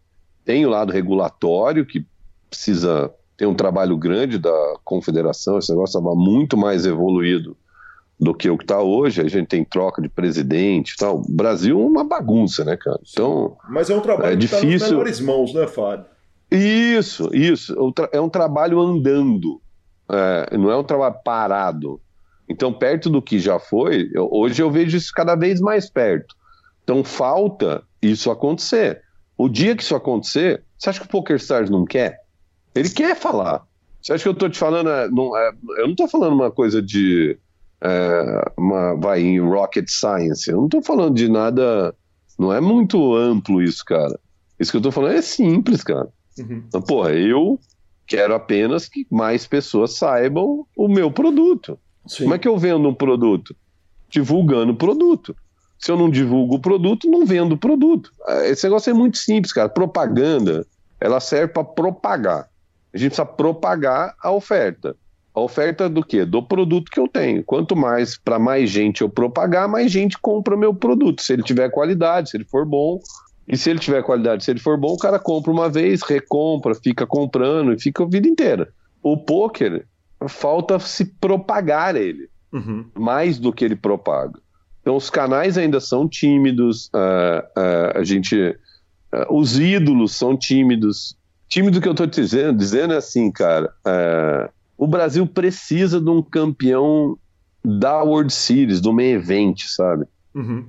Tem 0.43 0.65
o 0.65 0.69
lado 0.69 0.91
regulatório, 0.91 1.85
que 1.85 2.05
precisa 2.49 3.13
ter 3.37 3.45
um 3.45 3.55
trabalho 3.55 3.95
grande 3.95 4.37
da 4.37 4.75
confederação, 4.83 5.57
esse 5.57 5.71
negócio 5.71 5.97
estava 5.97 6.13
muito 6.13 6.57
mais 6.57 6.85
evoluído 6.85 7.55
do 8.19 8.33
que 8.33 8.49
o 8.49 8.57
que 8.57 8.63
está 8.63 8.81
hoje. 8.81 9.21
A 9.21 9.27
gente 9.27 9.47
tem 9.47 9.63
troca 9.63 10.01
de 10.01 10.09
presidente 10.09 10.95
tal. 10.97 11.17
O 11.17 11.31
Brasil 11.31 11.79
é 11.79 11.83
uma 11.83 12.03
bagunça, 12.03 12.65
né, 12.65 12.75
cara? 12.75 12.99
Então. 13.09 13.57
Mas 13.69 13.89
é 13.89 13.95
um 13.95 14.01
trabalho 14.01 14.29
é 14.29 14.31
que 14.31 14.37
difícil... 14.37 14.67
tá 14.67 14.85
nas 14.85 14.91
melhores 14.91 15.19
mãos, 15.21 15.53
né, 15.53 15.67
Fábio? 15.67 16.05
Isso, 16.51 17.29
isso. 17.33 17.75
É 18.11 18.19
um 18.19 18.29
trabalho 18.29 18.79
andando. 18.79 19.61
É, 20.09 20.57
não 20.57 20.71
é 20.71 20.75
um 20.75 20.83
trabalho 20.83 21.15
parado. 21.23 22.01
Então, 22.47 22.73
perto 22.73 23.09
do 23.09 23.21
que 23.21 23.39
já 23.39 23.59
foi, 23.59 24.09
eu, 24.13 24.27
hoje 24.31 24.61
eu 24.61 24.71
vejo 24.71 24.97
isso 24.97 25.13
cada 25.13 25.35
vez 25.35 25.61
mais 25.61 25.87
perto. 25.87 26.35
Então, 26.83 27.03
falta 27.03 27.83
isso 28.01 28.31
acontecer. 28.31 29.03
O 29.37 29.47
dia 29.47 29.75
que 29.75 29.83
isso 29.83 29.95
acontecer, 29.95 30.63
você 30.75 30.89
acha 30.89 30.99
que 30.99 31.05
o 31.05 31.09
PokerStars 31.09 31.69
não 31.69 31.85
quer? 31.85 32.21
Ele 32.73 32.89
quer 32.89 33.15
falar. 33.15 33.63
Você 34.01 34.13
acha 34.13 34.23
que 34.23 34.29
eu 34.29 34.33
estou 34.33 34.49
te 34.49 34.57
falando. 34.57 34.89
É, 34.89 35.07
não, 35.09 35.37
é, 35.37 35.51
eu 35.77 35.83
não 35.83 35.91
estou 35.91 36.07
falando 36.07 36.33
uma 36.33 36.51
coisa 36.51 36.81
de. 36.81 37.37
É, 37.81 38.51
uma, 38.57 38.95
vai 38.95 39.21
em 39.21 39.39
rocket 39.39 39.87
science. 39.89 40.49
Eu 40.49 40.57
não 40.57 40.65
estou 40.65 40.81
falando 40.81 41.15
de 41.15 41.29
nada. 41.29 41.95
Não 42.37 42.51
é 42.53 42.59
muito 42.59 43.15
amplo 43.15 43.61
isso, 43.61 43.83
cara. 43.85 44.19
Isso 44.59 44.71
que 44.71 44.77
eu 44.77 44.79
estou 44.79 44.91
falando 44.91 45.15
é 45.15 45.21
simples, 45.21 45.83
cara. 45.83 46.09
Uhum. 46.37 46.63
Então, 46.67 46.81
porra, 46.81 47.11
eu 47.13 47.59
quero 48.05 48.33
apenas 48.33 48.89
que 48.89 49.05
mais 49.09 49.45
pessoas 49.45 49.95
saibam 49.95 50.65
o 50.75 50.87
meu 50.87 51.11
produto. 51.11 51.79
Sim. 52.05 52.23
Como 52.23 52.35
é 52.35 52.39
que 52.39 52.47
eu 52.47 52.57
vendo 52.57 52.89
um 52.89 52.93
produto? 52.93 53.55
Divulgando 54.09 54.73
o 54.73 54.75
produto. 54.75 55.35
Se 55.77 55.91
eu 55.91 55.97
não 55.97 56.09
divulgo 56.09 56.55
o 56.55 56.59
produto, 56.59 57.09
não 57.09 57.25
vendo 57.25 57.53
o 57.53 57.57
produto. 57.57 58.11
Esse 58.45 58.65
negócio 58.65 58.89
é 58.89 58.93
muito 58.93 59.17
simples, 59.17 59.53
cara. 59.53 59.69
Propaganda, 59.69 60.65
ela 60.99 61.19
serve 61.21 61.53
para 61.53 61.63
propagar. 61.63 62.49
A 62.93 62.97
gente 62.97 63.11
precisa 63.11 63.25
propagar 63.25 64.15
a 64.21 64.31
oferta. 64.31 64.95
A 65.39 65.41
oferta 65.41 65.87
do 65.87 66.03
quê? 66.03 66.25
Do 66.25 66.43
produto 66.43 66.91
que 66.91 66.99
eu 66.99 67.07
tenho. 67.07 67.41
Quanto 67.45 67.73
mais 67.73 68.17
para 68.17 68.37
mais 68.37 68.69
gente 68.69 69.01
eu 69.01 69.09
propagar, 69.09 69.69
mais 69.69 69.89
gente 69.89 70.17
compra 70.19 70.57
meu 70.57 70.73
produto. 70.73 71.21
Se 71.21 71.31
ele 71.31 71.43
tiver 71.43 71.69
qualidade, 71.69 72.29
se 72.29 72.35
ele 72.35 72.43
for 72.43 72.65
bom, 72.65 72.99
e 73.47 73.55
se 73.55 73.69
ele 73.69 73.79
tiver 73.79 74.03
qualidade, 74.03 74.43
se 74.43 74.51
ele 74.51 74.59
for 74.59 74.77
bom, 74.77 74.93
o 74.93 74.97
cara 74.97 75.17
compra 75.17 75.49
uma 75.49 75.69
vez, 75.69 76.01
recompra, 76.01 76.75
fica 76.75 77.07
comprando 77.07 77.71
e 77.71 77.79
fica 77.79 78.03
a 78.03 78.07
vida 78.07 78.27
inteira. 78.27 78.67
O 79.01 79.15
poker, 79.15 79.87
falta 80.27 80.77
se 80.77 81.05
propagar 81.05 81.95
ele, 81.95 82.29
uhum. 82.51 82.85
mais 82.93 83.39
do 83.39 83.53
que 83.53 83.63
ele 83.63 83.77
propaga. 83.77 84.37
Então 84.81 84.97
os 84.97 85.09
canais 85.09 85.57
ainda 85.57 85.79
são 85.79 86.05
tímidos, 86.05 86.87
uh, 86.87 87.39
uh, 87.57 87.97
a 87.97 88.03
gente, 88.03 88.35
uh, 88.37 89.33
os 89.33 89.57
ídolos 89.57 90.13
são 90.15 90.37
tímidos. 90.37 91.17
Tímido 91.47 91.79
que 91.79 91.87
eu 91.87 91.93
estou 91.93 92.05
dizendo, 92.05 92.57
dizendo 92.57 92.93
é 92.93 92.97
assim, 92.97 93.31
cara, 93.31 93.73
o 94.79 94.87
Brasil 94.87 95.27
precisa 95.27 95.99
de 95.99 96.09
um 96.09 96.21
campeão 96.21 97.17
da 97.63 98.01
World 98.01 98.31
Series, 98.31 98.79
do 98.79 98.93
main 98.93 99.11
event, 99.11 99.65
sabe? 99.65 100.05
Uhum. 100.33 100.65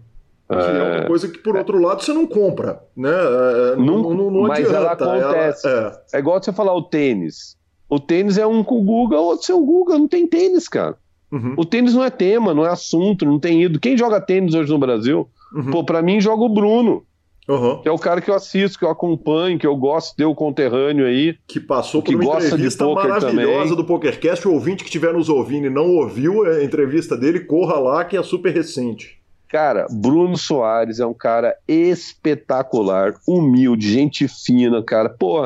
Que 0.49 0.57
é 0.57 0.83
uma 0.83 0.97
é. 0.97 1.07
coisa 1.07 1.29
que, 1.29 1.39
por 1.39 1.57
outro 1.57 1.81
lado, 1.81 2.03
você 2.03 2.13
não 2.13 2.27
compra, 2.27 2.83
né? 2.97 3.09
É, 3.09 3.77
não, 3.77 4.03
não, 4.03 4.31
não 4.33 4.41
mas 4.43 4.67
adianta. 4.67 4.77
ela 4.77 4.93
acontece. 4.93 5.69
Ela, 5.69 6.03
é. 6.13 6.17
é 6.17 6.19
igual 6.19 6.43
você 6.43 6.53
falar 6.53 6.75
o 6.75 6.83
tênis. 6.83 7.57
O 7.89 8.01
tênis 8.01 8.37
é 8.37 8.45
um 8.45 8.65
com 8.65 8.81
o 8.81 8.83
Guga, 8.83 9.17
outro 9.17 9.47
sem 9.47 9.55
o 9.55 9.65
Guga. 9.65 9.97
Não 9.97 10.09
tem 10.09 10.27
tênis, 10.27 10.67
cara. 10.67 10.97
Uhum. 11.31 11.55
O 11.57 11.65
tênis 11.65 11.95
não 11.95 12.03
é 12.03 12.11
tema, 12.11 12.53
não 12.53 12.67
é 12.67 12.69
assunto, 12.69 13.25
não 13.25 13.39
tem 13.39 13.63
ido. 13.63 13.79
Quem 13.79 13.97
joga 13.97 14.21
tênis 14.21 14.55
hoje 14.55 14.73
no 14.73 14.79
Brasil? 14.79 15.29
Uhum. 15.55 15.71
Pô, 15.71 15.85
pra 15.85 16.03
mim 16.03 16.21
joga 16.21 16.43
o 16.43 16.49
Bruno. 16.49 17.05
Uhum. 17.51 17.83
Que 17.83 17.89
é 17.89 17.93
o 17.93 17.99
cara 17.99 18.21
que 18.21 18.31
eu 18.31 18.35
assisto, 18.35 18.79
que 18.79 18.85
eu 18.85 18.91
acompanho, 18.91 19.59
que 19.59 19.67
eu 19.67 19.77
gosto 19.77 20.11
de 20.11 20.19
ter 20.19 20.25
o 20.25 20.35
conterrâneo 20.35 21.05
aí. 21.05 21.37
Que 21.49 21.59
passou 21.59 22.01
por 22.01 22.15
uma 22.15 22.37
entrevista 22.37 22.87
maravilhosa 22.87 23.61
também. 23.61 23.77
do 23.77 23.85
PokerCast. 23.85 24.47
O 24.47 24.53
ouvinte 24.53 24.85
que 24.85 24.89
estiver 24.89 25.13
nos 25.13 25.29
ouvindo 25.29 25.67
e 25.67 25.71
não 25.71 25.97
ouviu 25.97 26.45
a 26.45 26.63
entrevista 26.63 27.17
dele, 27.17 27.41
corra 27.41 27.79
lá, 27.81 28.05
que 28.05 28.17
é 28.17 28.23
super 28.23 28.55
recente. 28.55 29.21
Cara, 29.49 29.89
Bruno 29.91 30.37
Soares 30.37 31.01
é 31.01 31.07
um 31.07 31.15
cara 31.15 31.57
espetacular, 31.67 33.15
humilde, 33.27 33.93
gente 33.93 34.29
fina, 34.29 34.81
cara. 34.81 35.09
Pô, 35.09 35.43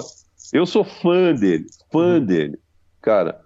eu 0.52 0.66
sou 0.66 0.84
fã 0.84 1.32
dele, 1.32 1.64
fã 1.90 2.18
uhum. 2.18 2.24
dele, 2.24 2.58
cara. 3.00 3.40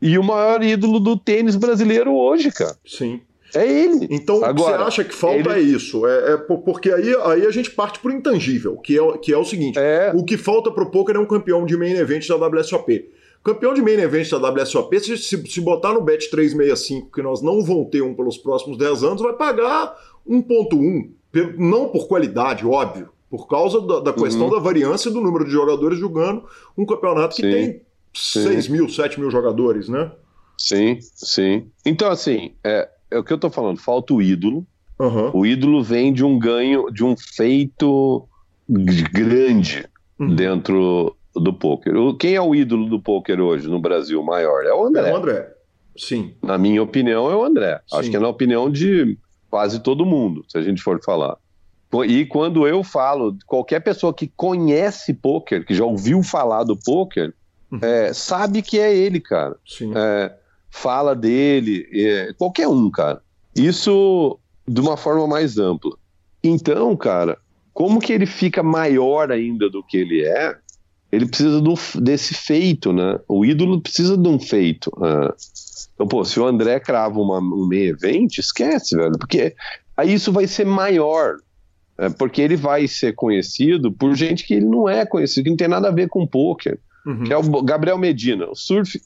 E 0.00 0.16
o 0.16 0.22
maior 0.22 0.62
ídolo 0.62 1.00
do 1.00 1.16
tênis 1.16 1.56
brasileiro 1.56 2.14
hoje, 2.14 2.52
cara. 2.52 2.76
Sim. 2.86 3.22
É 3.54 3.66
ele. 3.66 4.08
Então, 4.10 4.44
Agora, 4.44 4.78
você 4.78 4.84
acha 4.84 5.04
que 5.04 5.14
falta 5.14 5.50
ele... 5.50 5.60
é 5.60 5.60
isso? 5.60 6.06
É, 6.06 6.32
é, 6.32 6.36
porque 6.36 6.90
aí, 6.90 7.14
aí 7.24 7.46
a 7.46 7.50
gente 7.50 7.70
parte 7.70 7.98
pro 7.98 8.12
intangível, 8.12 8.76
que 8.78 8.98
é, 8.98 9.18
que 9.18 9.32
é 9.32 9.38
o 9.38 9.44
seguinte: 9.44 9.78
é... 9.78 10.12
o 10.14 10.24
que 10.24 10.36
falta 10.36 10.70
pro 10.70 10.90
poker 10.90 11.16
é 11.16 11.18
um 11.18 11.26
campeão 11.26 11.64
de 11.64 11.76
main 11.76 11.94
event 11.94 12.26
da 12.26 12.36
WSOP. 12.36 13.10
Campeão 13.44 13.74
de 13.74 13.82
main 13.82 14.00
event 14.00 14.30
da 14.30 14.38
WSOP, 14.38 14.98
se, 15.00 15.18
se, 15.18 15.46
se 15.46 15.60
botar 15.60 15.92
no 15.92 16.00
bet 16.00 16.30
365, 16.30 17.12
que 17.12 17.20
nós 17.20 17.42
não 17.42 17.62
vamos 17.62 17.90
ter 17.90 18.02
um 18.02 18.14
pelos 18.14 18.38
próximos 18.38 18.78
10 18.78 19.04
anos, 19.04 19.20
vai 19.20 19.34
pagar 19.34 19.94
1.1, 20.26 21.10
não 21.58 21.88
por 21.90 22.08
qualidade, 22.08 22.66
óbvio, 22.66 23.10
por 23.28 23.46
causa 23.46 23.82
da, 23.82 24.00
da 24.00 24.12
questão 24.14 24.46
uhum. 24.46 24.50
da 24.50 24.58
variância 24.58 25.10
do 25.10 25.20
número 25.20 25.44
de 25.44 25.50
jogadores 25.50 25.98
jogando 25.98 26.44
um 26.76 26.86
campeonato 26.86 27.36
que 27.36 27.42
sim, 27.42 27.50
tem 27.50 27.82
6 28.14 28.68
mil, 28.68 28.88
7 28.88 29.20
mil 29.20 29.30
jogadores, 29.30 29.90
né? 29.90 30.10
Sim, 30.56 30.98
sim. 31.00 31.66
Então, 31.84 32.10
assim, 32.10 32.54
é, 32.64 32.88
é 33.10 33.18
o 33.18 33.24
que 33.24 33.32
eu 33.32 33.38
tô 33.38 33.50
falando, 33.50 33.78
falta 33.78 34.14
o 34.14 34.22
ídolo. 34.22 34.66
Uhum. 34.98 35.30
O 35.34 35.46
ídolo 35.46 35.82
vem 35.82 36.12
de 36.12 36.24
um 36.24 36.38
ganho, 36.38 36.90
de 36.90 37.04
um 37.04 37.16
feito 37.16 38.28
grande 39.12 39.86
uhum. 40.18 40.34
dentro 40.34 41.16
do 41.34 41.52
poker. 41.52 41.92
Quem 42.18 42.34
é 42.34 42.40
o 42.40 42.54
ídolo 42.54 42.88
do 42.88 43.00
poker 43.00 43.40
hoje 43.40 43.68
no 43.68 43.80
Brasil 43.80 44.22
maior? 44.22 44.64
É 44.64 44.72
o 44.72 44.84
André. 44.84 45.10
É 45.10 45.12
o 45.12 45.16
André. 45.16 45.54
Sim. 45.96 46.34
Na 46.42 46.56
minha 46.58 46.82
opinião, 46.82 47.30
é 47.30 47.36
o 47.36 47.44
André. 47.44 47.80
Sim. 47.86 47.96
Acho 47.96 48.10
que 48.10 48.16
é 48.16 48.20
na 48.20 48.28
opinião 48.28 48.70
de 48.70 49.18
quase 49.50 49.80
todo 49.80 50.06
mundo, 50.06 50.44
se 50.48 50.58
a 50.58 50.62
gente 50.62 50.82
for 50.82 51.00
falar. 51.02 51.36
E 52.08 52.26
quando 52.26 52.66
eu 52.66 52.82
falo, 52.82 53.36
qualquer 53.46 53.78
pessoa 53.78 54.12
que 54.12 54.26
conhece 54.26 55.14
poker, 55.14 55.64
que 55.64 55.74
já 55.74 55.84
ouviu 55.84 56.24
falar 56.24 56.64
do 56.64 56.76
poker, 56.76 57.32
uhum. 57.70 57.78
é, 57.80 58.12
sabe 58.12 58.62
que 58.62 58.80
é 58.80 58.92
ele, 58.92 59.20
cara. 59.20 59.56
É, 59.94 60.32
fala 60.74 61.14
dele, 61.14 61.88
é, 61.92 62.32
qualquer 62.34 62.68
um, 62.68 62.90
cara. 62.90 63.22
Isso 63.54 64.38
de 64.66 64.80
uma 64.80 64.96
forma 64.96 65.26
mais 65.26 65.56
ampla. 65.56 65.96
Então, 66.42 66.96
cara, 66.96 67.38
como 67.72 68.00
que 68.00 68.12
ele 68.12 68.26
fica 68.26 68.62
maior 68.62 69.30
ainda 69.30 69.70
do 69.70 69.82
que 69.82 69.96
ele 69.96 70.24
é? 70.24 70.56
ele 71.14 71.26
precisa 71.26 71.60
do, 71.60 71.74
desse 72.00 72.34
feito, 72.34 72.92
né? 72.92 73.18
O 73.28 73.44
ídolo 73.44 73.80
precisa 73.80 74.16
de 74.16 74.28
um 74.28 74.38
feito. 74.38 74.90
Né? 74.98 75.28
Então, 75.94 76.08
pô, 76.08 76.24
se 76.24 76.38
o 76.40 76.46
André 76.46 76.80
crava 76.80 77.20
uma, 77.20 77.38
um 77.38 77.66
meio 77.66 77.90
evento, 77.90 78.40
esquece, 78.40 78.96
velho, 78.96 79.16
porque 79.16 79.54
aí 79.96 80.12
isso 80.12 80.32
vai 80.32 80.46
ser 80.46 80.66
maior. 80.66 81.36
É, 81.96 82.08
porque 82.08 82.42
ele 82.42 82.56
vai 82.56 82.88
ser 82.88 83.14
conhecido 83.14 83.92
por 83.92 84.16
gente 84.16 84.44
que 84.44 84.54
ele 84.54 84.66
não 84.66 84.88
é 84.88 85.06
conhecido, 85.06 85.44
que 85.44 85.50
não 85.50 85.56
tem 85.56 85.68
nada 85.68 85.88
a 85.88 85.92
ver 85.92 86.08
com 86.08 86.26
poker. 86.26 86.80
Uhum. 87.06 87.22
Que 87.22 87.32
é 87.32 87.36
o 87.36 87.62
Gabriel 87.62 87.96
Medina, 87.96 88.50
o 88.50 88.56
surf, 88.56 89.00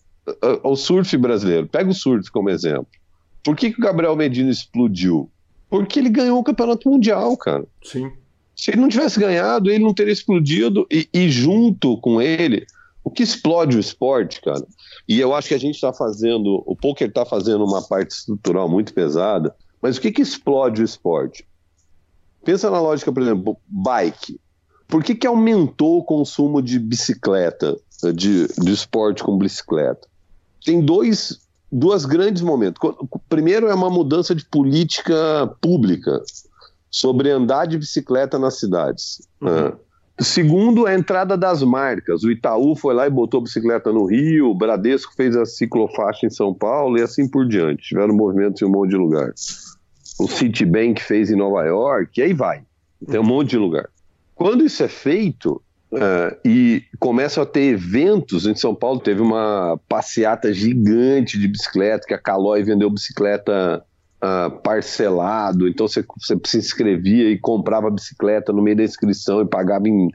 o 0.62 0.76
surf 0.76 1.16
brasileiro. 1.16 1.66
Pega 1.66 1.90
o 1.90 1.94
surf 1.94 2.30
como 2.30 2.50
exemplo. 2.50 2.88
Por 3.44 3.56
que, 3.56 3.70
que 3.70 3.80
o 3.80 3.84
Gabriel 3.84 4.16
Medina 4.16 4.50
explodiu? 4.50 5.30
Porque 5.70 5.98
ele 5.98 6.08
ganhou 6.08 6.38
o 6.38 6.44
campeonato 6.44 6.88
mundial, 6.88 7.36
cara. 7.36 7.64
Sim. 7.82 8.10
Se 8.56 8.70
ele 8.70 8.80
não 8.80 8.88
tivesse 8.88 9.20
ganhado, 9.20 9.70
ele 9.70 9.84
não 9.84 9.94
teria 9.94 10.12
explodido. 10.12 10.86
E, 10.90 11.08
e 11.12 11.28
junto 11.30 11.96
com 11.98 12.20
ele, 12.20 12.66
o 13.04 13.10
que 13.10 13.22
explode 13.22 13.76
o 13.76 13.80
esporte, 13.80 14.40
cara? 14.40 14.66
E 15.08 15.18
eu 15.20 15.34
acho 15.34 15.48
que 15.48 15.54
a 15.54 15.58
gente 15.58 15.76
está 15.76 15.92
fazendo, 15.92 16.62
o 16.66 16.76
poker 16.76 17.08
está 17.08 17.24
fazendo 17.24 17.64
uma 17.64 17.82
parte 17.82 18.10
estrutural 18.10 18.68
muito 18.68 18.92
pesada, 18.92 19.54
mas 19.80 19.96
o 19.96 20.00
que, 20.00 20.12
que 20.12 20.20
explode 20.20 20.82
o 20.82 20.84
esporte? 20.84 21.46
Pensa 22.44 22.70
na 22.70 22.80
lógica, 22.80 23.12
por 23.12 23.22
exemplo, 23.22 23.56
bike. 23.66 24.40
Por 24.86 25.04
que, 25.04 25.14
que 25.14 25.26
aumentou 25.26 25.98
o 25.98 26.04
consumo 26.04 26.60
de 26.60 26.78
bicicleta, 26.78 27.76
de, 28.14 28.48
de 28.48 28.72
esporte 28.72 29.22
com 29.22 29.38
bicicleta? 29.38 30.08
Tem 30.64 30.80
dois, 30.80 31.40
duas 31.70 32.04
grandes 32.04 32.42
momentos. 32.42 32.80
O 32.82 33.18
primeiro 33.28 33.68
é 33.68 33.74
uma 33.74 33.90
mudança 33.90 34.34
de 34.34 34.44
política 34.44 35.14
pública 35.60 36.22
sobre 36.90 37.30
andar 37.30 37.66
de 37.66 37.78
bicicleta 37.78 38.38
nas 38.38 38.58
cidades. 38.58 39.26
Uhum. 39.40 39.48
Né? 39.50 39.72
Segundo, 40.20 40.84
a 40.86 40.94
entrada 40.94 41.36
das 41.36 41.62
marcas. 41.62 42.24
O 42.24 42.30
Itaú 42.30 42.74
foi 42.74 42.92
lá 42.92 43.06
e 43.06 43.10
botou 43.10 43.40
bicicleta 43.40 43.92
no 43.92 44.04
Rio, 44.04 44.50
o 44.50 44.54
Bradesco 44.54 45.14
fez 45.14 45.36
a 45.36 45.46
ciclofaixa 45.46 46.26
em 46.26 46.30
São 46.30 46.52
Paulo 46.52 46.98
e 46.98 47.02
assim 47.02 47.28
por 47.28 47.46
diante. 47.46 47.90
Tiveram 47.90 48.14
movimentos 48.14 48.60
em 48.60 48.64
um 48.64 48.70
monte 48.70 48.90
de 48.90 48.96
lugar. 48.96 49.32
O 50.18 50.26
Citibank 50.26 51.00
fez 51.00 51.30
em 51.30 51.36
Nova 51.36 51.64
York, 51.64 52.18
e 52.18 52.24
aí 52.24 52.32
vai. 52.32 52.62
Tem 53.06 53.20
um 53.20 53.22
uhum. 53.22 53.28
monte 53.28 53.50
de 53.50 53.58
lugar. 53.58 53.88
Quando 54.34 54.64
isso 54.64 54.82
é 54.82 54.88
feito, 54.88 55.62
Uh, 55.90 56.36
e 56.44 56.82
começam 56.98 57.42
a 57.42 57.46
ter 57.46 57.72
eventos. 57.72 58.46
Em 58.46 58.54
São 58.54 58.74
Paulo 58.74 59.00
teve 59.00 59.22
uma 59.22 59.80
passeata 59.88 60.52
gigante 60.52 61.38
de 61.38 61.48
bicicleta, 61.48 62.06
que 62.06 62.12
a 62.12 62.18
Calói 62.18 62.62
vendeu 62.62 62.90
bicicleta 62.90 63.82
uh, 64.22 64.50
parcelado, 64.60 65.66
então 65.68 65.88
você, 65.88 66.04
você 66.18 66.38
se 66.44 66.58
inscrevia 66.58 67.30
e 67.30 67.38
comprava 67.38 67.90
bicicleta 67.90 68.52
no 68.52 68.62
meio 68.62 68.76
da 68.76 68.84
inscrição 68.84 69.40
e 69.40 69.46
pagava 69.46 69.88
em 69.88 70.08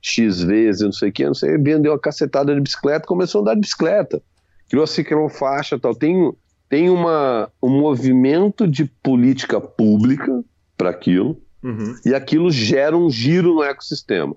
X 0.00 0.42
vezes, 0.42 0.82
não 0.82 0.92
sei 0.92 1.10
o 1.10 1.12
que, 1.12 1.26
não 1.26 1.34
sei, 1.34 1.58
vendeu 1.58 1.92
uma 1.92 1.98
cacetada 1.98 2.54
de 2.54 2.60
bicicleta, 2.60 3.06
começou 3.06 3.40
a 3.40 3.42
andar 3.42 3.54
de 3.54 3.60
bicicleta, 3.60 4.22
criou 4.68 4.84
a 4.84 4.86
ciclofaixa 4.86 5.78
tal. 5.78 5.94
Tem, 5.94 6.32
tem 6.68 6.88
uma, 6.88 7.50
um 7.62 7.68
movimento 7.68 8.66
de 8.66 8.84
política 9.02 9.60
pública 9.60 10.42
para 10.76 10.90
aquilo, 10.90 11.40
uhum. 11.62 11.94
e 12.06 12.14
aquilo 12.14 12.50
gera 12.50 12.96
um 12.96 13.10
giro 13.10 13.54
no 13.54 13.62
ecossistema. 13.62 14.34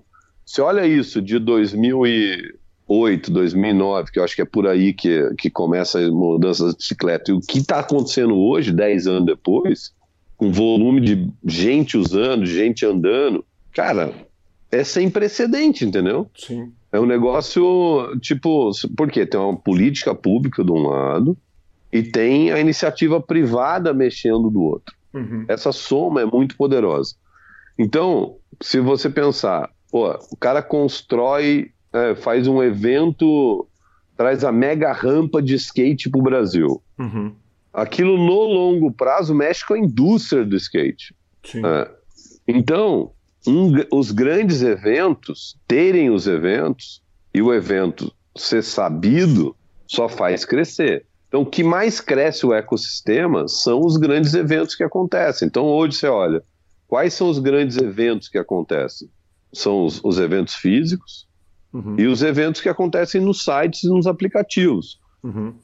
Você 0.52 0.60
olha 0.60 0.86
isso 0.86 1.22
de 1.22 1.38
2008 1.38 2.60
2008, 2.92 3.30
2009, 3.30 4.12
que 4.12 4.18
eu 4.18 4.24
acho 4.24 4.36
que 4.36 4.42
é 4.42 4.44
por 4.44 4.66
aí 4.66 4.92
que, 4.92 5.34
que 5.38 5.48
começa 5.48 5.98
a 5.98 6.10
mudança 6.10 6.66
da 6.66 6.72
bicicleta. 6.74 7.30
E 7.30 7.34
o 7.34 7.40
que 7.40 7.58
está 7.58 7.78
acontecendo 7.78 8.36
hoje, 8.36 8.70
10 8.70 9.06
anos 9.06 9.24
depois, 9.24 9.94
com 10.36 10.52
volume 10.52 11.00
de 11.00 11.32
gente 11.42 11.96
usando, 11.96 12.44
gente 12.44 12.84
andando, 12.84 13.42
cara, 13.72 14.12
é 14.70 14.84
sem 14.84 15.08
precedente, 15.08 15.86
entendeu? 15.86 16.30
Sim. 16.36 16.70
É 16.92 17.00
um 17.00 17.06
negócio, 17.06 18.14
tipo, 18.20 18.70
porque 18.94 19.24
tem 19.24 19.40
uma 19.40 19.56
política 19.56 20.14
pública 20.14 20.62
de 20.62 20.70
um 20.70 20.86
lado 20.86 21.34
e 21.90 22.02
tem 22.02 22.50
a 22.50 22.60
iniciativa 22.60 23.22
privada 23.22 23.94
mexendo 23.94 24.50
do 24.50 24.60
outro. 24.60 24.94
Uhum. 25.14 25.46
Essa 25.48 25.72
soma 25.72 26.20
é 26.20 26.26
muito 26.26 26.58
poderosa. 26.58 27.14
Então, 27.78 28.36
se 28.60 28.80
você 28.80 29.08
pensar, 29.08 29.70
pô, 29.92 30.18
o 30.30 30.36
cara 30.36 30.62
constrói, 30.62 31.70
é, 31.92 32.14
faz 32.14 32.48
um 32.48 32.62
evento, 32.62 33.68
traz 34.16 34.42
a 34.42 34.50
mega 34.50 34.90
rampa 34.90 35.42
de 35.42 35.54
skate 35.54 36.08
para 36.08 36.18
o 36.18 36.24
Brasil. 36.24 36.82
Uhum. 36.98 37.34
Aquilo 37.70 38.16
no 38.16 38.40
longo 38.44 38.90
prazo 38.90 39.34
mexe 39.34 39.64
com 39.64 39.74
a 39.74 39.78
indústria 39.78 40.44
do 40.44 40.56
skate. 40.56 41.14
É. 41.54 41.90
Então, 42.48 43.12
um, 43.46 43.72
os 43.92 44.10
grandes 44.10 44.62
eventos, 44.62 45.58
terem 45.68 46.10
os 46.10 46.26
eventos 46.26 47.02
e 47.34 47.42
o 47.42 47.52
evento 47.52 48.12
ser 48.34 48.64
sabido, 48.64 49.54
só 49.86 50.08
faz 50.08 50.44
crescer. 50.44 51.04
Então, 51.28 51.42
o 51.42 51.46
que 51.46 51.62
mais 51.62 52.00
cresce 52.00 52.46
o 52.46 52.54
ecossistema 52.54 53.46
são 53.46 53.80
os 53.80 53.98
grandes 53.98 54.32
eventos 54.32 54.74
que 54.74 54.82
acontecem. 54.82 55.48
Então, 55.48 55.64
hoje 55.64 55.98
você 55.98 56.06
olha, 56.06 56.42
quais 56.88 57.12
são 57.12 57.28
os 57.28 57.38
grandes 57.38 57.76
eventos 57.76 58.28
que 58.28 58.38
acontecem? 58.38 59.08
São 59.52 59.84
os, 59.84 60.00
os 60.02 60.18
eventos 60.18 60.54
físicos 60.54 61.26
Uhum. 61.72 61.96
e 61.98 62.06
os 62.06 62.22
eventos 62.22 62.60
que 62.60 62.68
acontecem 62.68 63.18
nos 63.18 63.42
sites 63.44 63.84
e 63.84 63.88
nos 63.88 64.06
aplicativos. 64.06 65.00
Uhum. 65.22 65.54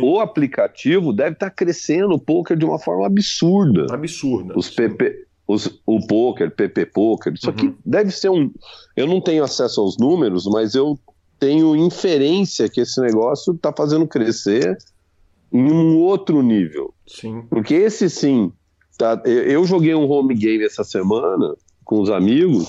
O 0.00 0.20
aplicativo 0.20 1.12
deve 1.12 1.32
estar 1.32 1.50
crescendo 1.50 2.14
o 2.14 2.20
poker 2.20 2.56
de 2.56 2.64
uma 2.64 2.78
forma 2.78 3.04
absurda. 3.06 3.92
Absurda. 3.92 4.56
Os 4.56 4.70
PP, 4.70 5.24
os, 5.48 5.80
o 5.84 6.06
poker, 6.06 6.54
PP 6.54 6.86
Poker, 6.86 7.32
isso 7.34 7.50
aqui 7.50 7.66
Uhum. 7.66 7.74
deve 7.84 8.12
ser 8.12 8.28
um. 8.28 8.48
Eu 8.94 9.08
não 9.08 9.20
tenho 9.20 9.42
acesso 9.42 9.80
aos 9.80 9.96
números, 9.98 10.46
mas 10.46 10.76
eu 10.76 10.96
tenho 11.40 11.74
inferência 11.74 12.68
que 12.68 12.82
esse 12.82 13.00
negócio 13.00 13.52
está 13.54 13.72
fazendo 13.76 14.06
crescer 14.06 14.78
em 15.52 15.64
um 15.72 15.96
outro 15.98 16.42
nível. 16.42 16.94
Sim. 17.08 17.42
Porque 17.50 17.74
esse 17.74 18.08
sim. 18.08 18.52
Tá, 18.96 19.20
eu 19.24 19.64
joguei 19.64 19.94
um 19.96 20.08
home 20.08 20.34
game 20.34 20.62
essa 20.62 20.84
semana 20.84 21.54
com 21.84 22.00
os 22.02 22.10
amigos 22.10 22.68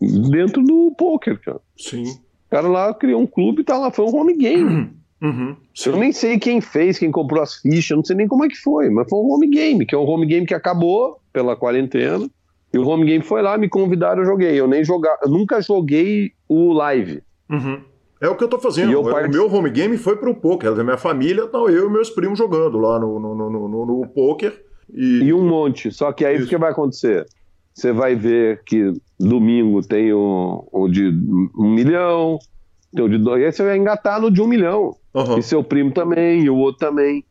dentro 0.00 0.62
do 0.62 0.92
poker, 0.96 1.40
cara. 1.40 1.60
Sim. 1.76 2.04
O 2.04 2.50
cara 2.50 2.68
lá 2.68 2.94
criou 2.94 3.20
um 3.20 3.26
clube 3.26 3.62
e 3.62 3.64
tá 3.64 3.78
lá, 3.78 3.90
foi 3.90 4.04
um 4.04 4.14
home 4.16 4.36
game. 4.36 4.90
Uhum. 5.22 5.56
Sim. 5.74 5.90
Eu 5.90 5.96
nem 5.96 6.12
sei 6.12 6.38
quem 6.38 6.60
fez, 6.60 6.98
quem 6.98 7.10
comprou 7.10 7.42
as 7.42 7.56
fichas, 7.56 7.96
não 7.96 8.04
sei 8.04 8.16
nem 8.16 8.28
como 8.28 8.44
é 8.44 8.48
que 8.48 8.56
foi, 8.56 8.90
mas 8.90 9.08
foi 9.08 9.18
um 9.18 9.32
home 9.32 9.48
game, 9.48 9.84
que 9.86 9.94
é 9.94 9.98
um 9.98 10.06
home 10.08 10.26
game 10.26 10.46
que 10.46 10.54
acabou 10.54 11.18
pela 11.32 11.56
quarentena. 11.56 12.28
E 12.72 12.78
o 12.78 12.86
home 12.86 13.06
game 13.06 13.24
foi 13.24 13.40
lá, 13.42 13.56
me 13.56 13.68
convidaram, 13.68 14.20
eu 14.22 14.26
joguei. 14.26 14.60
Eu 14.60 14.68
nem 14.68 14.84
jogar, 14.84 15.16
eu 15.22 15.30
nunca 15.30 15.60
joguei 15.62 16.32
o 16.48 16.72
live. 16.72 17.22
Uhum. 17.50 17.80
É 18.20 18.28
o 18.28 18.36
que 18.36 18.44
eu 18.44 18.48
tô 18.48 18.58
fazendo. 18.58 18.92
Eu 18.92 19.00
O 19.00 19.10
part- 19.10 19.30
meu 19.30 19.50
home 19.52 19.70
game 19.70 19.96
foi 19.96 20.16
pro 20.16 20.34
poker. 20.34 20.74
Da 20.74 20.84
minha 20.84 20.98
família, 20.98 21.44
então 21.44 21.68
eu 21.68 21.88
e 21.88 21.92
meus 21.92 22.10
primos 22.10 22.38
jogando 22.38 22.78
lá 22.78 22.98
no, 22.98 23.18
no, 23.18 23.34
no, 23.34 23.50
no, 23.50 23.68
no- 23.68 23.86
no 23.86 24.06
poker. 24.08 24.62
E, 24.92 25.24
E 25.24 25.32
um 25.32 25.46
monte. 25.48 25.90
Só 25.90 26.12
que 26.12 26.24
aí 26.24 26.36
Isso. 26.36 26.46
o 26.46 26.48
que 26.48 26.56
vai 26.58 26.70
acontecer? 26.72 27.26
Você 27.76 27.92
vai 27.92 28.14
ver 28.16 28.62
que 28.64 28.90
domingo 29.20 29.82
tem 29.82 30.10
o, 30.10 30.66
o 30.72 30.88
de 30.88 31.08
um 31.54 31.70
milhão, 31.74 32.38
tem 32.94 33.04
o 33.04 33.08
de 33.08 33.18
dois, 33.18 33.42
e 33.42 33.44
aí 33.44 33.52
você 33.52 33.62
vai 33.62 33.76
engatar 33.76 34.18
no 34.18 34.30
de 34.30 34.40
um 34.40 34.46
milhão. 34.46 34.96
Aham. 35.14 35.38
E 35.38 35.42
seu 35.42 35.62
primo 35.62 35.92
também, 35.92 36.42
e 36.44 36.48
o 36.48 36.56
outro 36.56 36.78
também. 36.86 37.22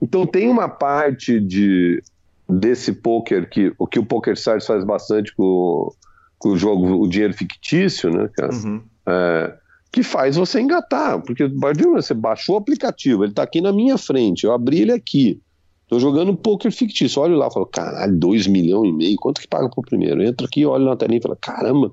Então 0.00 0.26
tem 0.26 0.48
uma 0.50 0.68
parte 0.68 1.40
de 1.40 2.02
desse 2.46 2.92
poker 2.92 3.48
que 3.48 3.72
o 3.78 3.86
que 3.86 3.98
o 3.98 4.04
Poker 4.04 4.34
Stars 4.34 4.66
faz 4.66 4.84
bastante 4.84 5.34
com, 5.34 5.42
o- 5.42 5.92
com 6.38 6.50
o 6.50 6.56
jogo, 6.58 7.02
o 7.02 7.08
dinheiro 7.08 7.32
fictício, 7.32 8.10
né, 8.10 8.28
cara? 8.34 8.54
Uhum. 8.54 8.82
É, 9.08 9.54
que 9.90 10.02
faz 10.02 10.36
você 10.36 10.60
engatar, 10.60 11.20
porque 11.22 11.48
você 11.48 12.12
baixou 12.12 12.56
o 12.56 12.58
aplicativo, 12.58 13.24
ele 13.24 13.32
tá 13.32 13.42
aqui 13.42 13.62
na 13.62 13.72
minha 13.72 13.96
frente, 13.96 14.44
eu 14.44 14.52
abri 14.52 14.82
ele 14.82 14.92
aqui, 14.92 15.40
tô 15.88 15.98
jogando 15.98 16.36
poker 16.36 16.70
fictício, 16.72 17.22
olho 17.22 17.36
lá, 17.36 17.50
falo, 17.50 17.66
caralho, 17.66 18.18
2 18.18 18.46
milhões 18.46 18.88
e 18.88 18.92
meio, 18.92 19.16
quanto 19.16 19.40
que 19.40 19.48
paga 19.48 19.68
pro 19.68 19.82
primeiro? 19.82 20.22
Eu 20.22 20.28
entro 20.28 20.46
aqui, 20.46 20.64
olho 20.66 20.84
na 20.84 20.96
telinha 20.96 21.18
e 21.18 21.22
falo, 21.22 21.36
caramba, 21.40 21.92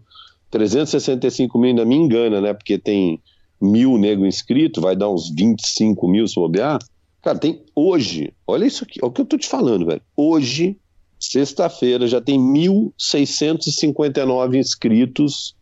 365 0.49 1.57
mil 1.57 1.69
ainda 1.69 1.85
me 1.85 1.95
engana, 1.95 2.41
né, 2.41 2.53
porque 2.53 2.77
tem 2.77 3.21
mil 3.61 3.97
nego 3.97 4.25
inscrito, 4.25 4.81
vai 4.81 4.93
dar 4.95 5.09
uns 5.09 5.29
25 5.29 6.07
mil 6.07 6.27
se 6.27 6.35
bobear. 6.35 6.79
Cara, 7.21 7.37
tem 7.37 7.63
hoje, 7.75 8.33
olha 8.45 8.65
isso 8.65 8.83
aqui, 8.83 8.99
olha 9.01 9.09
o 9.09 9.13
que 9.13 9.21
eu 9.21 9.25
tô 9.25 9.37
te 9.37 9.47
falando, 9.47 9.85
velho, 9.85 10.01
hoje, 10.17 10.75
sexta-feira, 11.19 12.07
já 12.07 12.19
tem 12.19 12.39
1.659 12.39 14.55
inscritos 14.55 15.55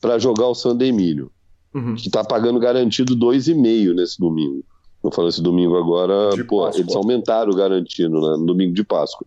para 0.00 0.18
jogar 0.18 0.48
o 0.48 0.54
San 0.54 0.76
Emílio 0.80 1.30
Uhum. 1.74 1.94
que 1.94 2.10
tá 2.10 2.24
pagando 2.24 2.58
garantido 2.58 3.14
2,5 3.14 3.94
nesse 3.94 4.18
domingo. 4.18 4.64
Eu 5.02 5.12
falo 5.12 5.28
esse 5.28 5.40
domingo 5.42 5.76
agora, 5.76 6.30
De 6.30 6.44
pô, 6.44 6.64
Páscoa. 6.64 6.80
eles 6.80 6.94
aumentaram 6.94 7.52
o 7.52 7.56
garantido 7.56 8.20
né, 8.20 8.36
no 8.36 8.46
domingo 8.46 8.74
de 8.74 8.84
Páscoa. 8.84 9.26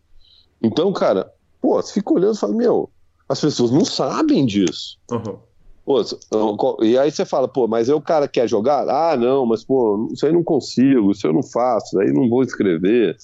Então, 0.61 0.91
cara, 0.91 1.31
pô, 1.61 1.81
você 1.81 1.93
fica 1.93 2.13
olhando 2.13 2.35
e 2.35 2.39
fala, 2.39 2.53
meu, 2.55 2.89
as 3.27 3.39
pessoas 3.39 3.71
não 3.71 3.85
sabem 3.85 4.45
disso. 4.45 4.97
Aham. 5.11 5.39
Pô, 5.83 6.77
e 6.83 6.97
aí 6.97 7.11
você 7.11 7.25
fala, 7.25 7.47
pô, 7.47 7.67
mas 7.67 7.89
aí 7.89 7.95
o 7.95 8.01
cara 8.01 8.27
quer 8.27 8.47
jogar? 8.47 8.87
Ah, 8.87 9.17
não, 9.17 9.45
mas 9.45 9.63
pô, 9.63 10.07
isso 10.13 10.25
aí 10.25 10.31
não 10.31 10.43
consigo, 10.43 11.11
isso 11.11 11.25
eu 11.25 11.33
não 11.33 11.41
faço, 11.43 11.99
aí 11.99 12.13
não 12.13 12.29
vou 12.29 12.43
escrever, 12.43 13.17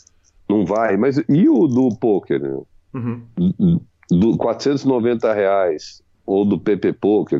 não 0.49 0.65
vai. 0.65 0.97
Mas 0.97 1.17
e 1.29 1.47
o 1.47 1.67
do 1.67 1.95
poker? 1.97 2.41
Né? 2.41 2.59
Uhum. 2.95 3.79
Do 4.09 4.37
490 4.37 5.31
reais, 5.33 6.01
ou 6.27 6.43
do 6.45 6.59
PP 6.59 6.93
Poker, 6.93 7.39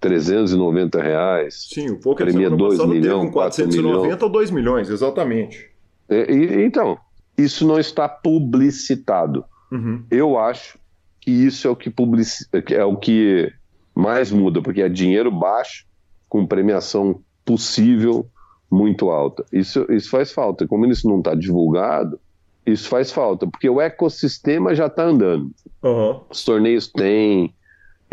390 0.00 1.00
reais. 1.02 1.68
Sim, 1.72 1.90
o 1.90 2.00
poker 2.00 2.26
Premia 2.26 2.48
semana 2.48 2.56
dois 2.56 2.72
passada 2.78 2.88
teve 2.92 3.00
milhão, 3.02 3.20
um 3.22 3.30
quatro 3.30 3.62
490 3.64 4.24
ou 4.24 4.30
2 4.32 4.50
milhões, 4.50 4.88
exatamente. 4.90 5.70
E- 6.10 6.14
e- 6.32 6.64
então, 6.64 6.98
isso 7.36 7.66
não 7.66 7.78
está 7.78 8.08
publicitado. 8.08 9.44
Uhum. 9.70 10.02
Eu 10.10 10.38
acho 10.38 10.78
que 11.20 11.30
isso 11.30 11.68
é 11.68 11.70
o 11.70 11.76
que, 11.76 11.90
publici- 11.90 12.46
é 12.70 12.84
o 12.84 12.96
que 12.96 13.52
mais 13.94 14.30
muda, 14.30 14.60
porque 14.62 14.82
é 14.82 14.88
dinheiro 14.88 15.30
baixo 15.30 15.86
com 16.28 16.46
premiação 16.46 17.20
possível 17.44 18.26
muito 18.70 19.10
alta. 19.10 19.44
Isso, 19.52 19.86
isso 19.92 20.08
faz 20.10 20.32
falta. 20.32 20.66
Como 20.66 20.86
isso 20.86 21.06
não 21.08 21.18
está 21.18 21.34
divulgado, 21.34 22.18
isso 22.66 22.88
faz 22.88 23.10
falta, 23.12 23.46
porque 23.46 23.68
o 23.68 23.80
ecossistema 23.80 24.74
já 24.74 24.86
está 24.86 25.04
andando. 25.04 25.50
Aham. 25.84 26.20
Os 26.30 26.42
torneios 26.44 26.88
têm. 26.88 27.54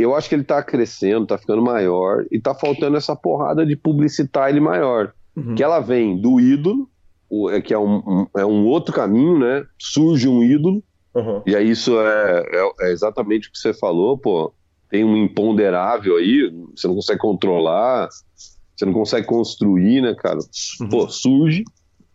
Eu 0.02 0.16
acho 0.16 0.28
que 0.30 0.36
ele 0.36 0.42
está 0.44 0.62
crescendo, 0.64 1.24
está 1.24 1.38
ficando 1.38 1.62
maior, 1.62 2.26
e 2.32 2.38
está 2.38 2.54
faltando 2.56 2.98
essa 2.98 3.16
porrada 3.16 3.66
de 3.66 3.76
publicitar 3.76 4.50
ele 4.50 4.60
maior. 4.60 5.14
Uhum. 5.36 5.56
Que 5.56 5.64
ela 5.64 5.80
vem 5.80 6.20
do 6.20 6.40
ídolo, 6.40 6.90
é 7.52 7.62
que 7.62 7.74
é 7.74 7.78
um, 7.80 7.98
um- 7.98 8.28
é 8.38 8.46
um 8.46 8.66
outro 8.66 8.94
caminho, 8.94 9.38
né? 9.40 9.64
Surge 9.78 10.28
um 10.28 10.44
ídolo, 10.44 10.84
Aham. 11.16 11.44
e 11.46 11.56
aí 11.56 11.70
isso 11.70 12.00
é, 12.00 12.44
é- 12.52 12.88
é 12.88 12.92
exatamente 12.92 13.48
o 13.48 13.52
que 13.52 13.58
você 13.58 13.74
falou, 13.74 14.18
pô. 14.18 14.54
Tem 14.90 15.04
um 15.04 15.16
imponderável 15.16 16.18
aí, 16.18 16.52
você 16.76 16.88
não 16.88 16.96
consegue 16.96 17.20
controlar, 17.20 18.10
você 18.76 18.86
não 18.86 18.94
consegue 18.94 19.28
construir, 19.28 20.02
né, 20.02 20.16
cara? 20.16 20.40
Uhum. 20.82 20.90
Pô, 20.90 21.08
surge. 21.08 21.64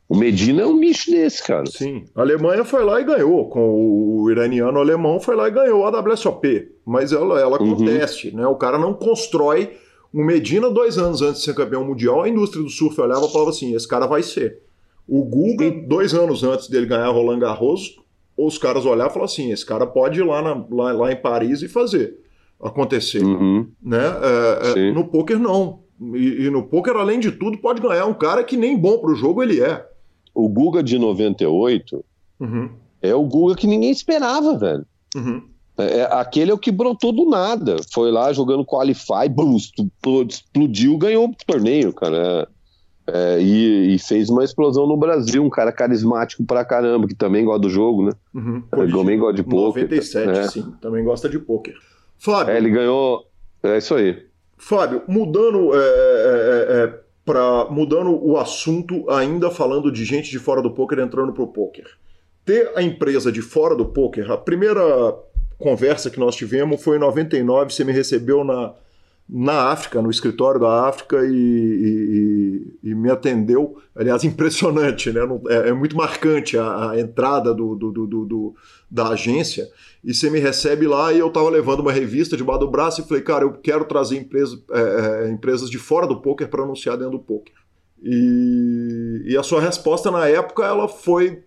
O 0.09 0.17
Medina 0.17 0.63
é 0.63 0.67
um 0.67 0.79
bicho 0.79 1.11
desse, 1.11 1.43
cara. 1.43 1.65
Sim. 1.67 2.05
A 2.15 2.21
Alemanha 2.21 2.65
foi 2.65 2.85
lá 2.85 3.01
e 3.01 3.05
ganhou. 3.05 3.49
Com 3.49 4.21
o 4.23 4.31
iraniano 4.31 4.79
alemão 4.79 5.19
foi 5.19 5.35
lá 5.35 5.49
e 5.49 5.53
ganhou 5.53 5.85
a 5.85 5.91
WSOP. 6.01 6.69
Mas 6.85 7.13
ela, 7.13 7.41
ela 7.41 7.61
Uhum. 7.61 7.73
acontece, 7.73 8.35
né? 8.35 8.47
O 8.47 8.57
cara 8.57 8.79
não 8.79 8.93
constrói. 8.93 9.73
O 10.13 10.23
Medina, 10.23 10.71
dois 10.71 10.99
anos 10.99 11.23
antes 11.23 11.41
de 11.41 11.47
ser 11.47 11.55
campeão 11.55 11.85
mundial, 11.85 12.23
a 12.23 12.29
indústria 12.29 12.63
do 12.63 12.69
surf 12.71 13.01
olhava 13.01 13.25
e 13.27 13.33
falava 13.33 13.51
assim: 13.51 13.75
esse 13.75 13.89
cara 13.89 14.07
vai 14.07 14.23
ser. 14.23 14.59
O 15.09 15.25
Guga, 15.25 15.71
dois 15.89 16.15
anos 16.15 16.45
antes 16.45 16.69
dele 16.69 16.87
ganhar 16.87 17.09
Roland 17.09 17.39
Garros, 17.41 17.99
os 18.37 18.57
caras 18.59 18.85
olhavam 18.85 19.07
e 19.11 19.15
falavam 19.15 19.25
assim: 19.25 19.53
esse 19.53 19.65
cara 19.67 19.87
pode 19.87 20.21
ir 20.21 20.25
lá, 20.25 20.43
na- 20.43 20.65
lá, 20.71 20.93
lá 20.93 21.13
em 21.13 21.17
Paris 21.17 21.63
e 21.63 21.69
fazer 21.69 22.15
acontecer. 22.63 23.23
Uhum. 23.25 23.67
né? 23.83 23.99
É, 24.75 24.81
é, 24.89 24.93
no 24.93 25.09
poker 25.09 25.39
não. 25.39 25.81
E, 26.15 26.47
e 26.47 26.51
no 26.51 26.63
poker, 26.63 26.95
além 26.97 27.19
de 27.21 27.33
tudo, 27.33 27.59
pode 27.59 27.81
ganhar 27.81 28.07
um 28.07 28.15
cara 28.15 28.45
que 28.45 28.57
nem 28.57 28.77
bom 28.77 28.99
pro 28.99 29.15
jogo 29.15 29.43
ele 29.43 29.61
é. 29.63 29.85
O 30.35 30.49
Guga 30.49 30.83
de 30.83 30.99
98 30.99 32.05
Uhum, 32.41 32.71
é 33.01 33.15
o 33.15 33.23
Guga 33.25 33.55
que 33.55 33.67
ninguém 33.67 33.91
esperava, 33.91 34.59
velho. 34.59 34.85
uhum, 35.17 35.43
É, 35.79 35.99
é- 36.01 36.09
aquele 36.13 36.51
é 36.51 36.55
o 36.55 36.59
que 36.59 36.71
brotou 36.71 37.13
do 37.13 37.29
nada. 37.29 37.77
Foi 37.93 38.11
lá 38.11 38.33
jogando 38.33 38.65
Qualify, 38.65 39.29
bum, 39.31 39.57
expl- 39.57 40.23
explodiu, 40.29 40.97
ganhou 40.99 41.27
o 41.29 41.35
torneio, 41.47 41.93
cara. 41.93 42.49
É, 43.07 43.39
e, 43.41 43.95
e 43.95 43.99
fez 43.99 44.31
uma 44.31 44.43
explosão 44.45 44.87
no 44.87 44.97
Brasil. 44.97 45.43
Um 45.45 45.51
cara 45.51 45.71
carismático 45.73 46.45
pra 46.45 46.65
caramba, 46.65 47.07
que 47.07 47.15
também 47.15 47.45
gosta 47.45 47.61
do 47.61 47.69
jogo, 47.71 48.05
né? 48.07 48.13
uhum. 48.35 48.63
Ele 48.79 48.93
também 48.93 49.19
gosta 49.19 49.35
de 49.35 49.43
poker. 49.43 49.83
97, 49.85 50.31
É. 50.39 50.49
sim. 50.49 50.73
Também 50.81 51.05
gosta 51.05 51.29
de 51.29 51.39
poker. 51.39 51.75
Fábio, 52.19 52.55
É, 52.55 52.57
ele 52.57 52.71
ganhou. 52.71 53.25
É 53.63 53.77
isso 53.79 53.95
aí. 53.95 54.25
Fábio, 54.57 55.03
mudando 55.09 55.75
é, 55.75 55.79
é, 55.79 56.67
é, 56.85 57.01
para 57.25 57.67
mudando 57.71 58.11
o 58.23 58.37
assunto, 58.37 59.09
ainda 59.11 59.51
falando 59.51 59.91
de 59.91 60.05
gente 60.05 60.31
de 60.31 60.39
fora 60.39 60.61
do 60.61 60.71
poker 60.71 60.99
entrando 60.99 61.33
pro 61.33 61.47
poker. 61.47 61.87
Ter 62.45 62.73
a 62.77 62.83
empresa 62.83 63.33
de 63.33 63.41
fora 63.41 63.75
do 63.75 63.87
poker, 63.87 64.31
a 64.31 64.37
primeira 64.37 64.83
conversa 65.59 66.11
que 66.11 66.21
nós 66.21 66.37
tivemos 66.37 66.83
foi 66.83 66.97
em 66.97 67.01
99, 67.01 67.73
você 67.73 67.85
me 67.85 67.93
recebeu 67.93 68.45
na, 68.45 68.75
na 69.29 69.71
África, 69.71 70.03
no 70.03 70.11
escritório 70.11 70.61
da 70.61 70.87
África, 70.87 71.25
e, 71.25 72.77
e, 72.83 72.91
e 72.91 72.95
me 72.95 73.11
atendeu. 73.11 73.79
Aliás, 73.97 74.23
impressionante, 74.25 75.11
né? 75.11 75.21
É, 75.49 75.71
é 75.71 75.73
muito 75.73 75.97
marcante 75.97 76.59
a, 76.59 76.91
a 76.91 77.01
entrada 77.01 77.55
do, 77.55 77.75
do, 77.75 77.91
do, 77.91 78.07
do, 78.07 78.55
da 78.91 79.09
agência. 79.09 79.69
E 80.05 80.13
você 80.13 80.29
me 80.29 80.39
recebe 80.39 80.87
lá 80.87 81.13
e 81.13 81.19
eu 81.19 81.29
estava 81.29 81.49
levando 81.49 81.81
uma 81.81 81.93
revista 81.93 82.37
debaixo 82.37 82.61
do 82.61 82.71
braço 82.71 83.01
e 83.01 83.05
falei, 83.05 83.23
cara, 83.23 83.45
eu 83.45 83.53
quero 83.55 83.87
trazer 83.87 84.19
empresa, 84.19 84.61
é, 84.71 85.25
é 85.27 85.31
empresas 85.31 85.71
de 85.71 85.79
fora 85.79 86.07
do 86.07 86.21
poker 86.21 86.49
para 86.49 86.63
anunciar 86.63 86.99
dentro 86.99 87.13
do 87.13 87.19
poker. 87.19 87.55
E, 88.03 89.23
e, 89.29 89.37
a 89.37 89.43
sua 89.43 89.63
resposta 89.63 90.11
na 90.11 90.29
época 90.29 90.63
ela 90.63 90.87
foi 90.87 91.43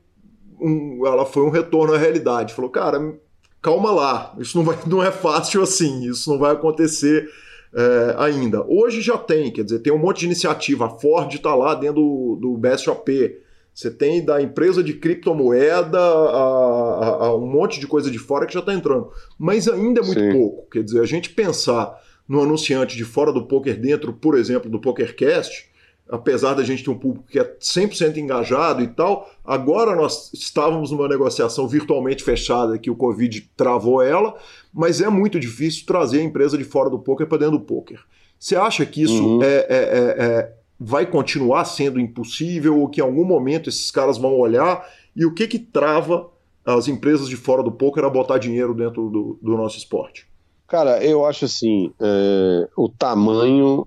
um, 0.60 1.06
ela 1.06 1.24
foi 1.24 1.44
um 1.44 1.52
retorno 1.52 1.94
à 1.94 1.98
realidade. 2.00 2.56
Falou, 2.56 2.72
cara, 2.72 3.16
calma 3.62 3.92
lá, 3.92 4.34
isso 4.40 4.58
não, 4.58 4.66
vai, 4.66 4.76
não 4.88 5.04
é 5.04 5.12
fácil 5.12 5.62
assim, 5.62 6.10
isso 6.10 6.32
não 6.32 6.40
vai 6.40 6.54
acontecer 6.54 7.30
é, 7.74 8.16
ainda. 8.18 8.64
Hoje 8.68 9.02
já 9.02 9.18
tem, 9.18 9.52
quer 9.52 9.64
dizer, 9.64 9.80
tem 9.80 9.94
um 9.94 9.98
monte 9.98 10.20
de 10.20 10.26
iniciativa. 10.26 10.86
A 10.86 10.90
Ford 10.90 11.34
está 11.34 11.54
lá 11.56 11.76
dentro 11.76 12.02
do, 12.02 12.40
do 12.42 12.58
BSOP. 12.58 13.38
Você 13.74 13.92
tem 13.92 14.26
da 14.26 14.42
empresa 14.42 14.84
de 14.84 14.94
criptomoeda 14.94 16.00
a, 16.00 16.02
a, 16.02 17.26
a, 17.28 17.36
um 17.36 17.46
monte 17.46 17.80
de 17.80 17.86
coisa 17.86 18.10
de 18.10 18.18
fora 18.18 18.46
que 18.46 18.54
já 18.54 18.60
está 18.60 18.74
entrando. 18.74 19.12
Mas 19.38 19.68
ainda 19.68 20.02
é 20.02 20.04
muito 20.04 20.20
Sim. 20.20 20.32
pouco. 20.32 20.70
Quer 20.72 20.84
dizer, 20.84 21.02
a 21.02 21.06
gente 21.06 21.30
pensar 21.30 21.96
no 22.28 22.42
anunciante 22.42 22.98
de 22.98 23.06
fora 23.06 23.32
do 23.32 23.48
poker 23.48 23.80
dentro, 23.80 24.12
por 24.14 24.38
exemplo, 24.38 24.70
do 24.70 24.82
PokerCast, 24.82 25.70
apesar 26.10 26.54
da 26.54 26.64
gente 26.64 26.84
ter 26.84 26.90
um 26.90 26.98
público 26.98 27.28
que 27.30 27.40
é 27.40 27.44
100% 27.44 28.18
engajado 28.18 28.82
e 28.82 28.88
tal, 28.88 29.30
agora 29.44 29.96
nós 29.96 30.32
estávamos 30.34 30.92
numa 30.92 31.08
negociação 31.08 31.68
virtualmente 31.68 32.24
fechada 32.24 32.78
que 32.78 32.90
o 32.90 32.96
Covid 32.96 33.50
travou 33.56 34.02
ela, 34.02 34.36
mas 34.74 35.02
é 35.02 35.10
muito 35.10 35.40
difícil 35.40 35.86
trazer 35.86 36.20
a 36.20 36.24
empresa 36.24 36.58
de 36.58 36.64
fora 36.64 36.90
do 36.90 37.00
poker 37.00 37.28
para 37.28 37.40
dentro 37.40 37.58
do 37.58 37.64
poker. 37.64 38.00
Você 38.40 38.56
acha 38.56 38.86
que 38.86 39.02
isso 39.02 39.24
uhum. 39.24 39.44
é, 39.44 39.48
é, 39.48 39.66
é, 39.70 40.26
é, 40.26 40.54
vai 40.80 41.06
continuar 41.06 41.66
sendo 41.66 42.00
impossível 42.00 42.80
ou 42.80 42.88
que 42.88 43.02
em 43.02 43.04
algum 43.04 43.26
momento 43.26 43.70
esses 43.70 43.90
caras 43.90 44.18
vão 44.18 44.38
olhar 44.38 44.88
e 45.16 45.26
o 45.26 45.34
que 45.34 45.48
que 45.48 45.60
trava 45.60 46.30
as 46.66 46.88
empresas 46.88 47.28
de 47.28 47.36
fora 47.36 47.64
do 47.64 47.72
poker 47.72 48.04
a 48.04 48.10
botar 48.10 48.38
dinheiro 48.38 48.74
dentro 48.74 49.10
do, 49.10 49.40
do 49.42 49.58
nosso 49.58 49.78
esporte? 49.78 50.28
Cara, 50.68 51.02
eu 51.04 51.26
acho 51.26 51.46
assim, 51.46 51.94
é, 52.00 52.68
o 52.76 52.90
tamanho 52.90 53.86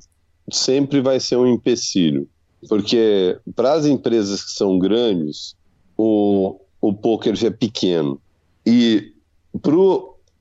sempre 0.53 1.01
vai 1.01 1.21
ser 1.21 1.37
um 1.37 1.47
empecilho, 1.47 2.29
porque 2.69 3.39
para 3.55 3.73
as 3.73 3.87
empresas 3.87 4.45
que 4.45 4.51
são 4.51 4.79
grandes, 4.79 5.57
o, 5.97 6.61
o 6.81 6.93
poker 6.93 7.35
já 7.35 7.49
é 7.49 7.51
pequeno. 7.51 8.21
E 8.65 9.13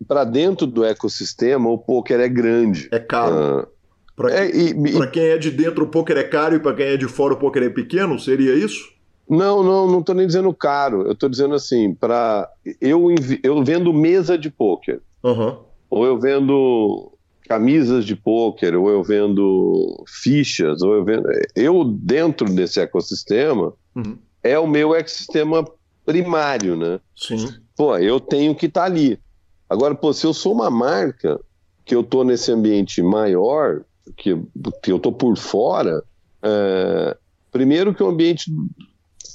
para 0.07 0.23
dentro 0.23 0.67
do 0.67 0.83
ecossistema, 0.83 1.69
o 1.69 1.77
poker 1.77 2.19
é 2.19 2.29
grande. 2.29 2.87
É 2.91 2.99
caro. 2.99 3.35
Ah, 3.35 3.67
para 4.15 4.33
é, 4.33 4.51
quem 5.11 5.23
é 5.23 5.37
de 5.37 5.49
dentro, 5.49 5.85
o 5.85 5.87
poker 5.87 6.17
é 6.17 6.23
caro 6.23 6.55
e 6.55 6.59
para 6.59 6.75
quem 6.75 6.85
é 6.87 6.97
de 6.97 7.07
fora, 7.07 7.33
o 7.33 7.37
poker 7.37 7.63
é 7.63 7.69
pequeno? 7.69 8.19
Seria 8.19 8.53
isso? 8.53 8.89
Não, 9.29 9.63
não, 9.63 9.87
não 9.87 9.99
estou 9.99 10.15
nem 10.15 10.27
dizendo 10.27 10.53
caro. 10.53 11.03
Eu 11.03 11.13
estou 11.13 11.29
dizendo 11.29 11.55
assim, 11.55 11.93
para 11.93 12.49
eu, 12.81 13.07
eu 13.43 13.63
vendo 13.63 13.93
mesa 13.93 14.37
de 14.37 14.49
poker. 14.49 14.99
Uhum. 15.23 15.57
Ou 15.89 16.05
eu 16.05 16.19
vendo 16.19 17.11
camisas 17.49 18.05
de 18.05 18.15
pôquer, 18.15 18.75
ou 18.75 18.87
eu 18.91 19.03
vendo 19.03 20.05
fichas, 20.07 20.83
ou 20.83 20.93
eu 20.93 21.03
vendo. 21.03 21.27
Eu, 21.55 21.83
dentro 21.83 22.47
desse 22.53 22.79
ecossistema, 22.79 23.73
uhum. 23.95 24.15
é 24.43 24.59
o 24.59 24.67
meu 24.67 24.93
ecossistema 24.93 25.65
primário, 26.05 26.75
né? 26.75 26.99
Sim. 27.15 27.47
Pô, 27.75 27.97
eu 27.97 28.19
tenho 28.19 28.53
que 28.53 28.67
estar 28.67 28.81
tá 28.81 28.85
ali. 28.85 29.19
Agora, 29.67 29.95
pô, 29.95 30.13
se 30.13 30.27
eu 30.27 30.33
sou 30.33 30.53
uma 30.53 30.69
marca 30.69 31.39
que 31.83 31.95
eu 31.95 32.03
tô 32.03 32.23
nesse 32.23 32.51
ambiente 32.51 33.01
maior, 33.01 33.81
que, 34.15 34.39
que 34.83 34.91
eu 34.91 34.99
tô 34.99 35.11
por 35.11 35.35
fora, 35.35 36.03
é, 36.43 37.17
primeiro 37.51 37.95
que 37.95 38.03
o 38.03 38.09
ambiente 38.09 38.51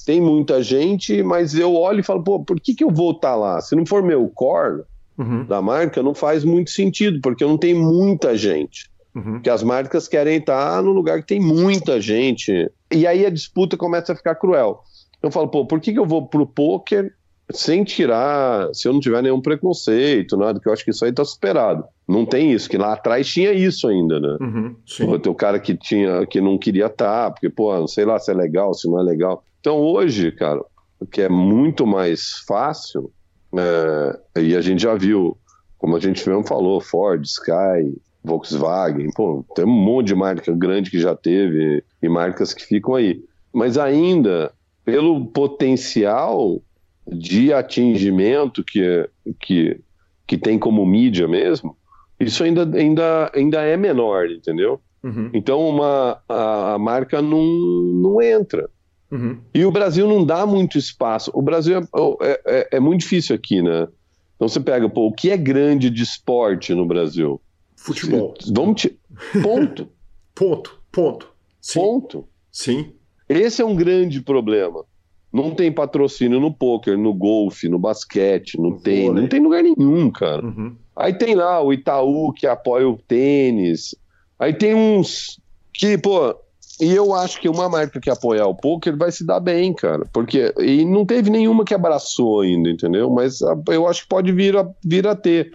tem 0.06 0.20
muita 0.20 0.62
gente, 0.62 1.20
mas 1.24 1.54
eu 1.54 1.74
olho 1.74 1.98
e 1.98 2.04
falo, 2.04 2.22
pô, 2.22 2.44
por 2.44 2.60
que, 2.60 2.74
que 2.74 2.84
eu 2.84 2.90
vou 2.90 3.10
estar 3.10 3.30
tá 3.30 3.36
lá? 3.36 3.60
Se 3.60 3.74
não 3.74 3.84
for 3.84 4.04
meu 4.04 4.28
core, 4.28 4.84
uhum. 5.18 5.44
da 5.44 5.60
marca, 5.60 6.02
não 6.02 6.14
faz 6.14 6.44
muito 6.44 6.70
sentido, 6.70 7.20
porque 7.20 7.44
não 7.44 7.58
tem 7.58 7.74
muita 7.74 8.36
gente. 8.36 8.90
Uhum. 9.14 9.34
Porque 9.34 9.50
as 9.50 9.62
marcas 9.62 10.08
querem 10.08 10.38
estar 10.38 10.82
no 10.82 10.92
lugar 10.92 11.20
que 11.20 11.28
tem 11.28 11.40
muita 11.40 12.00
gente. 12.00 12.70
E 12.92 13.06
aí 13.06 13.24
a 13.24 13.30
disputa 13.30 13.76
começa 13.76 14.12
a 14.12 14.16
ficar 14.16 14.34
cruel. 14.34 14.80
Eu 15.22 15.30
falo, 15.30 15.48
pô, 15.48 15.66
por 15.66 15.80
que, 15.80 15.92
que 15.92 15.98
eu 15.98 16.06
vou 16.06 16.26
pro 16.26 16.46
poker 16.46 17.14
sem 17.52 17.84
tirar, 17.84 18.72
se 18.72 18.88
eu 18.88 18.92
não 18.92 19.00
tiver 19.00 19.22
nenhum 19.22 19.40
preconceito, 19.40 20.36
nada, 20.36 20.58
que 20.58 20.68
eu 20.68 20.72
acho 20.72 20.84
que 20.84 20.90
isso 20.90 21.04
aí 21.04 21.12
tá 21.12 21.24
superado. 21.24 21.84
Não 22.08 22.24
tem 22.24 22.52
isso, 22.52 22.68
que 22.68 22.78
lá 22.78 22.94
atrás 22.94 23.26
tinha 23.26 23.52
isso 23.52 23.86
ainda, 23.86 24.18
né? 24.18 24.36
Uhum. 24.40 24.76
Tem 25.18 25.32
o 25.32 25.34
cara 25.34 25.58
que 25.58 25.76
tinha, 25.76 26.26
que 26.26 26.40
não 26.40 26.56
queria 26.56 26.86
estar, 26.86 27.24
tá, 27.24 27.30
porque, 27.30 27.50
pô, 27.50 27.74
não 27.74 27.86
sei 27.86 28.04
lá 28.04 28.18
se 28.18 28.30
é 28.30 28.34
legal, 28.34 28.72
se 28.72 28.88
não 28.88 28.98
é 28.98 29.02
legal. 29.02 29.44
Então 29.60 29.78
hoje, 29.78 30.32
cara, 30.32 30.60
o 30.98 31.06
que 31.06 31.22
é 31.22 31.28
muito 31.28 31.86
mais 31.86 32.42
fácil 32.46 33.10
é, 33.56 34.40
e 34.40 34.56
a 34.56 34.60
gente 34.60 34.82
já 34.82 34.94
viu, 34.94 35.36
como 35.78 35.96
a 35.96 36.00
gente 36.00 36.28
mesmo 36.28 36.46
falou, 36.46 36.80
Ford, 36.80 37.24
Sky, 37.24 37.94
Volkswagen, 38.22 39.10
pô, 39.12 39.44
tem 39.54 39.64
um 39.64 39.68
monte 39.68 40.08
de 40.08 40.14
marca 40.14 40.52
grande 40.52 40.90
que 40.90 40.98
já 40.98 41.14
teve 41.14 41.84
e 42.02 42.08
marcas 42.08 42.54
que 42.54 42.64
ficam 42.64 42.94
aí. 42.94 43.22
Mas 43.52 43.76
ainda, 43.76 44.52
pelo 44.84 45.26
potencial 45.26 46.60
de 47.06 47.52
atingimento 47.52 48.64
que, 48.64 49.08
que, 49.38 49.80
que 50.26 50.38
tem 50.38 50.58
como 50.58 50.86
mídia 50.86 51.28
mesmo, 51.28 51.76
isso 52.18 52.42
ainda, 52.42 52.62
ainda, 52.76 53.30
ainda 53.34 53.62
é 53.62 53.76
menor, 53.76 54.30
entendeu? 54.30 54.80
Uhum. 55.02 55.30
Então 55.34 55.68
uma, 55.68 56.18
a, 56.26 56.74
a, 56.74 56.78
marca 56.78 57.20
não, 57.20 57.44
não 57.44 58.22
entra. 58.22 58.70
Uhum. 59.14 59.38
E 59.54 59.64
o 59.64 59.70
Brasil 59.70 60.08
não 60.08 60.26
dá 60.26 60.44
muito 60.44 60.76
espaço. 60.76 61.30
O 61.32 61.40
Brasil 61.40 61.78
é, 61.78 61.82
é, 62.20 62.40
é, 62.46 62.68
é, 62.72 62.80
muito 62.80 63.02
difícil 63.02 63.36
aqui, 63.36 63.62
né? 63.62 63.86
Então 64.34 64.48
você 64.48 64.58
pega, 64.58 64.88
pô, 64.88 65.06
o 65.06 65.12
que 65.12 65.30
é 65.30 65.36
grande 65.36 65.88
de 65.88 66.02
esporte 66.02 66.74
no 66.74 66.84
Brasil? 66.84 67.40
Futebol. 67.76 68.34
Vamos 68.52 68.82
te... 68.82 68.98
Ponto. 69.40 69.88
ponto. 70.34 70.80
Ponto. 70.90 71.28
Sim. 71.60 71.78
Ponto. 71.78 72.28
Sim. 72.50 72.92
Esse 73.28 73.62
é 73.62 73.64
um 73.64 73.76
grande 73.76 74.20
problema. 74.20 74.84
Não 75.32 75.52
tem 75.52 75.70
patrocínio 75.70 76.40
no 76.40 76.52
poker, 76.52 76.98
no 76.98 77.14
golfe, 77.14 77.68
no 77.68 77.78
basquete, 77.78 78.60
não 78.60 78.72
tem, 78.78 79.12
não 79.12 79.28
tem 79.28 79.40
lugar 79.40 79.62
nenhum, 79.62 80.10
cara. 80.10 80.44
Uhum. 80.44 80.76
Aí 80.96 81.14
tem 81.14 81.34
lá 81.34 81.62
o 81.62 81.72
Itaú 81.72 82.32
que 82.32 82.46
apoia 82.46 82.88
o 82.88 82.98
tênis. 82.98 83.94
Aí 84.38 84.52
tem 84.52 84.74
uns 84.74 85.40
que, 85.72 85.98
pô, 85.98 86.36
e 86.80 86.92
eu 86.92 87.14
acho 87.14 87.40
que 87.40 87.48
uma 87.48 87.68
marca 87.68 88.00
que 88.00 88.10
apoiar 88.10 88.46
o 88.46 88.54
poker 88.54 88.96
vai 88.96 89.12
se 89.12 89.24
dar 89.24 89.40
bem, 89.40 89.72
cara. 89.72 90.04
Porque. 90.12 90.52
E 90.58 90.84
não 90.84 91.06
teve 91.06 91.30
nenhuma 91.30 91.64
que 91.64 91.74
abraçou 91.74 92.40
ainda, 92.40 92.68
entendeu? 92.68 93.10
Mas 93.10 93.40
eu 93.68 93.86
acho 93.86 94.02
que 94.02 94.08
pode 94.08 94.32
vir 94.32 94.56
a, 94.56 94.68
vir 94.84 95.06
a 95.06 95.14
ter. 95.14 95.52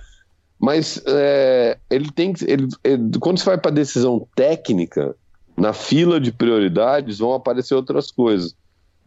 Mas 0.59 1.01
é, 1.05 1.77
ele 1.89 2.11
tem 2.11 2.33
que. 2.33 2.45
Ele, 2.45 2.67
ele, 2.83 3.11
quando 3.19 3.37
você 3.37 3.45
vai 3.45 3.57
para 3.57 3.71
decisão 3.71 4.27
técnica, 4.35 5.15
na 5.57 5.73
fila 5.73 6.19
de 6.19 6.31
prioridades 6.31 7.19
vão 7.19 7.33
aparecer 7.33 7.75
outras 7.75 8.11
coisas. 8.11 8.55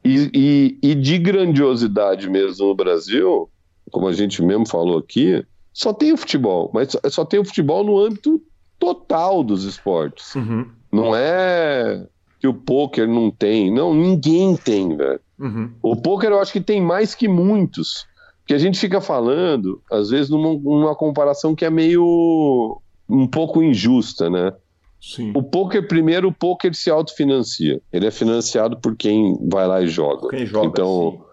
E, 0.04 0.30
e, 0.34 0.90
e 0.90 0.94
de 0.94 1.16
grandiosidade 1.18 2.28
mesmo 2.28 2.66
no 2.66 2.74
Brasil, 2.74 3.48
como 3.90 4.08
a 4.08 4.12
gente 4.12 4.42
mesmo 4.42 4.68
falou 4.68 4.98
aqui, 4.98 5.44
só 5.72 5.92
tem 5.94 6.12
o 6.12 6.16
futebol. 6.16 6.70
Mas 6.74 6.92
só, 6.92 7.00
só 7.08 7.24
tem 7.24 7.40
o 7.40 7.44
futebol 7.44 7.84
no 7.84 7.98
âmbito 7.98 8.42
total 8.78 9.42
dos 9.42 9.64
esportes. 9.64 10.34
Uhum. 10.34 10.66
Não 10.92 11.16
é 11.16 12.06
que 12.38 12.46
o 12.46 12.52
poker 12.52 13.08
não 13.08 13.30
tem. 13.30 13.72
Não, 13.72 13.94
ninguém 13.94 14.56
tem, 14.56 14.96
velho. 14.96 15.20
Uhum. 15.38 15.70
O 15.82 15.96
poker 15.96 16.30
eu 16.30 16.40
acho 16.40 16.52
que 16.52 16.60
tem 16.60 16.82
mais 16.82 17.14
que 17.14 17.26
muitos. 17.26 18.06
Porque 18.40 18.54
a 18.54 18.58
gente 18.58 18.78
fica 18.78 19.00
falando, 19.00 19.80
às 19.90 20.10
vezes, 20.10 20.28
numa, 20.28 20.52
numa 20.52 20.94
comparação 20.94 21.54
que 21.54 21.64
é 21.64 21.70
meio 21.70 22.80
um 23.08 23.26
pouco 23.26 23.62
injusta, 23.62 24.28
né? 24.28 24.52
Sim. 25.00 25.32
O 25.34 25.42
poker, 25.42 25.86
primeiro, 25.86 26.28
o 26.28 26.32
poker 26.32 26.74
se 26.74 26.90
autofinancia. 26.90 27.80
Ele 27.92 28.06
é 28.06 28.10
financiado 28.10 28.76
por 28.80 28.96
quem 28.96 29.36
vai 29.48 29.66
lá 29.66 29.80
e 29.82 29.86
joga. 29.86 30.28
Quem 30.28 30.46
joga 30.46 30.66
então, 30.66 31.24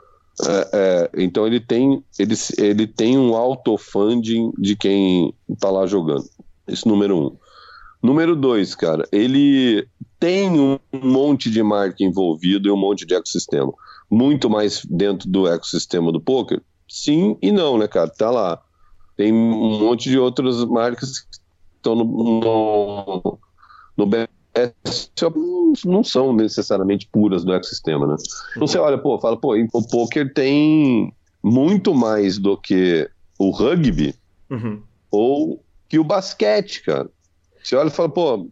é, 0.48 0.70
é, 0.74 1.10
então 1.18 1.46
ele 1.46 1.60
tem, 1.60 2.04
ele, 2.18 2.36
ele 2.58 2.88
tem 2.88 3.18
um 3.18 3.36
autofunding 3.36 4.52
de 4.58 4.76
quem 4.76 5.34
tá 5.60 5.70
lá 5.70 5.86
jogando. 5.86 6.24
Esse 6.68 6.88
número 6.88 7.18
um. 7.18 7.38
Número 8.02 8.36
dois, 8.36 8.76
cara, 8.76 9.08
ele 9.12 9.88
tem 10.20 10.60
um 10.60 10.80
monte 10.94 11.50
de 11.50 11.62
marca 11.62 12.04
envolvido 12.04 12.68
e 12.68 12.72
um 12.72 12.78
monte 12.78 13.06
de 13.06 13.14
ecossistema. 13.14 13.74
Muito 14.10 14.50
mais 14.50 14.86
dentro 14.86 15.30
do 15.30 15.48
ecossistema 15.48 16.12
do 16.12 16.22
poker? 16.22 16.62
Sim 16.88 17.38
e 17.42 17.52
não, 17.52 17.78
né, 17.78 17.88
cara? 17.88 18.10
Tá 18.10 18.32
lá. 18.32 18.62
Tem 19.16 19.34
um 19.34 19.80
monte 19.80 20.10
de 20.10 20.18
outras 20.18 20.64
marcas 20.66 21.28
estão 21.76 21.96
no, 21.96 22.06
no, 22.06 23.40
no 23.98 24.06
não 25.86 26.04
são 26.04 26.34
necessariamente 26.34 27.08
puras 27.12 27.44
do 27.44 27.54
ecossistema, 27.54 28.08
né? 28.08 28.16
Então 28.52 28.68
você 28.68 28.78
olha, 28.78 28.98
pô, 28.98 29.20
fala, 29.20 29.38
pô, 29.38 29.56
o 29.74 29.88
poker 29.88 30.34
tem 30.34 31.14
muito 31.44 31.94
mais 31.94 32.38
do 32.38 32.58
que 32.58 33.10
o 33.38 33.52
rugby 33.52 34.16
uhum. 34.50 34.82
ou 35.12 35.64
que 35.88 36.00
o 36.00 36.04
basquete, 36.04 36.84
cara. 36.84 37.10
Você 37.70 37.76
olha 37.76 37.90
e 37.90 37.92
fala, 37.92 38.10
pô, 38.10 38.50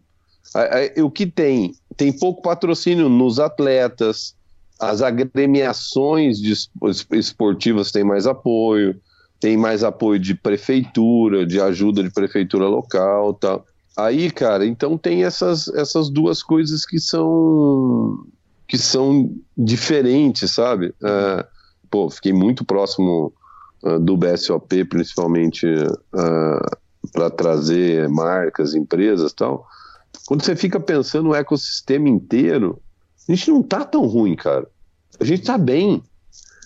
o 1.02 1.10
que 1.10 1.26
tem? 1.26 1.74
Tem 1.96 2.12
pouco 2.12 2.40
patrocínio 2.40 3.08
nos 3.08 3.40
atletas, 3.40 4.36
as 4.78 5.02
agremiações 5.02 6.38
esportivas 7.10 7.90
têm 7.90 8.04
mais 8.04 8.28
apoio, 8.28 8.94
tem 9.40 9.56
mais 9.56 9.82
apoio 9.82 10.20
de 10.20 10.36
prefeitura, 10.36 11.44
de 11.44 11.60
ajuda 11.60 12.00
de 12.00 12.12
prefeitura 12.12 12.68
local 12.68 13.34
tal. 13.34 13.66
Aí, 13.96 14.30
cara, 14.30 14.64
então 14.64 14.96
tem 14.96 15.24
essas, 15.24 15.66
essas 15.66 16.08
duas 16.08 16.40
coisas 16.40 16.86
que 16.86 17.00
são 17.00 18.24
que 18.68 18.78
são 18.78 19.34
diferentes, 19.56 20.52
sabe? 20.52 20.94
Uh, 21.02 21.42
pô, 21.90 22.08
fiquei 22.08 22.32
muito 22.32 22.64
próximo 22.64 23.32
uh, 23.82 23.98
do 23.98 24.16
BSOP, 24.16 24.84
principalmente 24.84 25.66
uh, 25.66 26.78
para 27.12 27.30
trazer 27.30 28.08
marcas, 28.08 28.74
empresas 28.74 29.32
tal. 29.32 29.66
Quando 30.26 30.44
você 30.44 30.54
fica 30.54 30.78
pensando 30.78 31.28
no 31.28 31.34
ecossistema 31.34 32.08
inteiro, 32.08 32.80
a 33.28 33.32
gente 33.32 33.50
não 33.50 33.62
tá 33.62 33.84
tão 33.84 34.06
ruim, 34.06 34.36
cara. 34.36 34.66
A 35.18 35.24
gente 35.24 35.42
tá 35.42 35.58
bem. 35.58 36.02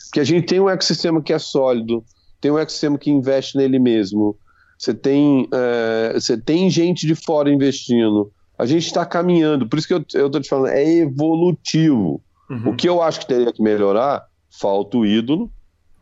Porque 0.07 0.21
a 0.21 0.25
gente 0.25 0.47
tem 0.47 0.61
um 0.61 0.69
ecossistema 0.69 1.23
que 1.23 1.33
é 1.33 1.39
sólido, 1.39 2.05
tem 2.41 2.51
um 2.51 2.59
ecossistema 2.59 2.99
que 2.99 3.11
investe 3.11 3.57
nele 3.57 3.79
mesmo, 3.79 4.37
você 4.83 4.93
tem, 4.93 5.49
é, 5.53 6.13
você 6.15 6.37
tem 6.37 6.69
gente 6.69 7.07
de 7.07 7.15
fora 7.15 7.49
investindo. 7.49 8.33
A 8.59 8.67
gente 8.67 8.85
está 8.85 9.07
caminhando, 9.07 9.69
por 9.69 9.79
isso 9.79 9.87
que 9.87 9.95
eu, 9.95 10.05
eu 10.15 10.29
tô 10.29 10.41
te 10.41 10.49
falando, 10.49 10.69
é 10.69 10.85
evolutivo. 10.85 12.21
Uhum. 12.51 12.71
O 12.71 12.77
que 12.77 12.89
eu 12.89 13.01
acho 13.01 13.21
que 13.21 13.29
teria 13.29 13.53
que 13.53 13.63
melhorar, 13.63 14.27
falta 14.51 14.99
o 14.99 15.07
ídolo, 15.07 15.49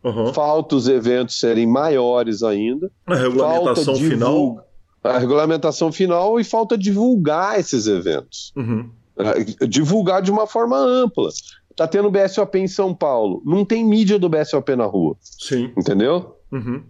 uhum. 0.03 0.33
falta 0.33 0.77
os 0.77 0.89
eventos 0.89 1.39
serem 1.39 1.67
maiores 1.67 2.43
ainda. 2.43 2.91
A 3.07 3.15
regulamentação 3.15 3.95
final. 3.97 4.67
A 5.03 5.19
regulamentação 5.19 5.91
final 5.91 6.39
e 6.39 6.45
falta 6.45 6.77
divulgar 6.77 7.59
esses 7.59 7.87
eventos. 7.87 8.53
Uhum. 8.57 8.91
É, 9.19 9.67
divulgar 9.67 10.23
de 10.23 10.31
uma 10.31 10.47
forma 10.47 10.77
ampla. 10.77 11.31
Tá 11.77 11.87
tendo 11.87 12.11
BSOP 12.11 12.57
em 12.57 12.69
São 12.69 12.95
Paulo. 12.95 13.43
Não 13.45 13.65
tem 13.65 13.85
mídia 13.85 14.19
do 14.19 14.29
BSOP 14.29 14.77
na 14.77 14.85
rua. 14.85 15.17
Sim. 15.21 15.73
Entendeu? 15.77 16.37
Uhum. 16.53 16.83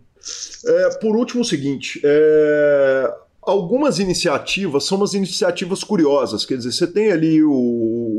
É, 0.67 0.99
por 0.99 1.17
último, 1.17 1.43
o 1.43 1.45
seguinte: 1.45 2.01
é, 2.03 3.15
algumas 3.43 3.99
iniciativas 3.99 4.85
são 4.85 4.99
umas 4.99 5.15
iniciativas 5.15 5.85
curiosas. 5.85 6.45
Quer 6.45 6.57
dizer, 6.57 6.73
você 6.73 6.87
tem 6.87 7.11
ali 7.11 7.43
o, 7.43 7.51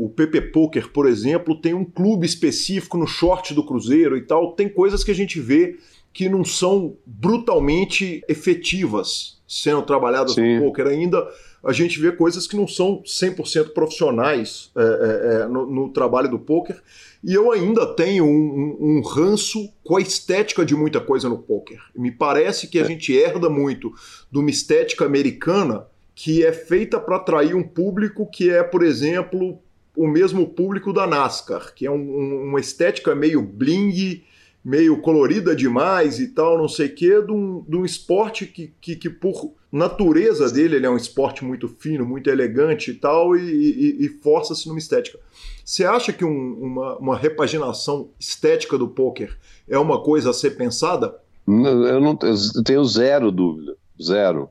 o 0.04 0.08
PP 0.08 0.40
Poker, 0.52 0.90
por 0.90 1.06
exemplo, 1.06 1.54
tem 1.54 1.74
um 1.74 1.84
clube 1.84 2.26
específico 2.26 2.98
no 2.98 3.06
short 3.06 3.54
do 3.54 3.64
Cruzeiro 3.64 4.16
e 4.16 4.22
tal. 4.22 4.52
Tem 4.52 4.68
coisas 4.68 5.04
que 5.04 5.12
a 5.12 5.14
gente 5.14 5.40
vê 5.40 5.76
que 6.12 6.28
não 6.28 6.44
são 6.44 6.96
brutalmente 7.06 8.20
efetivas 8.28 9.40
sendo 9.46 9.82
trabalhadas 9.82 10.34
Sim. 10.34 10.56
no 10.56 10.64
poker 10.64 10.88
ainda. 10.88 11.24
A 11.62 11.72
gente 11.72 12.00
vê 12.00 12.10
coisas 12.10 12.48
que 12.48 12.56
não 12.56 12.66
são 12.66 13.00
100% 13.02 13.68
profissionais 13.68 14.72
é, 14.76 14.82
é, 14.82 15.42
é, 15.42 15.46
no, 15.46 15.66
no 15.66 15.88
trabalho 15.90 16.28
do 16.28 16.38
poker. 16.38 16.82
E 17.22 17.32
eu 17.32 17.52
ainda 17.52 17.86
tenho 17.94 18.24
um, 18.24 18.28
um, 18.28 18.96
um, 18.98 19.02
ranço 19.02 19.72
com 19.84 19.96
a 19.96 20.00
estética 20.00 20.64
de 20.64 20.74
muita 20.74 21.00
coisa 21.00 21.28
no 21.28 21.38
poker. 21.38 21.78
Me 21.94 22.10
parece 22.10 22.66
que 22.66 22.80
a 22.80 22.82
é. 22.82 22.86
gente 22.86 23.16
herda 23.16 23.48
muito 23.48 23.92
de 24.32 24.38
uma 24.38 24.50
estética 24.50 25.04
americana 25.04 25.86
que 26.14 26.44
é 26.44 26.52
feita 26.52 26.98
para 26.98 27.16
atrair 27.16 27.54
um 27.54 27.62
público 27.62 28.28
que 28.28 28.50
é, 28.50 28.62
por 28.62 28.82
exemplo, 28.82 29.60
o 29.96 30.06
mesmo 30.06 30.46
público 30.46 30.92
da 30.92 31.06
NASCAR, 31.06 31.74
que 31.74 31.86
é 31.86 31.90
um, 31.90 32.48
uma 32.48 32.60
estética 32.60 33.14
meio 33.14 33.42
bling, 33.42 34.22
meio 34.64 35.00
colorida 35.00 35.54
demais 35.54 36.20
e 36.20 36.28
tal, 36.28 36.56
não 36.56 36.68
sei 36.68 36.86
o 36.86 36.94
quê, 36.94 37.20
de 37.20 37.32
um, 37.32 37.64
de 37.68 37.76
um 37.76 37.84
esporte 37.84 38.46
que, 38.46 38.72
que, 38.80 38.96
que, 38.96 39.10
por 39.10 39.52
natureza 39.70 40.50
dele, 40.50 40.76
ele 40.76 40.86
é 40.86 40.90
um 40.90 40.96
esporte 40.96 41.44
muito 41.44 41.68
fino, 41.68 42.06
muito 42.06 42.30
elegante 42.30 42.90
e 42.90 42.94
tal, 42.94 43.36
e, 43.36 43.40
e, 43.40 44.06
e 44.06 44.08
força-se 44.08 44.68
numa 44.68 44.78
estética. 44.78 45.18
Você 45.64 45.84
acha 45.84 46.12
que 46.12 46.24
um, 46.24 46.52
uma, 46.60 46.96
uma 46.98 47.16
repaginação 47.16 48.10
estética 48.20 48.78
do 48.78 48.88
poker 48.88 49.36
é 49.68 49.78
uma 49.78 50.02
coisa 50.02 50.30
a 50.30 50.34
ser 50.34 50.52
pensada? 50.52 51.18
Eu, 51.46 52.00
não, 52.00 52.18
eu 52.22 52.62
tenho 52.64 52.84
zero 52.84 53.32
dúvida, 53.32 53.76
zero. 54.00 54.48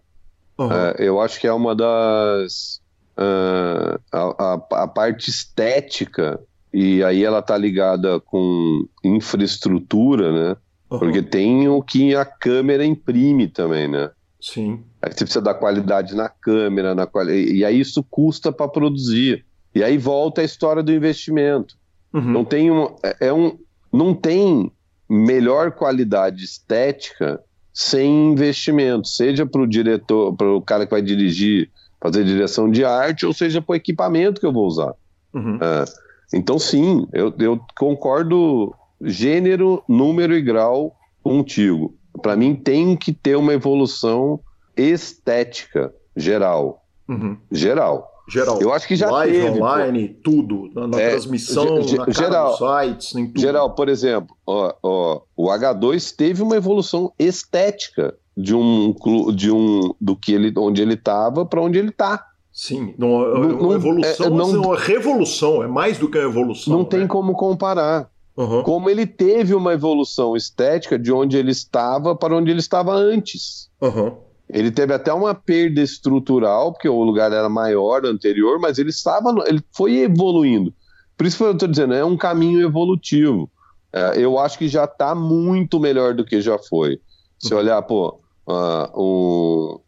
Uhum. 0.58 0.72
É, 0.72 0.96
eu 1.00 1.22
acho 1.22 1.40
que 1.40 1.48
é 1.48 1.54
uma 1.54 1.74
das... 1.76 2.81
Uh, 3.18 4.00
a, 4.12 4.20
a, 4.20 4.84
a 4.84 4.88
parte 4.88 5.30
estética 5.30 6.40
e 6.74 7.04
aí 7.04 7.24
ela 7.24 7.42
tá 7.42 7.58
ligada 7.58 8.20
com 8.20 8.88
infraestrutura, 9.04 10.32
né? 10.32 10.58
Uhum. 10.90 11.00
Porque 11.00 11.22
tem 11.22 11.68
o 11.68 11.82
que 11.82 12.16
a 12.16 12.26
câmera 12.26 12.86
imprime 12.86 13.48
também, 13.48 13.88
né? 13.88 14.10
Sim. 14.40 14.84
Aí 15.02 15.12
você 15.12 15.26
precisa 15.26 15.42
da 15.42 15.54
qualidade 15.54 16.16
na 16.16 16.30
câmera, 16.30 16.96
na 16.96 17.06
quali... 17.06 17.58
e 17.58 17.66
aí 17.66 17.80
isso 17.80 18.04
custa 18.10 18.52
para 18.52 18.68
produzir. 18.68 19.46
E 19.76 19.84
aí 19.84 19.98
volta 19.98 20.42
a 20.42 20.44
história 20.44 20.82
do 20.82 20.92
investimento. 20.92 21.76
Uhum. 22.14 22.22
Não 22.22 22.46
tem 22.46 22.72
um, 22.72 22.96
é, 23.04 23.28
é 23.28 23.34
um, 23.34 23.58
não 23.92 24.14
tem 24.14 24.72
melhor 25.10 25.72
qualidade 25.72 26.44
estética 26.44 27.42
sem 27.74 28.32
investimento, 28.32 29.08
seja 29.08 29.46
para 29.46 29.62
o 29.62 29.68
diretor, 29.68 30.36
para 30.36 30.48
o 30.54 30.62
cara 30.62 30.86
que 30.86 30.92
vai 30.92 31.02
dirigir, 31.02 31.70
fazer 32.02 32.26
direção 32.26 32.70
de 32.70 32.84
arte, 32.84 33.26
ou 33.26 33.34
seja 33.34 33.62
para 33.62 33.74
o 33.74 33.76
equipamento 33.76 34.42
que 34.42 34.48
eu 34.48 34.52
vou 34.52 34.66
usar. 34.66 34.94
Uhum. 35.34 35.60
É. 35.62 35.86
Então, 36.34 36.58
sim, 36.58 37.08
eu, 37.14 37.34
eu 37.40 37.60
concordo 37.78 38.74
gênero, 39.02 39.84
número 39.88 40.36
e 40.36 40.42
grau 40.42 40.96
contigo. 41.24 41.94
Para 42.22 42.36
mim, 42.36 42.56
tem 42.56 42.96
que 42.96 43.14
ter 43.14 43.36
uma 43.36 43.54
evolução 43.54 44.40
estética 44.76 45.94
geral. 46.16 46.84
Uhum. 47.08 47.38
Geral. 47.52 48.10
Geral. 48.30 48.62
Eu 48.62 48.72
acho 48.74 48.88
que 48.88 48.96
já 48.96 49.10
Live, 49.12 49.34
teve. 49.34 49.60
online, 49.60 50.08
pô. 50.08 50.20
tudo. 50.24 50.72
Na, 50.74 50.88
na 50.88 51.02
é, 51.02 51.10
transmissão, 51.10 51.82
ge, 51.84 51.98
na 51.98 52.10
geral, 52.10 52.58
sites, 52.58 53.16
em 53.16 53.28
tudo. 53.28 53.42
Geral, 53.42 53.76
por 53.76 53.90
exemplo, 53.90 54.36
ó, 54.46 54.74
ó, 54.82 55.22
o 55.36 55.48
H2 55.48 56.16
teve 56.16 56.42
uma 56.42 56.56
evolução 56.56 57.12
estética 57.20 58.16
de 58.36 58.56
um, 58.56 58.94
de 59.36 59.52
um 59.52 59.94
do 60.00 60.16
que 60.16 60.34
ele, 60.34 60.54
onde 60.58 60.82
ele 60.82 60.94
estava 60.94 61.46
para 61.46 61.62
onde 61.62 61.78
ele 61.78 61.90
está. 61.90 62.26
Sim, 62.54 62.94
não, 62.98 63.24
é 63.24 63.40
não, 63.40 63.60
uma 63.60 63.76
evolução, 63.76 64.28
é, 64.28 64.30
não, 64.30 64.56
é 64.56 64.58
uma 64.58 64.78
revolução, 64.78 65.64
é 65.64 65.68
mais 65.68 65.98
do 65.98 66.10
que 66.10 66.18
uma 66.18 66.28
evolução. 66.28 66.74
Não 66.74 66.84
né? 66.84 66.90
tem 66.90 67.08
como 67.08 67.34
comparar. 67.34 68.10
Uhum. 68.36 68.64
Como 68.64 68.90
ele 68.90 69.06
teve 69.06 69.54
uma 69.54 69.74
evolução 69.74 70.36
estética 70.36 70.98
de 70.98 71.12
onde 71.12 71.38
ele 71.38 71.52
estava 71.52 72.16
para 72.16 72.36
onde 72.36 72.50
ele 72.50 72.60
estava 72.60 72.94
antes. 72.94 73.70
Uhum. 73.82 74.16
Ele 74.50 74.72
teve 74.72 74.94
até 74.94 75.14
uma 75.14 75.34
perda 75.34 75.82
estrutural, 75.82 76.74
porque 76.74 76.90
o 76.90 77.04
lugar 77.04 77.32
era 77.32 77.48
maior 77.48 78.06
anterior, 78.06 78.60
mas 78.60 78.78
ele 78.78 78.90
estava, 78.90 79.34
ele 79.48 79.64
foi 79.72 80.00
evoluindo. 80.00 80.74
Por 81.18 81.26
isso 81.26 81.38
que 81.38 81.44
eu 81.44 81.52
estou 81.52 81.68
dizendo, 81.68 81.94
é 81.94 82.04
um 82.04 82.18
caminho 82.18 82.62
evolutivo. 82.62 83.50
É, 83.94 84.14
eu 84.18 84.38
acho 84.40 84.58
que 84.58 84.68
já 84.68 84.86
está 84.86 85.16
muito 85.16 85.80
melhor 85.80 86.14
do 86.14 86.26
que 86.26 86.42
já 86.42 86.58
foi. 86.58 87.00
Se 87.42 87.54
uhum. 87.54 87.60
olhar, 87.60 87.82
pô, 87.82 88.20
uh, 88.48 89.02
um, 89.02 89.80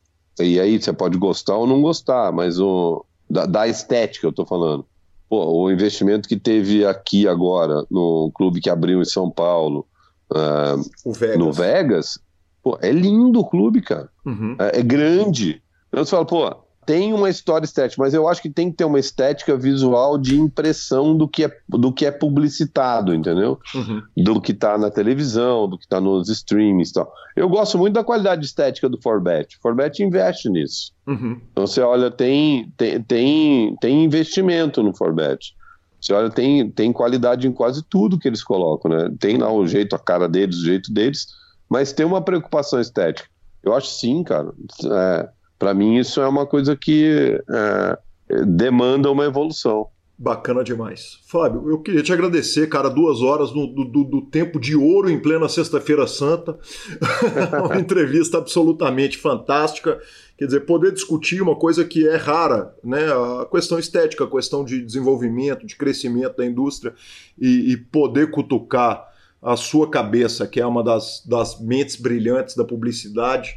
e 0.44 0.60
aí 0.60 0.82
você 0.82 0.92
pode 0.92 1.18
gostar 1.18 1.56
ou 1.56 1.68
não 1.68 1.82
gostar, 1.82 2.32
mas 2.32 2.60
o, 2.60 3.06
da, 3.30 3.46
da 3.46 3.68
estética 3.68 4.26
eu 4.26 4.32
estou 4.32 4.46
falando. 4.46 4.86
Pô, 5.30 5.46
o 5.46 5.72
investimento 5.72 6.28
que 6.28 6.38
teve 6.38 6.86
aqui 6.86 7.28
agora, 7.28 7.86
no 7.90 8.32
clube 8.34 8.60
que 8.60 8.70
abriu 8.70 9.02
em 9.02 9.06
São 9.06 9.30
Paulo, 9.30 9.86
uh, 10.32 11.12
Vegas. 11.14 11.38
no 11.38 11.52
Vegas, 11.52 12.20
pô, 12.62 12.78
é 12.82 12.92
lindo 12.92 13.40
o 13.40 13.46
clube, 13.46 13.82
cara. 13.82 14.10
Uhum. 14.26 14.56
É, 14.60 14.80
é, 14.80 14.84
grande. 14.84 15.62
Então 15.90 16.04
você 16.04 16.12
fala, 16.12 16.26
pô, 16.26 16.63
tem 16.86 17.14
uma 17.14 17.30
história 17.30 17.66
estética, 17.66 18.02
mas 18.02 18.14
eu 18.14 18.28
acho 18.28 18.42
que 18.42 18.50
tem 18.50 18.70
que 18.70 18.78
ter 18.78 18.86
uma 18.86 19.00
estética 19.00 19.58
visual 19.58 20.18
de 20.18 20.40
impressão 20.40 21.16
do 21.16 21.28
que 21.28 21.46
é, 21.46 21.58
do 21.70 21.92
que 21.92 22.06
é 22.06 22.12
publicitado, 22.12 23.14
entendeu? 23.14 23.60
Uhum. 23.74 24.02
Do 24.18 24.42
que 24.42 24.54
tá 24.54 24.78
na 24.78 24.90
televisão, 24.90 25.68
do 25.68 25.78
que 25.78 25.88
tá 25.88 26.00
nos 26.00 26.30
streamings 26.30 26.90
e 26.90 26.94
tal. 26.94 27.12
Eu 27.36 27.50
gosto 27.50 27.78
muito 27.78 27.94
da 27.94 28.04
qualidade 28.04 28.46
estética 28.46 28.88
do 28.88 29.02
Forbet. 29.02 29.58
Forbet 29.62 30.04
investe 30.04 30.50
nisso. 30.50 30.92
Uhum. 31.08 31.40
Então 31.52 31.68
você 31.68 31.82
olha, 31.82 32.12
tem, 32.12 32.72
tem, 32.78 33.02
tem, 33.02 33.76
tem 33.82 34.04
investimento 34.04 34.84
no 34.84 34.96
Forbet. 34.96 35.56
Você 36.00 36.14
olha, 36.14 36.30
tem, 36.30 36.70
tem 36.70 36.92
qualidade 36.92 37.48
em 37.48 37.52
quase 37.54 37.82
tudo 37.82 38.20
que 38.20 38.28
eles 38.28 38.44
colocam, 38.44 38.92
né? 38.92 39.10
Tem 39.20 39.38
lá 39.38 39.52
o 39.52 39.66
jeito, 39.66 39.96
a 39.96 40.00
cara 40.00 40.28
deles, 40.28 40.58
o 40.58 40.66
jeito 40.66 40.94
deles, 40.94 41.28
mas 41.70 41.94
tem 41.94 42.06
uma 42.06 42.22
preocupação 42.22 42.80
estética. 42.80 43.30
Eu 43.64 43.74
acho 43.74 43.88
sim, 43.88 44.22
cara. 44.24 44.52
É, 44.84 45.30
para 45.64 45.74
mim, 45.74 45.96
isso 45.96 46.20
é 46.20 46.28
uma 46.28 46.46
coisa 46.46 46.76
que 46.76 47.42
é, 47.50 47.98
demanda 48.46 49.10
uma 49.10 49.24
evolução. 49.24 49.88
Bacana 50.18 50.62
demais. 50.62 51.20
Fábio, 51.26 51.70
eu 51.70 51.80
queria 51.80 52.04
te 52.04 52.12
agradecer, 52.12 52.68
cara, 52.68 52.90
duas 52.90 53.22
horas 53.22 53.52
do, 53.52 53.66
do, 53.68 54.04
do 54.04 54.22
tempo 54.24 54.60
de 54.60 54.76
ouro 54.76 55.10
em 55.10 55.18
plena 55.18 55.48
Sexta-feira 55.48 56.06
Santa. 56.06 56.60
uma 57.64 57.80
entrevista 57.80 58.40
absolutamente 58.40 59.18
fantástica. 59.18 60.02
Quer 60.38 60.48
dizer, 60.48 60.60
poder 60.66 60.92
discutir 60.92 61.42
uma 61.42 61.56
coisa 61.56 61.86
que 61.86 62.06
é 62.06 62.18
rara, 62.18 62.76
né? 62.84 63.06
A 63.42 63.46
questão 63.50 63.80
estética, 63.80 64.26
a 64.26 64.30
questão 64.30 64.66
de 64.66 64.82
desenvolvimento, 64.82 65.66
de 65.66 65.78
crescimento 65.78 66.36
da 66.36 66.46
indústria 66.46 66.94
e, 67.40 67.72
e 67.72 67.78
poder 67.78 68.32
cutucar 68.32 69.08
a 69.42 69.56
sua 69.56 69.90
cabeça, 69.90 70.46
que 70.46 70.60
é 70.60 70.66
uma 70.66 70.84
das, 70.84 71.24
das 71.26 71.58
mentes 71.62 71.96
brilhantes 71.96 72.54
da 72.54 72.66
publicidade 72.66 73.56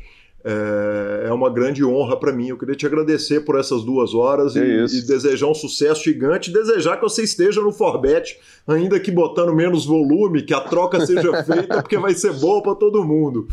é, 0.49 1.27
é 1.27 1.33
uma 1.33 1.51
grande 1.51 1.85
honra 1.85 2.17
para 2.17 2.33
mim. 2.33 2.51
Eu 2.51 2.57
queria 2.57 2.77
te 2.77 2.87
agradecer 2.87 3.41
por 3.41 3.59
essas 3.59 3.83
duas 3.83 4.15
horas 4.15 4.55
e, 4.55 4.61
e, 4.61 5.03
desejar 5.03 5.49
um 5.49 5.55
sucesso 5.55 6.05
gigante. 6.05 6.53
Desejar 6.53 6.97
que 6.97 7.03
você 7.03 7.25
esteja 7.25 7.61
no 7.61 7.73
Forbet, 7.73 8.39
ainda 8.65 9.01
que 9.01 9.11
botando 9.11 9.53
menos 9.53 9.85
volume, 9.85 10.43
que 10.43 10.55
a 10.55 10.61
troca 10.61 11.05
seja 11.05 11.33
feita, 11.43 11.83
porque 11.83 11.99
vai 11.99 12.15
ser 12.15 12.33
bom 12.35 12.63
para 12.63 12.77
todo 12.77 13.05
mundo. 13.05 13.49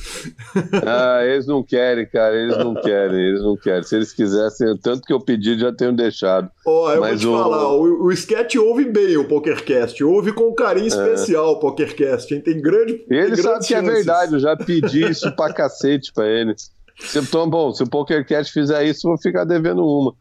Ah, 0.86 1.22
eles 1.26 1.48
não 1.48 1.64
querem, 1.64 2.06
cara. 2.06 2.36
Eles 2.36 2.58
não 2.60 2.76
querem, 2.76 3.20
eles 3.20 3.42
não 3.42 3.58
querem. 3.58 3.82
Se 3.82 3.96
eles 3.96 4.14
quisessem, 4.14 4.78
tanto 4.78 5.02
que 5.02 5.14
eu 5.14 5.20
pedi, 5.20 5.58
já 5.58 5.74
tenho 5.74 5.96
deixado. 5.96 6.52
Ó, 6.64 6.86
oh, 6.86 6.92
eu 6.92 7.02
Mas 7.02 7.24
vou 7.24 7.34
te 7.34 7.40
o... 7.40 7.44
falar, 7.44 7.74
o, 7.74 8.04
o 8.04 8.12
sketch 8.12 8.56
ouve 8.58 8.86
bem 8.86 9.18
o 9.18 9.28
PokerCast, 9.28 10.04
ouve 10.04 10.32
com 10.32 10.50
um 10.50 10.54
carinho 10.54 10.86
é. 10.86 10.88
especial 10.90 11.48
é. 11.48 11.52
o 11.54 11.56
PokerCast, 11.60 12.32
hein? 12.32 12.42
Tem 12.42 12.62
grande. 12.62 13.04
Ele 13.10 13.36
sabe 13.36 13.66
que 13.66 13.74
é 13.74 13.82
verdade, 13.82 14.34
eu 14.34 14.40
já 14.40 14.56
pedi 14.56 15.04
isso 15.10 15.32
pra 15.36 15.52
cacete 15.52 16.14
pra 16.14 16.28
eles. 16.28 16.72
Se, 17.00 17.20
então, 17.20 17.50
bom, 17.50 17.72
se 17.72 17.84
o 17.84 17.90
PokerCast 17.90 18.54
fizer 18.54 18.84
isso, 18.86 19.08
vou 19.08 19.18
ficar 19.18 19.44
devendo 19.44 19.86
uma. 19.86 20.14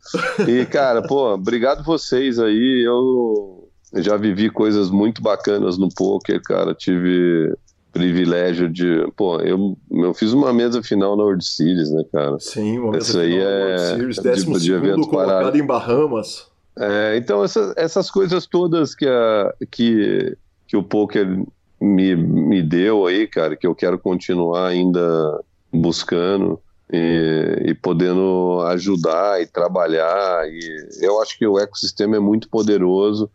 E, 0.49 0.64
cara, 0.66 1.03
pô, 1.03 1.35
obrigado 1.35 1.85
vocês 1.85 2.39
aí. 2.39 2.83
Eu 2.85 3.68
já 3.97 4.16
vivi 4.16 4.51
coisas 4.51 4.91
muito 4.91 5.23
bacanas 5.23 5.77
no 5.79 5.89
poker, 5.89 6.41
cara. 6.43 6.75
Tive 6.75 7.55
privilégio 7.93 8.68
de. 8.68 9.07
Pô, 9.16 9.39
eu, 9.41 9.77
eu 9.91 10.14
fiz 10.14 10.33
uma 10.33 10.53
mesa 10.53 10.83
final 10.83 11.16
na 11.16 11.23
World 11.23 11.45
Series, 11.45 11.91
né, 11.91 12.03
cara? 12.11 12.39
Sim, 12.41 12.79
uma 12.79 12.93
mesa 12.93 13.11
Isso 13.11 13.18
aí 13.18 13.33
final 13.33 13.49
é, 13.49 13.53
na 13.53 13.64
World 13.64 13.83
Series, 13.83 14.18
décimo 14.18 14.59
de, 14.59 14.81
de 14.81 14.93
colocado 14.95 15.27
parado. 15.27 15.59
em 15.59 15.66
Bahamas. 15.66 16.51
É, 16.79 17.16
então, 17.18 17.45
essas, 17.45 17.75
essas 17.77 18.11
coisas 18.11 18.47
todas 18.47 18.95
que, 18.95 19.07
a, 19.07 19.55
que, 19.70 20.37
que 20.66 20.77
o 20.77 20.83
poker 20.83 21.45
me, 21.79 22.16
me 22.16 22.62
deu 22.62 23.07
aí, 23.07 23.27
cara, 23.27 23.57
que 23.57 23.66
eu 23.66 23.75
quero 23.75 23.99
continuar 23.99 24.68
ainda 24.68 25.41
buscando 25.73 26.61
e, 26.93 27.62
e, 27.68 27.75
podendo 27.75 28.61
ajudar 28.66 29.41
e 29.41 29.47
trabalhar. 29.47 30.47
E 30.47 30.89
eu 31.01 31.20
acho 31.23 31.39
que 31.39 31.47
o 31.47 31.59
ecossistema 31.59 32.16
é 32.16 32.20
muito 32.20 32.49
poderoso, 32.49 33.31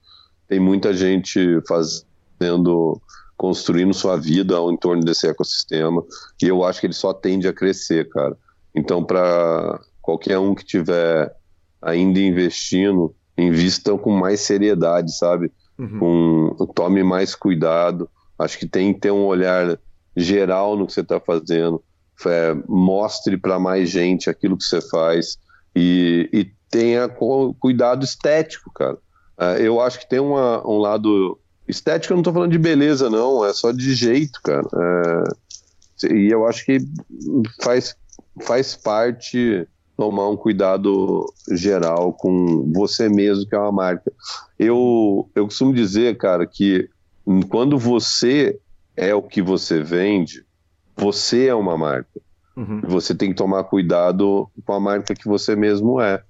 tem 0.47 0.59
muita 0.59 0.93
gente 0.93 1.59
fazendo, 1.67 3.01
construindo 3.35 3.93
sua 3.93 4.15
vida 4.15 4.55
ao 4.55 4.71
entorno 4.71 5.03
desse 5.03 5.27
ecossistema, 5.27 6.03
e 6.41 6.47
eu 6.47 6.63
acho 6.63 6.79
que 6.79 6.85
ele 6.85 6.93
só 6.93 7.13
tende 7.13 7.47
a 7.47 7.53
crescer, 7.53 8.07
cara. 8.09 8.37
Então, 8.75 9.03
para 9.03 9.79
qualquer 10.01 10.37
um 10.37 10.53
que 10.53 10.63
tiver 10.63 11.35
ainda 11.81 12.19
investindo, 12.19 13.13
invista 13.35 13.97
com 13.97 14.11
mais 14.11 14.41
seriedade, 14.41 15.15
sabe? 15.15 15.51
Uhum. 15.77 16.55
Com, 16.57 16.65
tome 16.67 17.03
mais 17.03 17.33
cuidado. 17.33 18.09
Acho 18.37 18.57
que 18.59 18.67
tem 18.67 18.93
que 18.93 18.99
ter 18.99 19.11
um 19.11 19.25
olhar 19.25 19.79
geral 20.15 20.75
no 20.75 20.85
que 20.85 20.93
você 20.93 21.01
está 21.01 21.19
fazendo 21.19 21.83
é, 22.25 22.55
mostre 22.67 23.37
para 23.37 23.59
mais 23.59 23.89
gente 23.89 24.29
aquilo 24.29 24.57
que 24.57 24.63
você 24.63 24.81
faz 24.81 25.37
e, 25.75 26.29
e 26.33 26.51
tenha 26.69 27.07
cuidado 27.59 28.03
estético, 28.03 28.71
cara. 28.71 28.97
É, 29.39 29.61
eu 29.61 29.79
acho 29.79 29.99
que 29.99 30.09
tem 30.09 30.19
uma, 30.19 30.67
um 30.67 30.77
lado 30.77 31.39
estético, 31.67 32.13
eu 32.13 32.15
não 32.15 32.21
estou 32.21 32.33
falando 32.33 32.51
de 32.51 32.57
beleza, 32.57 33.09
não, 33.09 33.45
é 33.45 33.53
só 33.53 33.71
de 33.71 33.93
jeito, 33.93 34.39
cara. 34.43 34.67
É, 34.75 36.13
e 36.13 36.31
eu 36.31 36.47
acho 36.47 36.65
que 36.65 36.79
faz, 37.61 37.95
faz 38.41 38.75
parte 38.75 39.67
tomar 39.95 40.29
um 40.29 40.37
cuidado 40.37 41.25
geral 41.51 42.13
com 42.13 42.71
você 42.73 43.09
mesmo, 43.09 43.47
que 43.47 43.55
é 43.55 43.59
uma 43.59 43.71
marca. 43.71 44.11
Eu, 44.57 45.29
eu 45.35 45.45
costumo 45.45 45.73
dizer, 45.73 46.17
cara, 46.17 46.45
que 46.45 46.87
quando 47.49 47.77
você 47.77 48.59
é 48.95 49.13
o 49.13 49.23
que 49.23 49.41
você 49.41 49.81
vende, 49.81 50.45
você 50.97 51.47
é 51.47 51.55
uma 51.55 51.77
marca. 51.77 52.19
Uhum. 52.55 52.81
Você 52.87 53.13
tem 53.13 53.29
que 53.29 53.35
tomar 53.35 53.63
cuidado 53.65 54.49
com 54.65 54.73
a 54.73 54.79
marca 54.79 55.13
que 55.13 55.27
você 55.27 55.55
mesmo 55.55 56.01
é. 56.01 56.23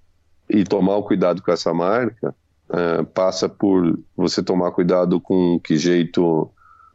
E 0.50 0.64
tomar 0.64 0.98
o 0.98 1.04
cuidado 1.04 1.42
com 1.42 1.52
essa 1.52 1.74
marca 1.74 2.36
é, 2.70 3.04
passa 3.04 3.48
por 3.48 3.98
você 4.16 4.44
tomar 4.44 4.72
cuidado 4.72 5.20
com 5.22 5.60
que 5.60 5.78
jeito 5.78 6.50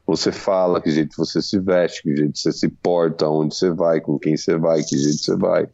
você 0.07 0.31
fala, 0.31 0.81
que 0.81 0.91
jeito 0.91 1.17
você 1.17 1.41
se 1.41 1.59
veste, 1.59 2.03
que 2.03 2.17
jeito 2.17 2.39
você 2.39 2.53
se 2.53 2.69
porta, 2.69 3.29
onde 3.29 3.55
você 3.55 3.71
vai, 3.71 4.01
com 4.01 4.19
quem 4.19 4.37
você 4.37 4.57
vai, 4.59 4.83
que 4.83 4.97
jeito 4.97 5.19
você 5.19 5.37
vai. 5.37 5.67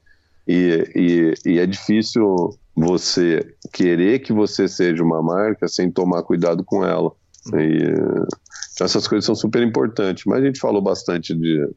E, 0.46 1.34
e, 1.44 1.52
e 1.52 1.58
é 1.58 1.66
difícil 1.66 2.50
você 2.76 3.54
querer 3.72 4.20
que 4.20 4.32
você 4.32 4.68
seja 4.68 5.02
uma 5.02 5.22
marca 5.22 5.66
sem 5.66 5.90
tomar 5.90 6.22
cuidado 6.22 6.64
com 6.64 6.84
ela. 6.84 7.10
Uhum. 7.52 7.60
E, 7.60 7.82
então 8.72 8.84
essas 8.84 9.08
coisas 9.08 9.24
são 9.24 9.34
super 9.34 9.62
importantes. 9.62 10.24
Mas 10.26 10.42
a 10.42 10.46
gente 10.46 10.60
falou 10.60 10.80
bastante 10.80 11.34
de, 11.34 11.68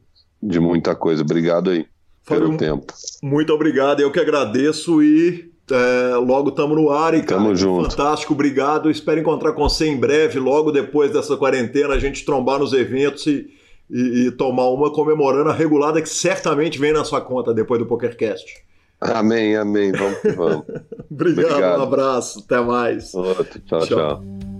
de 0.42 0.58
muita 0.58 0.94
coisa. 0.94 1.22
Obrigado 1.22 1.70
aí 1.70 1.86
pelo 2.26 2.52
Fábio, 2.52 2.58
tempo. 2.58 2.92
Muito 3.22 3.52
obrigado, 3.52 4.00
eu 4.00 4.10
que 4.10 4.20
agradeço 4.20 5.02
e 5.02 5.50
é, 5.70 6.16
logo 6.16 6.50
estamos 6.50 6.76
no 6.76 6.90
ar 6.90 7.14
e 7.14 7.22
cara, 7.22 7.54
junto. 7.54 7.90
fantástico, 7.90 8.32
obrigado. 8.32 8.90
Espero 8.90 9.20
encontrar 9.20 9.52
com 9.52 9.62
você 9.62 9.86
em 9.86 9.96
breve, 9.96 10.38
logo 10.38 10.72
depois 10.72 11.12
dessa 11.12 11.36
quarentena, 11.36 11.94
a 11.94 11.98
gente 11.98 12.24
trombar 12.24 12.58
nos 12.58 12.72
eventos 12.72 13.26
e, 13.26 13.48
e, 13.90 14.26
e 14.26 14.30
tomar 14.32 14.68
uma 14.68 14.92
comemorando 14.92 15.50
a 15.50 15.52
regulada 15.52 16.02
que 16.02 16.08
certamente 16.08 16.78
vem 16.78 16.92
na 16.92 17.04
sua 17.04 17.20
conta 17.20 17.54
depois 17.54 17.78
do 17.78 17.86
PokerCast. 17.86 18.46
Amém, 19.00 19.56
amém. 19.56 19.90
Vamos 19.92 20.18
que 20.18 20.30
vamos. 20.32 20.64
obrigado, 21.10 21.46
obrigado, 21.50 21.80
um 21.80 21.82
abraço, 21.82 22.38
até 22.40 22.60
mais. 22.60 23.14
Outro, 23.14 23.60
tchau. 23.60 23.80
tchau. 23.80 23.86
tchau. 23.86 24.51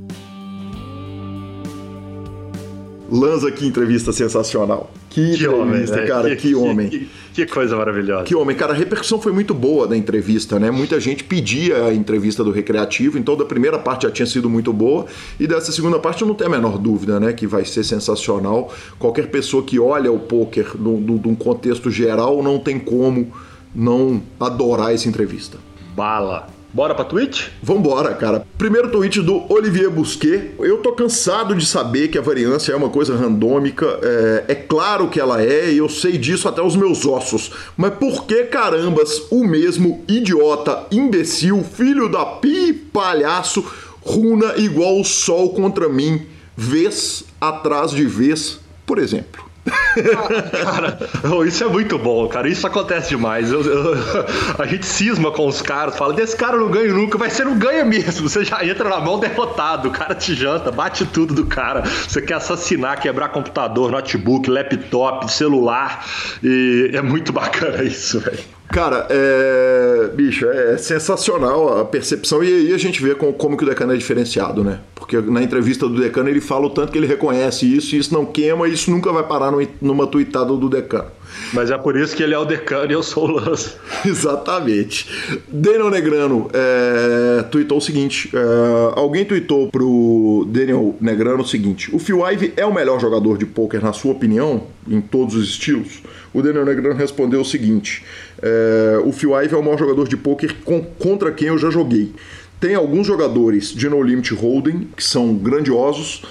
Lanza, 3.12 3.52
que 3.52 3.66
entrevista 3.66 4.10
sensacional. 4.10 4.90
Que, 5.10 5.36
que 5.36 5.44
entrevista, 5.44 5.96
homem, 5.96 6.08
cara, 6.08 6.30
que, 6.30 6.36
que 6.36 6.54
homem. 6.54 6.88
Que, 6.88 7.08
que, 7.34 7.46
coisa 7.46 7.76
maravilhosa. 7.76 8.24
Que 8.24 8.34
homem, 8.34 8.56
cara, 8.56 8.72
a 8.72 8.76
repercussão 8.76 9.20
foi 9.20 9.32
muito 9.32 9.52
boa 9.52 9.86
da 9.86 9.94
entrevista, 9.94 10.58
né? 10.58 10.70
Muita 10.70 10.98
gente 10.98 11.22
pedia 11.22 11.84
a 11.84 11.94
entrevista 11.94 12.42
do 12.42 12.50
Recreativo, 12.50 13.18
então 13.18 13.36
da 13.36 13.44
primeira 13.44 13.78
parte 13.78 14.04
já 14.04 14.10
tinha 14.10 14.24
sido 14.24 14.48
muito 14.48 14.72
boa, 14.72 15.04
e 15.38 15.46
dessa 15.46 15.70
segunda 15.72 15.98
parte 15.98 16.22
eu 16.22 16.28
não 16.28 16.34
tenho 16.34 16.48
a 16.48 16.52
menor 16.54 16.78
dúvida, 16.78 17.20
né? 17.20 17.34
Que 17.34 17.46
vai 17.46 17.66
ser 17.66 17.84
sensacional. 17.84 18.72
Qualquer 18.98 19.26
pessoa 19.26 19.62
que 19.62 19.78
olha 19.78 20.10
o 20.10 20.18
poker 20.18 20.72
num 20.78 21.34
contexto 21.34 21.90
geral 21.90 22.42
não 22.42 22.58
tem 22.58 22.78
como 22.78 23.30
não 23.74 24.22
adorar 24.40 24.94
essa 24.94 25.06
entrevista. 25.06 25.58
Bala. 25.94 26.61
Bora 26.74 26.94
pra 26.94 27.04
Twitch? 27.04 27.48
Vambora, 27.62 28.14
cara. 28.14 28.46
Primeiro 28.56 28.90
tweet 28.90 29.20
do 29.20 29.44
Olivier 29.52 29.90
Busquet. 29.90 30.52
Eu 30.58 30.78
tô 30.78 30.92
cansado 30.92 31.54
de 31.54 31.66
saber 31.66 32.08
que 32.08 32.16
a 32.16 32.22
variância 32.22 32.72
é 32.72 32.76
uma 32.76 32.88
coisa 32.88 33.14
randômica. 33.14 33.86
É, 34.02 34.44
é 34.48 34.54
claro 34.54 35.08
que 35.08 35.20
ela 35.20 35.42
é, 35.42 35.70
e 35.70 35.76
eu 35.76 35.88
sei 35.90 36.16
disso 36.16 36.48
até 36.48 36.62
os 36.62 36.74
meus 36.74 37.04
ossos. 37.04 37.52
Mas 37.76 37.92
por 37.94 38.24
que 38.24 38.44
carambas 38.44 39.22
o 39.30 39.44
mesmo 39.44 40.02
idiota, 40.08 40.86
imbecil, 40.90 41.62
filho 41.62 42.08
da 42.08 42.24
pi, 42.24 42.72
palhaço, 42.72 43.62
runa 44.00 44.54
igual 44.56 44.98
o 44.98 45.04
sol 45.04 45.50
contra 45.50 45.90
mim, 45.90 46.22
vez 46.56 47.24
atrás 47.38 47.90
de 47.90 48.06
vez, 48.06 48.58
por 48.86 48.98
exemplo? 48.98 49.51
cara, 50.64 50.98
isso 51.46 51.62
é 51.62 51.68
muito 51.68 51.98
bom, 51.98 52.26
cara. 52.28 52.48
Isso 52.48 52.66
acontece 52.66 53.10
demais. 53.10 53.50
Eu, 53.50 53.62
eu, 53.62 53.94
a 54.58 54.66
gente 54.66 54.84
cisma 54.86 55.30
com 55.30 55.46
os 55.46 55.62
caras, 55.62 55.96
fala: 55.96 56.12
desse 56.14 56.36
cara 56.36 56.56
eu 56.56 56.60
não 56.60 56.70
ganho 56.70 56.94
nunca, 56.94 57.16
mas 57.16 57.32
você 57.32 57.44
não 57.44 57.56
ganha 57.56 57.84
mesmo. 57.84 58.28
Você 58.28 58.44
já 58.44 58.64
entra 58.64 58.88
na 58.88 59.00
mão 59.00 59.18
derrotado. 59.18 59.88
O 59.88 59.92
cara 59.92 60.14
te 60.14 60.34
janta, 60.34 60.70
bate 60.70 61.04
tudo 61.06 61.34
do 61.34 61.46
cara. 61.46 61.82
Você 61.82 62.20
quer 62.20 62.34
assassinar, 62.34 63.00
quebrar 63.00 63.28
computador, 63.28 63.90
notebook, 63.90 64.50
laptop, 64.50 65.30
celular. 65.30 66.04
E 66.42 66.90
é 66.92 67.02
muito 67.02 67.32
bacana 67.32 67.82
isso, 67.84 68.20
velho. 68.20 68.61
Cara, 68.68 69.06
é... 69.10 70.10
bicho, 70.14 70.46
é 70.48 70.78
sensacional 70.78 71.80
a 71.80 71.84
percepção 71.84 72.42
e 72.42 72.46
aí 72.46 72.72
a 72.72 72.78
gente 72.78 73.02
vê 73.02 73.14
como, 73.14 73.56
que 73.56 73.64
o 73.64 73.66
Decano 73.66 73.92
é 73.92 73.96
diferenciado, 73.96 74.64
né? 74.64 74.80
Porque 74.94 75.20
na 75.20 75.42
entrevista 75.42 75.88
do 75.88 76.00
Decano 76.00 76.28
ele 76.28 76.40
fala 76.40 76.66
o 76.66 76.70
tanto 76.70 76.92
que 76.92 76.98
ele 76.98 77.06
reconhece 77.06 77.66
isso, 77.66 77.94
e 77.94 77.98
isso 77.98 78.14
não 78.14 78.24
queima, 78.24 78.68
e 78.68 78.72
isso 78.72 78.90
nunca 78.90 79.12
vai 79.12 79.22
parar 79.24 79.52
numa 79.80 80.06
tuitada 80.06 80.56
do 80.56 80.68
Decano. 80.68 81.10
Mas 81.52 81.70
é 81.70 81.78
por 81.78 81.96
isso 81.96 82.14
que 82.16 82.22
ele 82.22 82.34
é 82.34 82.38
o 82.38 82.44
Decano 82.44 82.90
e 82.90 82.94
eu 82.94 83.02
sou 83.02 83.24
o 83.24 83.30
Lance. 83.32 83.76
Exatamente. 84.04 85.06
Daniel 85.48 85.90
Negrano 85.90 86.48
é, 86.52 87.42
tweetou 87.44 87.78
o 87.78 87.80
seguinte: 87.80 88.30
é, 88.32 88.92
alguém 88.98 89.24
tweetou 89.24 89.68
pro 89.70 90.46
Daniel 90.48 90.94
Negrano 91.00 91.42
o 91.42 91.46
seguinte: 91.46 91.94
o 91.94 91.98
Phil 91.98 92.26
Ivey 92.28 92.52
é 92.56 92.64
o 92.64 92.72
melhor 92.72 93.00
jogador 93.00 93.36
de 93.38 93.46
pôquer, 93.46 93.82
na 93.82 93.92
sua 93.92 94.12
opinião, 94.12 94.64
em 94.88 95.00
todos 95.00 95.34
os 95.34 95.48
estilos? 95.48 96.02
O 96.34 96.40
Daniel 96.40 96.64
Negrano 96.64 96.98
respondeu 96.98 97.40
o 97.40 97.44
seguinte: 97.44 98.04
é, 98.42 99.00
o 99.04 99.12
Phil 99.12 99.30
Ivey 99.40 99.54
é 99.54 99.56
o 99.56 99.62
maior 99.62 99.78
jogador 99.78 100.08
de 100.08 100.16
pôquer 100.16 100.56
contra 100.98 101.30
quem 101.30 101.48
eu 101.48 101.58
já 101.58 101.70
joguei. 101.70 102.12
Tem 102.60 102.74
alguns 102.74 103.06
jogadores 103.06 103.72
de 103.72 103.88
No 103.88 104.02
Limit 104.02 104.34
Hold'em 104.34 104.88
que 104.96 105.02
são 105.02 105.34
grandiosos, 105.34 106.22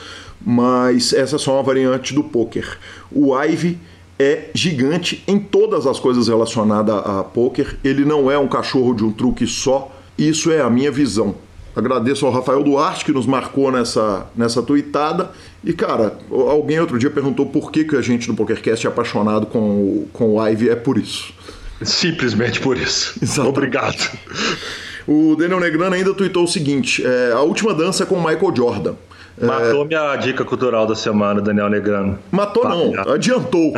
mas 0.45 1.13
essa 1.13 1.37
é 1.37 1.39
só 1.39 1.55
uma 1.55 1.63
variante 1.63 2.13
do 2.13 2.23
poker. 2.23 2.77
O 3.11 3.37
Ivy 3.37 3.77
é 4.19 4.49
gigante 4.53 5.23
em 5.27 5.39
todas 5.39 5.87
as 5.87 5.99
coisas 5.99 6.27
relacionadas 6.27 6.95
a 6.95 7.23
poker. 7.23 7.77
Ele 7.83 8.05
não 8.05 8.29
é 8.29 8.37
um 8.37 8.47
cachorro 8.47 8.93
de 8.93 9.03
um 9.03 9.11
truque 9.11 9.47
só. 9.47 9.93
Isso 10.17 10.51
é 10.51 10.61
a 10.61 10.69
minha 10.69 10.91
visão. 10.91 11.35
Agradeço 11.75 12.25
ao 12.25 12.31
Rafael 12.31 12.61
Duarte 12.63 13.05
que 13.05 13.11
nos 13.11 13.25
marcou 13.25 13.71
nessa, 13.71 14.27
nessa 14.35 14.61
tuitada. 14.61 15.31
E, 15.63 15.73
cara, 15.73 16.17
alguém 16.29 16.79
outro 16.79 16.99
dia 16.99 17.09
perguntou 17.09 17.45
por 17.45 17.71
que, 17.71 17.85
que 17.85 17.95
a 17.95 18.01
gente 18.01 18.27
do 18.27 18.33
PokerCast 18.33 18.85
é 18.85 18.89
apaixonado 18.89 19.45
com 19.45 19.59
o, 19.59 20.09
com 20.11 20.35
o 20.35 20.47
Ivy. 20.47 20.69
É 20.69 20.75
por 20.75 20.97
isso. 20.97 21.33
Simplesmente 21.83 22.59
por 22.59 22.77
isso. 22.77 23.15
Exatamente. 23.21 23.49
Obrigado. 23.57 24.19
O 25.07 25.35
Daniel 25.35 25.59
Negrano 25.59 25.95
ainda 25.95 26.13
tuitou 26.13 26.43
o 26.43 26.47
seguinte: 26.47 27.03
é, 27.05 27.31
a 27.33 27.41
última 27.41 27.73
dança 27.73 28.05
com 28.05 28.17
Michael 28.17 28.55
Jordan. 28.55 28.95
Matou 29.41 29.83
é... 29.83 29.87
minha 29.87 30.15
dica 30.15 30.45
cultural 30.45 30.85
da 30.85 30.95
semana, 30.95 31.41
Daniel 31.41 31.69
Negrano. 31.69 32.17
Matou 32.31 32.67
não, 32.67 32.93
adiantou. 33.11 33.73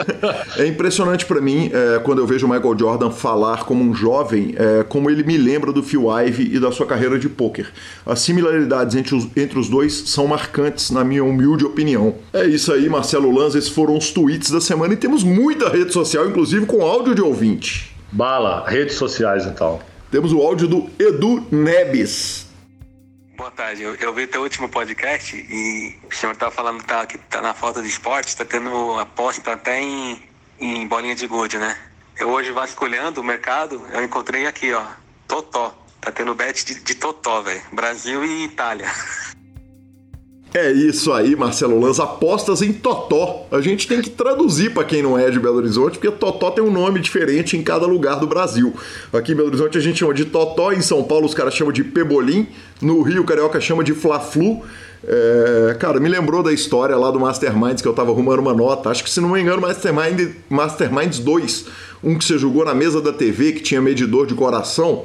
é 0.56 0.66
impressionante 0.66 1.24
para 1.26 1.40
mim 1.40 1.70
é, 1.72 1.98
quando 2.00 2.18
eu 2.18 2.26
vejo 2.26 2.46
o 2.46 2.50
Michael 2.50 2.78
Jordan 2.78 3.10
falar 3.10 3.64
como 3.64 3.82
um 3.82 3.94
jovem, 3.94 4.54
é, 4.56 4.84
como 4.84 5.10
ele 5.10 5.22
me 5.22 5.36
lembra 5.36 5.72
do 5.72 5.82
Phil 5.82 6.06
Ivey 6.20 6.54
e 6.54 6.60
da 6.60 6.70
sua 6.70 6.86
carreira 6.86 7.18
de 7.18 7.28
pôquer. 7.28 7.66
As 8.04 8.20
similaridades 8.20 8.94
entre 8.94 9.14
os, 9.14 9.28
entre 9.36 9.58
os 9.58 9.68
dois 9.68 9.94
são 10.06 10.26
marcantes, 10.26 10.90
na 10.90 11.04
minha 11.04 11.24
humilde 11.24 11.64
opinião. 11.64 12.14
É 12.32 12.44
isso 12.44 12.72
aí, 12.72 12.88
Marcelo 12.88 13.30
Lanza, 13.30 13.58
esses 13.58 13.70
foram 13.70 13.96
os 13.96 14.10
tweets 14.10 14.50
da 14.50 14.60
semana 14.60 14.94
e 14.94 14.96
temos 14.96 15.22
muita 15.22 15.68
rede 15.68 15.92
social, 15.92 16.26
inclusive 16.28 16.66
com 16.66 16.82
áudio 16.82 17.14
de 17.14 17.22
ouvinte. 17.22 17.94
Bala, 18.10 18.64
redes 18.66 18.96
sociais 18.96 19.46
então. 19.46 19.78
Temos 20.10 20.32
o 20.32 20.40
áudio 20.40 20.66
do 20.66 20.86
Edu 20.98 21.44
Nebes. 21.50 22.47
Boa 23.38 23.52
tarde. 23.52 23.84
Eu, 23.84 23.94
eu 23.94 24.12
vi 24.12 24.26
teu 24.26 24.42
último 24.42 24.68
podcast 24.68 25.36
e 25.36 25.96
o 26.10 26.12
senhor 26.12 26.32
estava 26.32 26.50
falando 26.50 26.80
que 26.80 26.86
tá, 26.86 27.06
que 27.06 27.16
tá 27.16 27.40
na 27.40 27.54
falta 27.54 27.80
de 27.80 27.86
esporte, 27.86 28.26
está 28.26 28.44
tendo 28.44 28.98
aposta 28.98 29.52
até 29.52 29.80
em, 29.80 30.20
em 30.58 30.84
bolinha 30.88 31.14
de 31.14 31.24
gude, 31.28 31.56
né? 31.56 31.78
Eu 32.18 32.30
hoje 32.30 32.50
vasculhando 32.50 33.20
o 33.20 33.24
mercado, 33.24 33.86
eu 33.92 34.02
encontrei 34.02 34.44
aqui, 34.44 34.72
ó, 34.72 34.84
Totó. 35.28 35.72
Tá 36.00 36.10
tendo 36.10 36.34
bet 36.34 36.64
de, 36.64 36.80
de 36.80 36.94
Totó, 36.96 37.40
velho. 37.40 37.62
Brasil 37.70 38.24
e 38.24 38.46
Itália. 38.46 38.90
É 40.54 40.72
isso 40.72 41.12
aí, 41.12 41.36
Marcelo 41.36 41.78
Lanz. 41.78 42.00
Apostas 42.00 42.62
em 42.62 42.72
Totó. 42.72 43.46
A 43.50 43.60
gente 43.60 43.86
tem 43.86 44.00
que 44.00 44.08
traduzir 44.08 44.72
para 44.72 44.82
quem 44.84 45.02
não 45.02 45.18
é 45.18 45.30
de 45.30 45.38
Belo 45.38 45.56
Horizonte, 45.56 45.98
porque 45.98 46.10
Totó 46.10 46.50
tem 46.50 46.64
um 46.64 46.70
nome 46.70 47.00
diferente 47.00 47.56
em 47.56 47.62
cada 47.62 47.86
lugar 47.86 48.18
do 48.18 48.26
Brasil. 48.26 48.74
Aqui 49.12 49.32
em 49.32 49.34
Belo 49.34 49.48
Horizonte 49.48 49.76
a 49.76 49.80
gente 49.80 49.98
chama 49.98 50.14
de 50.14 50.24
Totó, 50.24 50.72
em 50.72 50.80
São 50.80 51.04
Paulo 51.04 51.26
os 51.26 51.34
caras 51.34 51.54
chamam 51.54 51.72
de 51.72 51.84
Pebolim, 51.84 52.46
no 52.80 53.02
Rio 53.02 53.24
Carioca 53.24 53.60
chama 53.60 53.84
de 53.84 53.92
Fla-Flu. 53.92 54.62
É, 55.04 55.76
cara, 55.78 56.00
me 56.00 56.08
lembrou 56.08 56.42
da 56.42 56.52
história 56.52 56.96
lá 56.96 57.10
do 57.10 57.20
Masterminds 57.20 57.82
que 57.82 57.86
eu 57.86 57.92
tava 57.92 58.10
arrumando 58.10 58.40
uma 58.40 58.54
nota. 58.54 58.88
Acho 58.88 59.04
que 59.04 59.10
se 59.10 59.20
não 59.20 59.28
me 59.28 59.40
engano, 59.40 59.60
Mastermind, 59.60 60.30
Masterminds 60.48 61.18
2. 61.18 61.66
Um 62.02 62.16
que 62.16 62.24
você 62.24 62.38
jogou 62.38 62.64
na 62.64 62.74
mesa 62.74 63.00
da 63.02 63.12
TV 63.12 63.52
que 63.52 63.60
tinha 63.60 63.82
medidor 63.82 64.26
de 64.26 64.34
coração. 64.34 65.04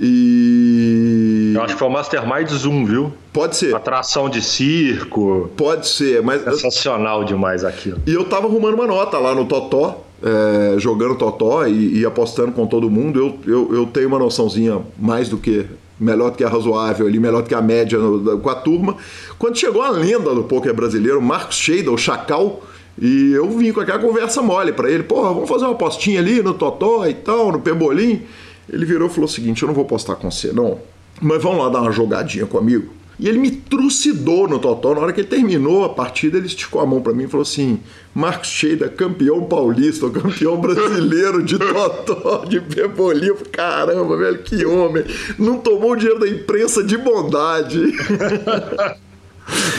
E. 0.00 1.52
Eu 1.54 1.62
acho 1.62 1.74
que 1.74 1.78
foi 1.78 1.88
o 1.88 1.90
Mastermind 1.90 2.48
Zoom, 2.48 2.84
viu? 2.84 3.12
Pode 3.32 3.56
ser. 3.56 3.74
Atração 3.74 4.28
de 4.28 4.40
circo. 4.40 5.50
Pode 5.56 5.88
ser, 5.88 6.22
mas. 6.22 6.42
Sensacional 6.42 7.24
demais 7.24 7.64
aquilo. 7.64 8.00
E 8.06 8.12
eu 8.12 8.24
tava 8.24 8.46
arrumando 8.46 8.74
uma 8.74 8.86
nota 8.86 9.18
lá 9.18 9.34
no 9.34 9.44
Totó, 9.44 10.04
é, 10.22 10.78
jogando 10.78 11.16
Totó 11.16 11.66
e, 11.66 12.00
e, 12.00 12.06
apostando 12.06 12.52
com 12.52 12.66
todo 12.66 12.88
mundo. 12.88 13.18
Eu, 13.18 13.38
eu, 13.52 13.74
eu 13.74 13.86
tenho 13.86 14.08
uma 14.08 14.18
noçãozinha 14.18 14.80
mais 14.98 15.28
do 15.28 15.36
que. 15.36 15.66
Melhor 16.00 16.30
do 16.30 16.36
que 16.36 16.44
a 16.44 16.48
razoável 16.48 17.08
ali, 17.08 17.18
melhor 17.18 17.42
do 17.42 17.48
que 17.48 17.54
a 17.56 17.60
média 17.60 17.98
no, 17.98 18.38
com 18.38 18.48
a 18.48 18.54
turma. 18.54 18.96
Quando 19.36 19.58
chegou 19.58 19.82
a 19.82 19.90
lenda 19.90 20.32
do 20.32 20.44
poker 20.44 20.72
brasileiro, 20.72 21.20
Marcos 21.20 21.56
Sheida, 21.56 21.90
o 21.90 21.98
Chacal, 21.98 22.62
e 23.00 23.32
eu 23.32 23.48
vim 23.50 23.72
com 23.72 23.80
aquela 23.80 23.98
conversa 23.98 24.40
mole 24.40 24.72
para 24.72 24.88
ele: 24.88 25.02
porra, 25.02 25.32
vamos 25.32 25.48
fazer 25.48 25.64
uma 25.64 25.72
apostinha 25.72 26.20
ali 26.20 26.40
no 26.40 26.54
Totó 26.54 27.04
e 27.04 27.14
tal, 27.14 27.50
no 27.50 27.60
Pebolim. 27.60 28.22
Ele 28.70 28.84
virou 28.84 29.08
e 29.08 29.10
falou 29.10 29.26
o 29.26 29.32
seguinte: 29.32 29.62
eu 29.62 29.66
não 29.66 29.74
vou 29.74 29.84
postar 29.84 30.16
com 30.16 30.30
você, 30.30 30.52
não, 30.52 30.78
mas 31.20 31.42
vamos 31.42 31.58
lá 31.58 31.68
dar 31.68 31.82
uma 31.82 31.92
jogadinha 31.92 32.46
comigo. 32.46 32.98
E 33.20 33.28
ele 33.28 33.38
me 33.38 33.50
trucidou 33.50 34.46
no 34.46 34.60
Totó. 34.60 34.94
Na 34.94 35.00
hora 35.00 35.12
que 35.12 35.22
ele 35.22 35.28
terminou 35.28 35.84
a 35.84 35.88
partida, 35.88 36.38
ele 36.38 36.46
esticou 36.46 36.80
a 36.80 36.86
mão 36.86 37.00
para 37.00 37.12
mim 37.12 37.24
e 37.24 37.28
falou 37.28 37.42
assim: 37.42 37.80
Marcos 38.14 38.48
Sheida, 38.48 38.88
campeão 38.88 39.42
paulista, 39.44 40.08
campeão 40.08 40.60
brasileiro 40.60 41.42
de 41.42 41.58
Totó, 41.58 42.44
de 42.44 42.60
Pebolim. 42.60 43.34
Caramba, 43.50 44.16
velho, 44.16 44.38
que 44.42 44.64
homem! 44.64 45.04
Não 45.36 45.58
tomou 45.58 45.92
o 45.92 45.96
dinheiro 45.96 46.20
da 46.20 46.28
imprensa 46.28 46.84
de 46.84 46.96
bondade. 46.96 47.80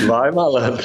Vai, 0.07 0.31
malandro. 0.31 0.83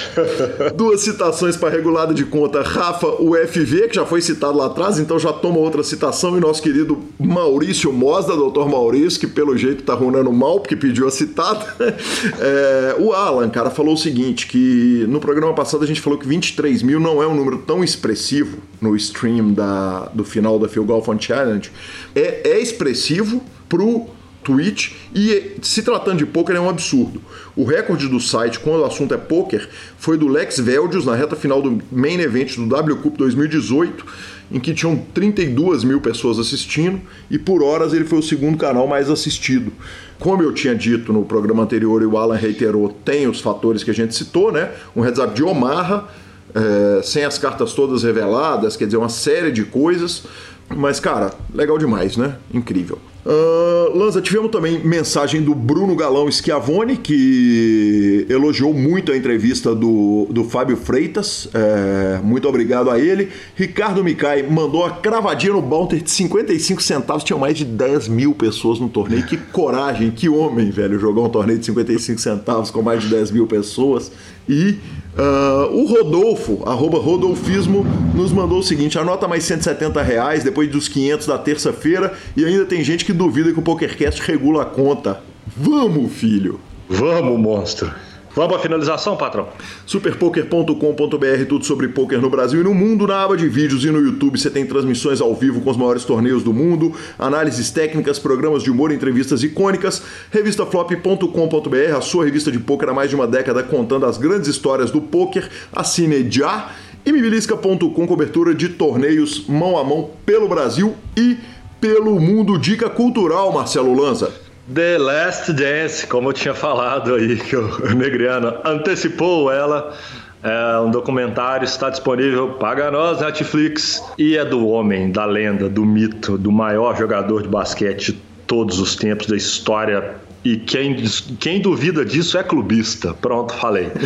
Duas 0.74 1.00
citações 1.00 1.56
para 1.56 1.70
regulada 1.70 2.12
de 2.12 2.24
conta. 2.24 2.62
Rafa, 2.62 3.06
o 3.06 3.34
FV, 3.34 3.88
que 3.88 3.94
já 3.94 4.04
foi 4.04 4.20
citado 4.20 4.58
lá 4.58 4.66
atrás, 4.66 4.98
então 4.98 5.18
já 5.18 5.32
toma 5.32 5.58
outra 5.58 5.82
citação. 5.82 6.36
E 6.36 6.40
nosso 6.40 6.62
querido 6.62 6.98
Maurício 7.18 7.92
Mosda, 7.92 8.36
doutor 8.36 8.68
Maurício, 8.68 9.18
que 9.18 9.26
pelo 9.26 9.56
jeito 9.56 9.82
tá 9.82 9.94
runando 9.94 10.32
mal, 10.32 10.60
porque 10.60 10.76
pediu 10.76 11.06
a 11.06 11.10
citada. 11.10 11.64
É, 12.40 12.96
o 12.98 13.12
Alan, 13.12 13.48
cara, 13.48 13.70
falou 13.70 13.94
o 13.94 13.96
seguinte: 13.96 14.46
que 14.46 15.04
no 15.08 15.20
programa 15.20 15.54
passado 15.54 15.84
a 15.84 15.86
gente 15.86 16.00
falou 16.00 16.18
que 16.18 16.26
23 16.26 16.82
mil 16.82 16.98
não 16.98 17.22
é 17.22 17.26
um 17.26 17.34
número 17.34 17.58
tão 17.58 17.82
expressivo 17.82 18.58
no 18.80 18.96
stream 18.96 19.52
da, 19.52 20.10
do 20.12 20.24
final 20.24 20.58
da 20.58 20.68
Phil 20.68 20.84
Golf 20.84 21.08
on 21.08 21.18
Challenge. 21.18 21.70
É, 22.14 22.50
é 22.50 22.60
expressivo 22.60 23.42
pro 23.68 24.06
Twitch 24.44 24.92
e 25.14 25.56
se 25.62 25.82
tratando 25.82 26.18
de 26.18 26.26
poker 26.26 26.54
é 26.54 26.60
um 26.60 26.68
absurdo. 26.68 27.20
O 27.56 27.64
recorde 27.64 28.06
do 28.06 28.20
site 28.20 28.60
quando 28.60 28.82
o 28.82 28.84
assunto 28.84 29.14
é 29.14 29.16
poker 29.16 29.68
foi 29.98 30.18
do 30.18 30.28
Lex 30.28 30.60
Veldius 30.60 31.06
na 31.06 31.14
reta 31.14 31.34
final 31.34 31.62
do 31.62 31.82
main 31.90 32.20
event 32.20 32.56
do 32.56 32.66
W 32.66 32.96
Cup 32.98 33.16
2018, 33.16 34.04
em 34.52 34.60
que 34.60 34.74
tinham 34.74 34.96
32 35.14 35.82
mil 35.84 36.00
pessoas 36.00 36.38
assistindo 36.38 37.00
e 37.30 37.38
por 37.38 37.62
horas 37.62 37.94
ele 37.94 38.04
foi 38.04 38.18
o 38.18 38.22
segundo 38.22 38.58
canal 38.58 38.86
mais 38.86 39.10
assistido. 39.10 39.72
Como 40.18 40.42
eu 40.42 40.52
tinha 40.52 40.74
dito 40.74 41.12
no 41.12 41.24
programa 41.24 41.62
anterior 41.62 42.02
e 42.02 42.06
o 42.06 42.16
Alan 42.16 42.36
reiterou, 42.36 42.88
tem 43.04 43.26
os 43.26 43.40
fatores 43.40 43.82
que 43.82 43.90
a 43.90 43.94
gente 43.94 44.14
citou, 44.14 44.52
né? 44.52 44.70
Um 44.94 45.00
heads 45.00 45.18
up 45.18 45.34
de 45.34 45.42
Omaha, 45.42 46.08
é, 46.54 47.02
sem 47.02 47.24
as 47.24 47.36
cartas 47.36 47.72
todas 47.72 48.04
reveladas, 48.04 48.76
quer 48.76 48.84
dizer, 48.84 48.96
uma 48.96 49.08
série 49.08 49.50
de 49.50 49.64
coisas. 49.64 50.22
Mas, 50.68 50.98
cara, 51.00 51.32
legal 51.52 51.78
demais, 51.78 52.16
né? 52.16 52.36
Incrível. 52.52 52.98
Uh, 53.24 53.96
Lanza, 53.96 54.20
tivemos 54.20 54.50
também 54.50 54.84
mensagem 54.84 55.40
do 55.40 55.54
Bruno 55.54 55.96
Galão 55.96 56.30
Schiavone, 56.30 56.98
que 56.98 58.26
elogiou 58.28 58.74
muito 58.74 59.10
a 59.12 59.16
entrevista 59.16 59.74
do, 59.74 60.26
do 60.30 60.44
Fábio 60.44 60.76
Freitas. 60.76 61.48
É, 61.54 62.20
muito 62.22 62.46
obrigado 62.46 62.90
a 62.90 62.98
ele. 62.98 63.30
Ricardo 63.54 64.04
Micai 64.04 64.42
mandou 64.42 64.84
a 64.84 64.90
cravadinha 64.90 65.54
no 65.54 65.62
Bounty 65.62 66.02
de 66.02 66.10
55 66.10 66.82
centavos. 66.82 67.24
Tinha 67.24 67.38
mais 67.38 67.56
de 67.56 67.64
10 67.64 68.08
mil 68.08 68.34
pessoas 68.34 68.78
no 68.78 68.90
torneio. 68.90 69.24
Que 69.24 69.38
coragem, 69.52 70.10
que 70.10 70.28
homem, 70.28 70.70
velho, 70.70 70.98
jogar 70.98 71.22
um 71.22 71.30
torneio 71.30 71.58
de 71.58 71.64
55 71.64 72.20
centavos 72.20 72.70
com 72.70 72.82
mais 72.82 73.02
de 73.02 73.08
10 73.08 73.30
mil 73.30 73.46
pessoas. 73.46 74.12
E 74.46 74.76
Uh, 75.16 75.72
o 75.72 75.86
Rodolfo, 75.86 76.62
arroba 76.66 76.98
Rodolfismo, 76.98 77.86
nos 78.14 78.32
mandou 78.32 78.58
o 78.58 78.62
seguinte: 78.62 78.98
anota 78.98 79.28
mais 79.28 79.44
170 79.44 80.02
reais 80.02 80.42
depois 80.42 80.68
dos 80.68 80.88
500 80.88 81.26
da 81.26 81.38
terça-feira 81.38 82.12
e 82.36 82.44
ainda 82.44 82.64
tem 82.64 82.82
gente 82.82 83.04
que 83.04 83.12
duvida 83.12 83.52
que 83.52 83.58
o 83.58 83.62
PokerCast 83.62 84.20
regula 84.22 84.62
a 84.62 84.66
conta. 84.66 85.20
Vamos, 85.56 86.12
filho! 86.12 86.58
Vamos, 86.88 87.38
monstro! 87.38 87.92
Vamos 88.34 88.56
à 88.56 88.58
finalização, 88.58 89.16
patrão? 89.16 89.48
Superpoker.com.br, 89.86 91.44
tudo 91.48 91.64
sobre 91.64 91.86
poker 91.86 92.20
no 92.20 92.28
Brasil 92.28 92.60
e 92.60 92.64
no 92.64 92.74
mundo. 92.74 93.06
Na 93.06 93.22
aba 93.22 93.36
de 93.36 93.48
vídeos 93.48 93.84
e 93.84 93.90
no 93.90 94.00
YouTube 94.00 94.36
você 94.36 94.50
tem 94.50 94.66
transmissões 94.66 95.20
ao 95.20 95.32
vivo 95.36 95.60
com 95.60 95.70
os 95.70 95.76
maiores 95.76 96.04
torneios 96.04 96.42
do 96.42 96.52
mundo, 96.52 96.92
análises 97.16 97.70
técnicas, 97.70 98.18
programas 98.18 98.64
de 98.64 98.72
humor, 98.72 98.90
entrevistas 98.90 99.44
icônicas. 99.44 100.02
Revistaflop.com.br, 100.32 101.96
a 101.96 102.00
sua 102.00 102.24
revista 102.24 102.50
de 102.50 102.58
poker 102.58 102.88
há 102.88 102.92
mais 102.92 103.08
de 103.08 103.14
uma 103.14 103.28
década 103.28 103.62
contando 103.62 104.04
as 104.04 104.18
grandes 104.18 104.48
histórias 104.48 104.90
do 104.90 105.00
poker. 105.00 105.48
Assine 105.72 106.28
já. 106.28 106.72
E 107.06 107.12
mibilisca.com, 107.12 108.06
cobertura 108.06 108.52
de 108.52 108.70
torneios 108.70 109.46
mão 109.46 109.78
a 109.78 109.84
mão 109.84 110.10
pelo 110.26 110.48
Brasil 110.48 110.96
e 111.16 111.36
pelo 111.80 112.18
mundo. 112.18 112.58
Dica 112.58 112.90
cultural, 112.90 113.52
Marcelo 113.52 113.94
Lanza. 113.94 114.43
The 114.72 114.96
Last 114.98 115.52
Dance, 115.52 116.06
como 116.06 116.30
eu 116.30 116.32
tinha 116.32 116.54
falado 116.54 117.14
aí, 117.14 117.36
que 117.40 117.56
o 117.56 117.94
Negriano 117.94 118.54
antecipou 118.64 119.52
ela. 119.52 119.94
É 120.42 120.78
um 120.78 120.90
documentário, 120.90 121.64
está 121.64 121.88
disponível, 121.88 122.52
paga 122.54 122.90
nós, 122.90 123.20
Netflix. 123.20 124.02
E 124.18 124.36
é 124.36 124.44
do 124.44 124.68
homem, 124.68 125.10
da 125.10 125.24
lenda, 125.24 125.70
do 125.70 125.86
mito, 125.86 126.36
do 126.36 126.52
maior 126.52 126.96
jogador 126.96 127.42
de 127.42 127.48
basquete 127.48 128.12
de 128.12 128.18
todos 128.46 128.78
os 128.78 128.94
tempos 128.94 129.26
da 129.26 129.36
história. 129.36 130.16
E 130.44 130.58
quem, 130.58 130.96
quem 131.40 131.62
duvida 131.62 132.04
disso 132.04 132.36
é 132.36 132.42
clubista. 132.42 133.14
Pronto, 133.14 133.54
falei. 133.54 133.90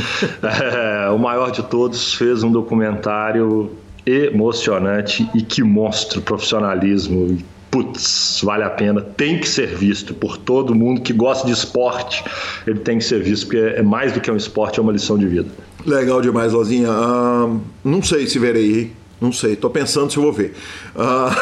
É, 0.43 1.11
o 1.11 1.19
maior 1.19 1.51
de 1.51 1.63
todos 1.65 2.15
fez 2.15 2.45
um 2.45 2.53
documentário 2.53 3.73
emocionante 4.07 5.29
e 5.35 5.43
que 5.43 5.63
mostra 5.63 6.21
o 6.21 6.23
profissionalismo 6.23 7.37
putz, 7.71 8.41
vale 8.43 8.65
a 8.65 8.71
pena, 8.71 9.01
tem 9.01 9.39
que 9.39 9.49
ser 9.49 9.69
visto 9.69 10.15
por 10.15 10.37
todo 10.37 10.75
mundo 10.75 11.01
que 11.01 11.13
gosta 11.13 11.47
de 11.47 11.53
esporte. 11.53 12.25
Ele 12.67 12.79
tem 12.81 12.99
que 12.99 13.05
ser 13.05 13.23
visto, 13.23 13.47
porque 13.47 13.59
é 13.59 13.83
mais 13.83 14.13
do 14.13 14.21
que 14.21 14.31
um 14.31 14.37
esporte, 14.37 14.79
é 14.79 14.83
uma 14.83 14.93
lição 14.93 15.19
de 15.19 15.27
vida. 15.27 15.49
Legal 15.85 16.21
demais, 16.21 16.53
Lozinha. 16.53 16.89
Ah, 16.91 17.57
não 17.85 18.03
sei 18.03 18.27
se 18.27 18.39
verei, 18.39 18.93
não 19.21 19.33
sei, 19.33 19.57
tô 19.57 19.69
pensando 19.69 20.11
se 20.11 20.17
eu 20.17 20.23
vou 20.23 20.33
ver. 20.33 20.55
Ah, 20.97 21.35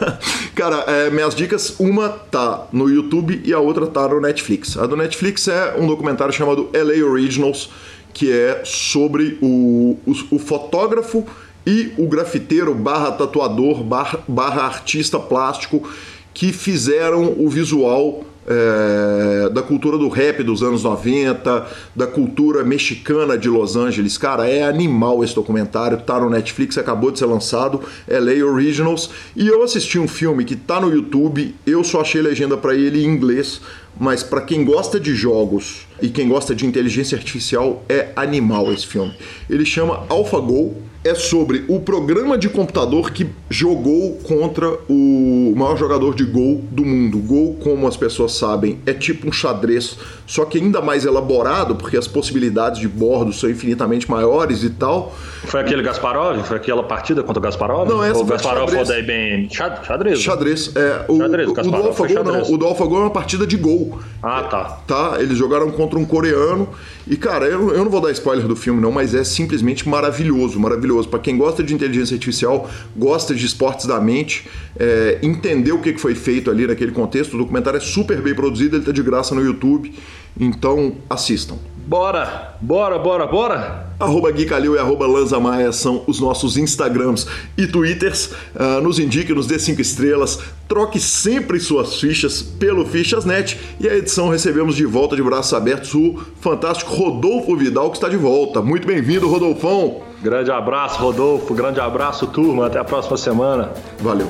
cara, 0.54 0.84
é, 0.86 1.10
minhas 1.10 1.34
dicas, 1.34 1.76
uma 1.78 2.08
tá 2.08 2.66
no 2.72 2.88
YouTube 2.88 3.42
e 3.44 3.52
a 3.52 3.58
outra 3.58 3.86
tá 3.86 4.06
no 4.08 4.20
Netflix. 4.20 4.76
A 4.76 4.86
do 4.86 4.96
Netflix 4.96 5.48
é 5.48 5.76
um 5.78 5.86
documentário 5.86 6.32
chamado 6.32 6.68
LA 6.72 7.04
Originals, 7.06 7.70
que 8.12 8.30
é 8.30 8.62
sobre 8.64 9.38
o, 9.40 9.96
o, 10.06 10.14
o 10.30 10.38
fotógrafo 10.38 11.26
e 11.66 11.92
o 11.96 12.06
grafiteiro 12.06 12.74
barra 12.74 13.12
tatuador 13.12 13.82
barra, 13.82 14.62
artista 14.62 15.18
plástico 15.18 15.88
que 16.34 16.52
fizeram 16.52 17.34
o 17.38 17.48
visual 17.48 18.24
é, 18.46 19.48
da 19.50 19.62
cultura 19.62 19.96
do 19.96 20.08
rap 20.08 20.42
dos 20.42 20.62
anos 20.62 20.82
90, 20.82 21.66
da 21.94 22.06
cultura 22.06 22.64
mexicana 22.64 23.38
de 23.38 23.48
Los 23.48 23.76
Angeles. 23.76 24.18
Cara, 24.18 24.48
é 24.48 24.64
animal 24.64 25.22
esse 25.22 25.34
documentário, 25.34 25.98
tá 25.98 26.18
no 26.18 26.28
Netflix, 26.28 26.76
acabou 26.78 27.10
de 27.10 27.18
ser 27.18 27.26
lançado, 27.26 27.80
LA 28.08 28.44
Originals. 28.44 29.10
E 29.36 29.46
eu 29.46 29.62
assisti 29.62 29.98
um 29.98 30.08
filme 30.08 30.44
que 30.44 30.56
tá 30.56 30.80
no 30.80 30.92
YouTube, 30.92 31.54
eu 31.66 31.84
só 31.84 32.00
achei 32.00 32.20
legenda 32.20 32.56
para 32.56 32.74
ele 32.74 33.04
em 33.04 33.08
inglês, 33.08 33.60
mas 33.98 34.22
para 34.22 34.40
quem 34.40 34.64
gosta 34.64 34.98
de 34.98 35.14
jogos 35.14 35.86
e 36.02 36.08
quem 36.10 36.28
gosta 36.28 36.54
de 36.54 36.66
inteligência 36.66 37.16
artificial, 37.16 37.82
é 37.88 38.08
animal 38.16 38.72
esse 38.72 38.86
filme. 38.86 39.14
Ele 39.48 39.64
chama 39.64 40.04
AlphaGo 40.08 40.74
é 41.04 41.16
sobre 41.16 41.64
o 41.66 41.80
programa 41.80 42.38
de 42.38 42.48
computador 42.48 43.10
que 43.10 43.26
jogou 43.50 44.18
contra 44.22 44.68
o 44.88 45.52
maior 45.56 45.76
jogador 45.76 46.14
de 46.14 46.22
Go 46.24 46.62
do 46.70 46.84
mundo. 46.84 47.18
Go, 47.18 47.54
como 47.54 47.88
as 47.88 47.96
pessoas 47.96 48.34
sabem, 48.34 48.78
é 48.86 48.92
tipo 48.92 49.28
um 49.28 49.32
xadrez, 49.32 49.98
só 50.28 50.44
que 50.44 50.58
ainda 50.58 50.80
mais 50.80 51.04
elaborado, 51.04 51.74
porque 51.74 51.96
as 51.96 52.06
possibilidades 52.06 52.80
de 52.80 52.86
bordo 52.86 53.32
são 53.32 53.50
infinitamente 53.50 54.08
maiores 54.08 54.62
e 54.62 54.70
tal. 54.70 55.12
Foi 55.42 55.60
aquele 55.60 55.82
Gasparov? 55.82 56.40
Foi 56.44 56.56
aquela 56.56 56.84
partida 56.84 57.20
contra 57.24 57.40
o 57.40 57.42
Gasparov? 57.42 57.88
Não, 57.88 58.04
essa 58.04 58.20
o 58.20 58.26
foi 58.26 58.36
Gasparov 58.36 58.70
xadrez. 58.70 58.86
foi 58.88 58.96
da 58.96 59.02
IBM. 59.02 59.48
Xad- 59.52 59.84
Xadrez? 59.84 60.20
Xadrez, 60.20 60.76
é. 60.76 61.04
O, 61.08 61.16
Xadrez, 61.18 61.46
o 61.48 61.50
do 61.50 61.54
Kasparov, 61.56 61.96
foi 61.96 62.08
AlphaGo 62.16 62.30
não, 62.32 62.52
o 62.52 62.56
do 62.56 62.64
AlphaGo 62.66 62.96
é 62.96 63.00
uma 63.00 63.10
partida 63.10 63.44
de 63.44 63.56
Go. 63.56 63.98
Ah, 64.22 64.44
tá. 64.44 64.64
tá? 64.86 65.16
Eles 65.20 65.36
jogaram 65.36 65.68
contra 65.72 65.91
um 65.98 66.04
coreano. 66.04 66.68
E, 67.06 67.16
cara, 67.16 67.46
eu, 67.46 67.70
eu 67.70 67.84
não 67.84 67.90
vou 67.90 68.00
dar 68.00 68.10
spoiler 68.12 68.46
do 68.46 68.56
filme, 68.56 68.80
não, 68.80 68.92
mas 68.92 69.14
é 69.14 69.24
simplesmente 69.24 69.88
maravilhoso, 69.88 70.58
maravilhoso. 70.58 71.08
Pra 71.08 71.18
quem 71.18 71.36
gosta 71.36 71.62
de 71.62 71.74
inteligência 71.74 72.14
artificial, 72.14 72.70
gosta 72.96 73.34
de 73.34 73.44
esportes 73.44 73.86
da 73.86 74.00
mente, 74.00 74.48
é, 74.78 75.18
entender 75.22 75.72
o 75.72 75.80
que 75.80 75.96
foi 75.98 76.14
feito 76.14 76.50
ali 76.50 76.66
naquele 76.66 76.92
contexto, 76.92 77.34
o 77.34 77.38
documentário 77.38 77.78
é 77.78 77.80
super 77.80 78.20
bem 78.20 78.34
produzido, 78.34 78.76
ele 78.76 78.84
tá 78.84 78.92
de 78.92 79.02
graça 79.02 79.34
no 79.34 79.42
YouTube. 79.42 79.92
Então, 80.38 80.96
assistam. 81.10 81.56
Bora! 81.86 82.56
Bora, 82.60 82.98
bora, 82.98 83.26
bora! 83.26 83.92
Arroba 83.98 84.30
Gui 84.30 84.46
Calil 84.46 84.74
e 84.74 84.78
arroba 84.78 85.06
Lanza 85.06 85.38
Maia 85.38 85.72
são 85.72 86.02
os 86.06 86.20
nossos 86.20 86.56
Instagrams 86.56 87.26
e 87.56 87.66
Twitters. 87.66 88.30
Ah, 88.54 88.80
nos 88.80 88.98
indique, 88.98 89.32
nos 89.32 89.46
dê 89.46 89.58
cinco 89.58 89.80
estrelas. 89.80 90.38
Troque 90.68 90.98
sempre 90.98 91.60
suas 91.60 92.00
fichas 92.00 92.42
pelo 92.42 92.84
Fichas.net. 92.86 93.58
E 93.78 93.88
a 93.88 93.96
edição 93.96 94.28
recebemos 94.28 94.74
de 94.76 94.84
volta 94.84 95.14
de 95.14 95.22
braços 95.22 95.52
abertos 95.54 95.94
o 95.94 96.18
fantástico 96.40 96.92
Rodolfo 96.92 97.56
Vidal, 97.56 97.90
que 97.90 97.96
está 97.96 98.08
de 98.08 98.16
volta. 98.16 98.60
Muito 98.60 98.86
bem-vindo, 98.86 99.28
Rodolfão. 99.28 100.00
Grande 100.22 100.50
abraço, 100.50 101.00
Rodolfo. 101.00 101.52
Grande 101.52 101.80
abraço, 101.80 102.26
turma. 102.28 102.66
Até 102.66 102.78
a 102.78 102.84
próxima 102.84 103.16
semana. 103.16 103.70
Valeu. 104.00 104.28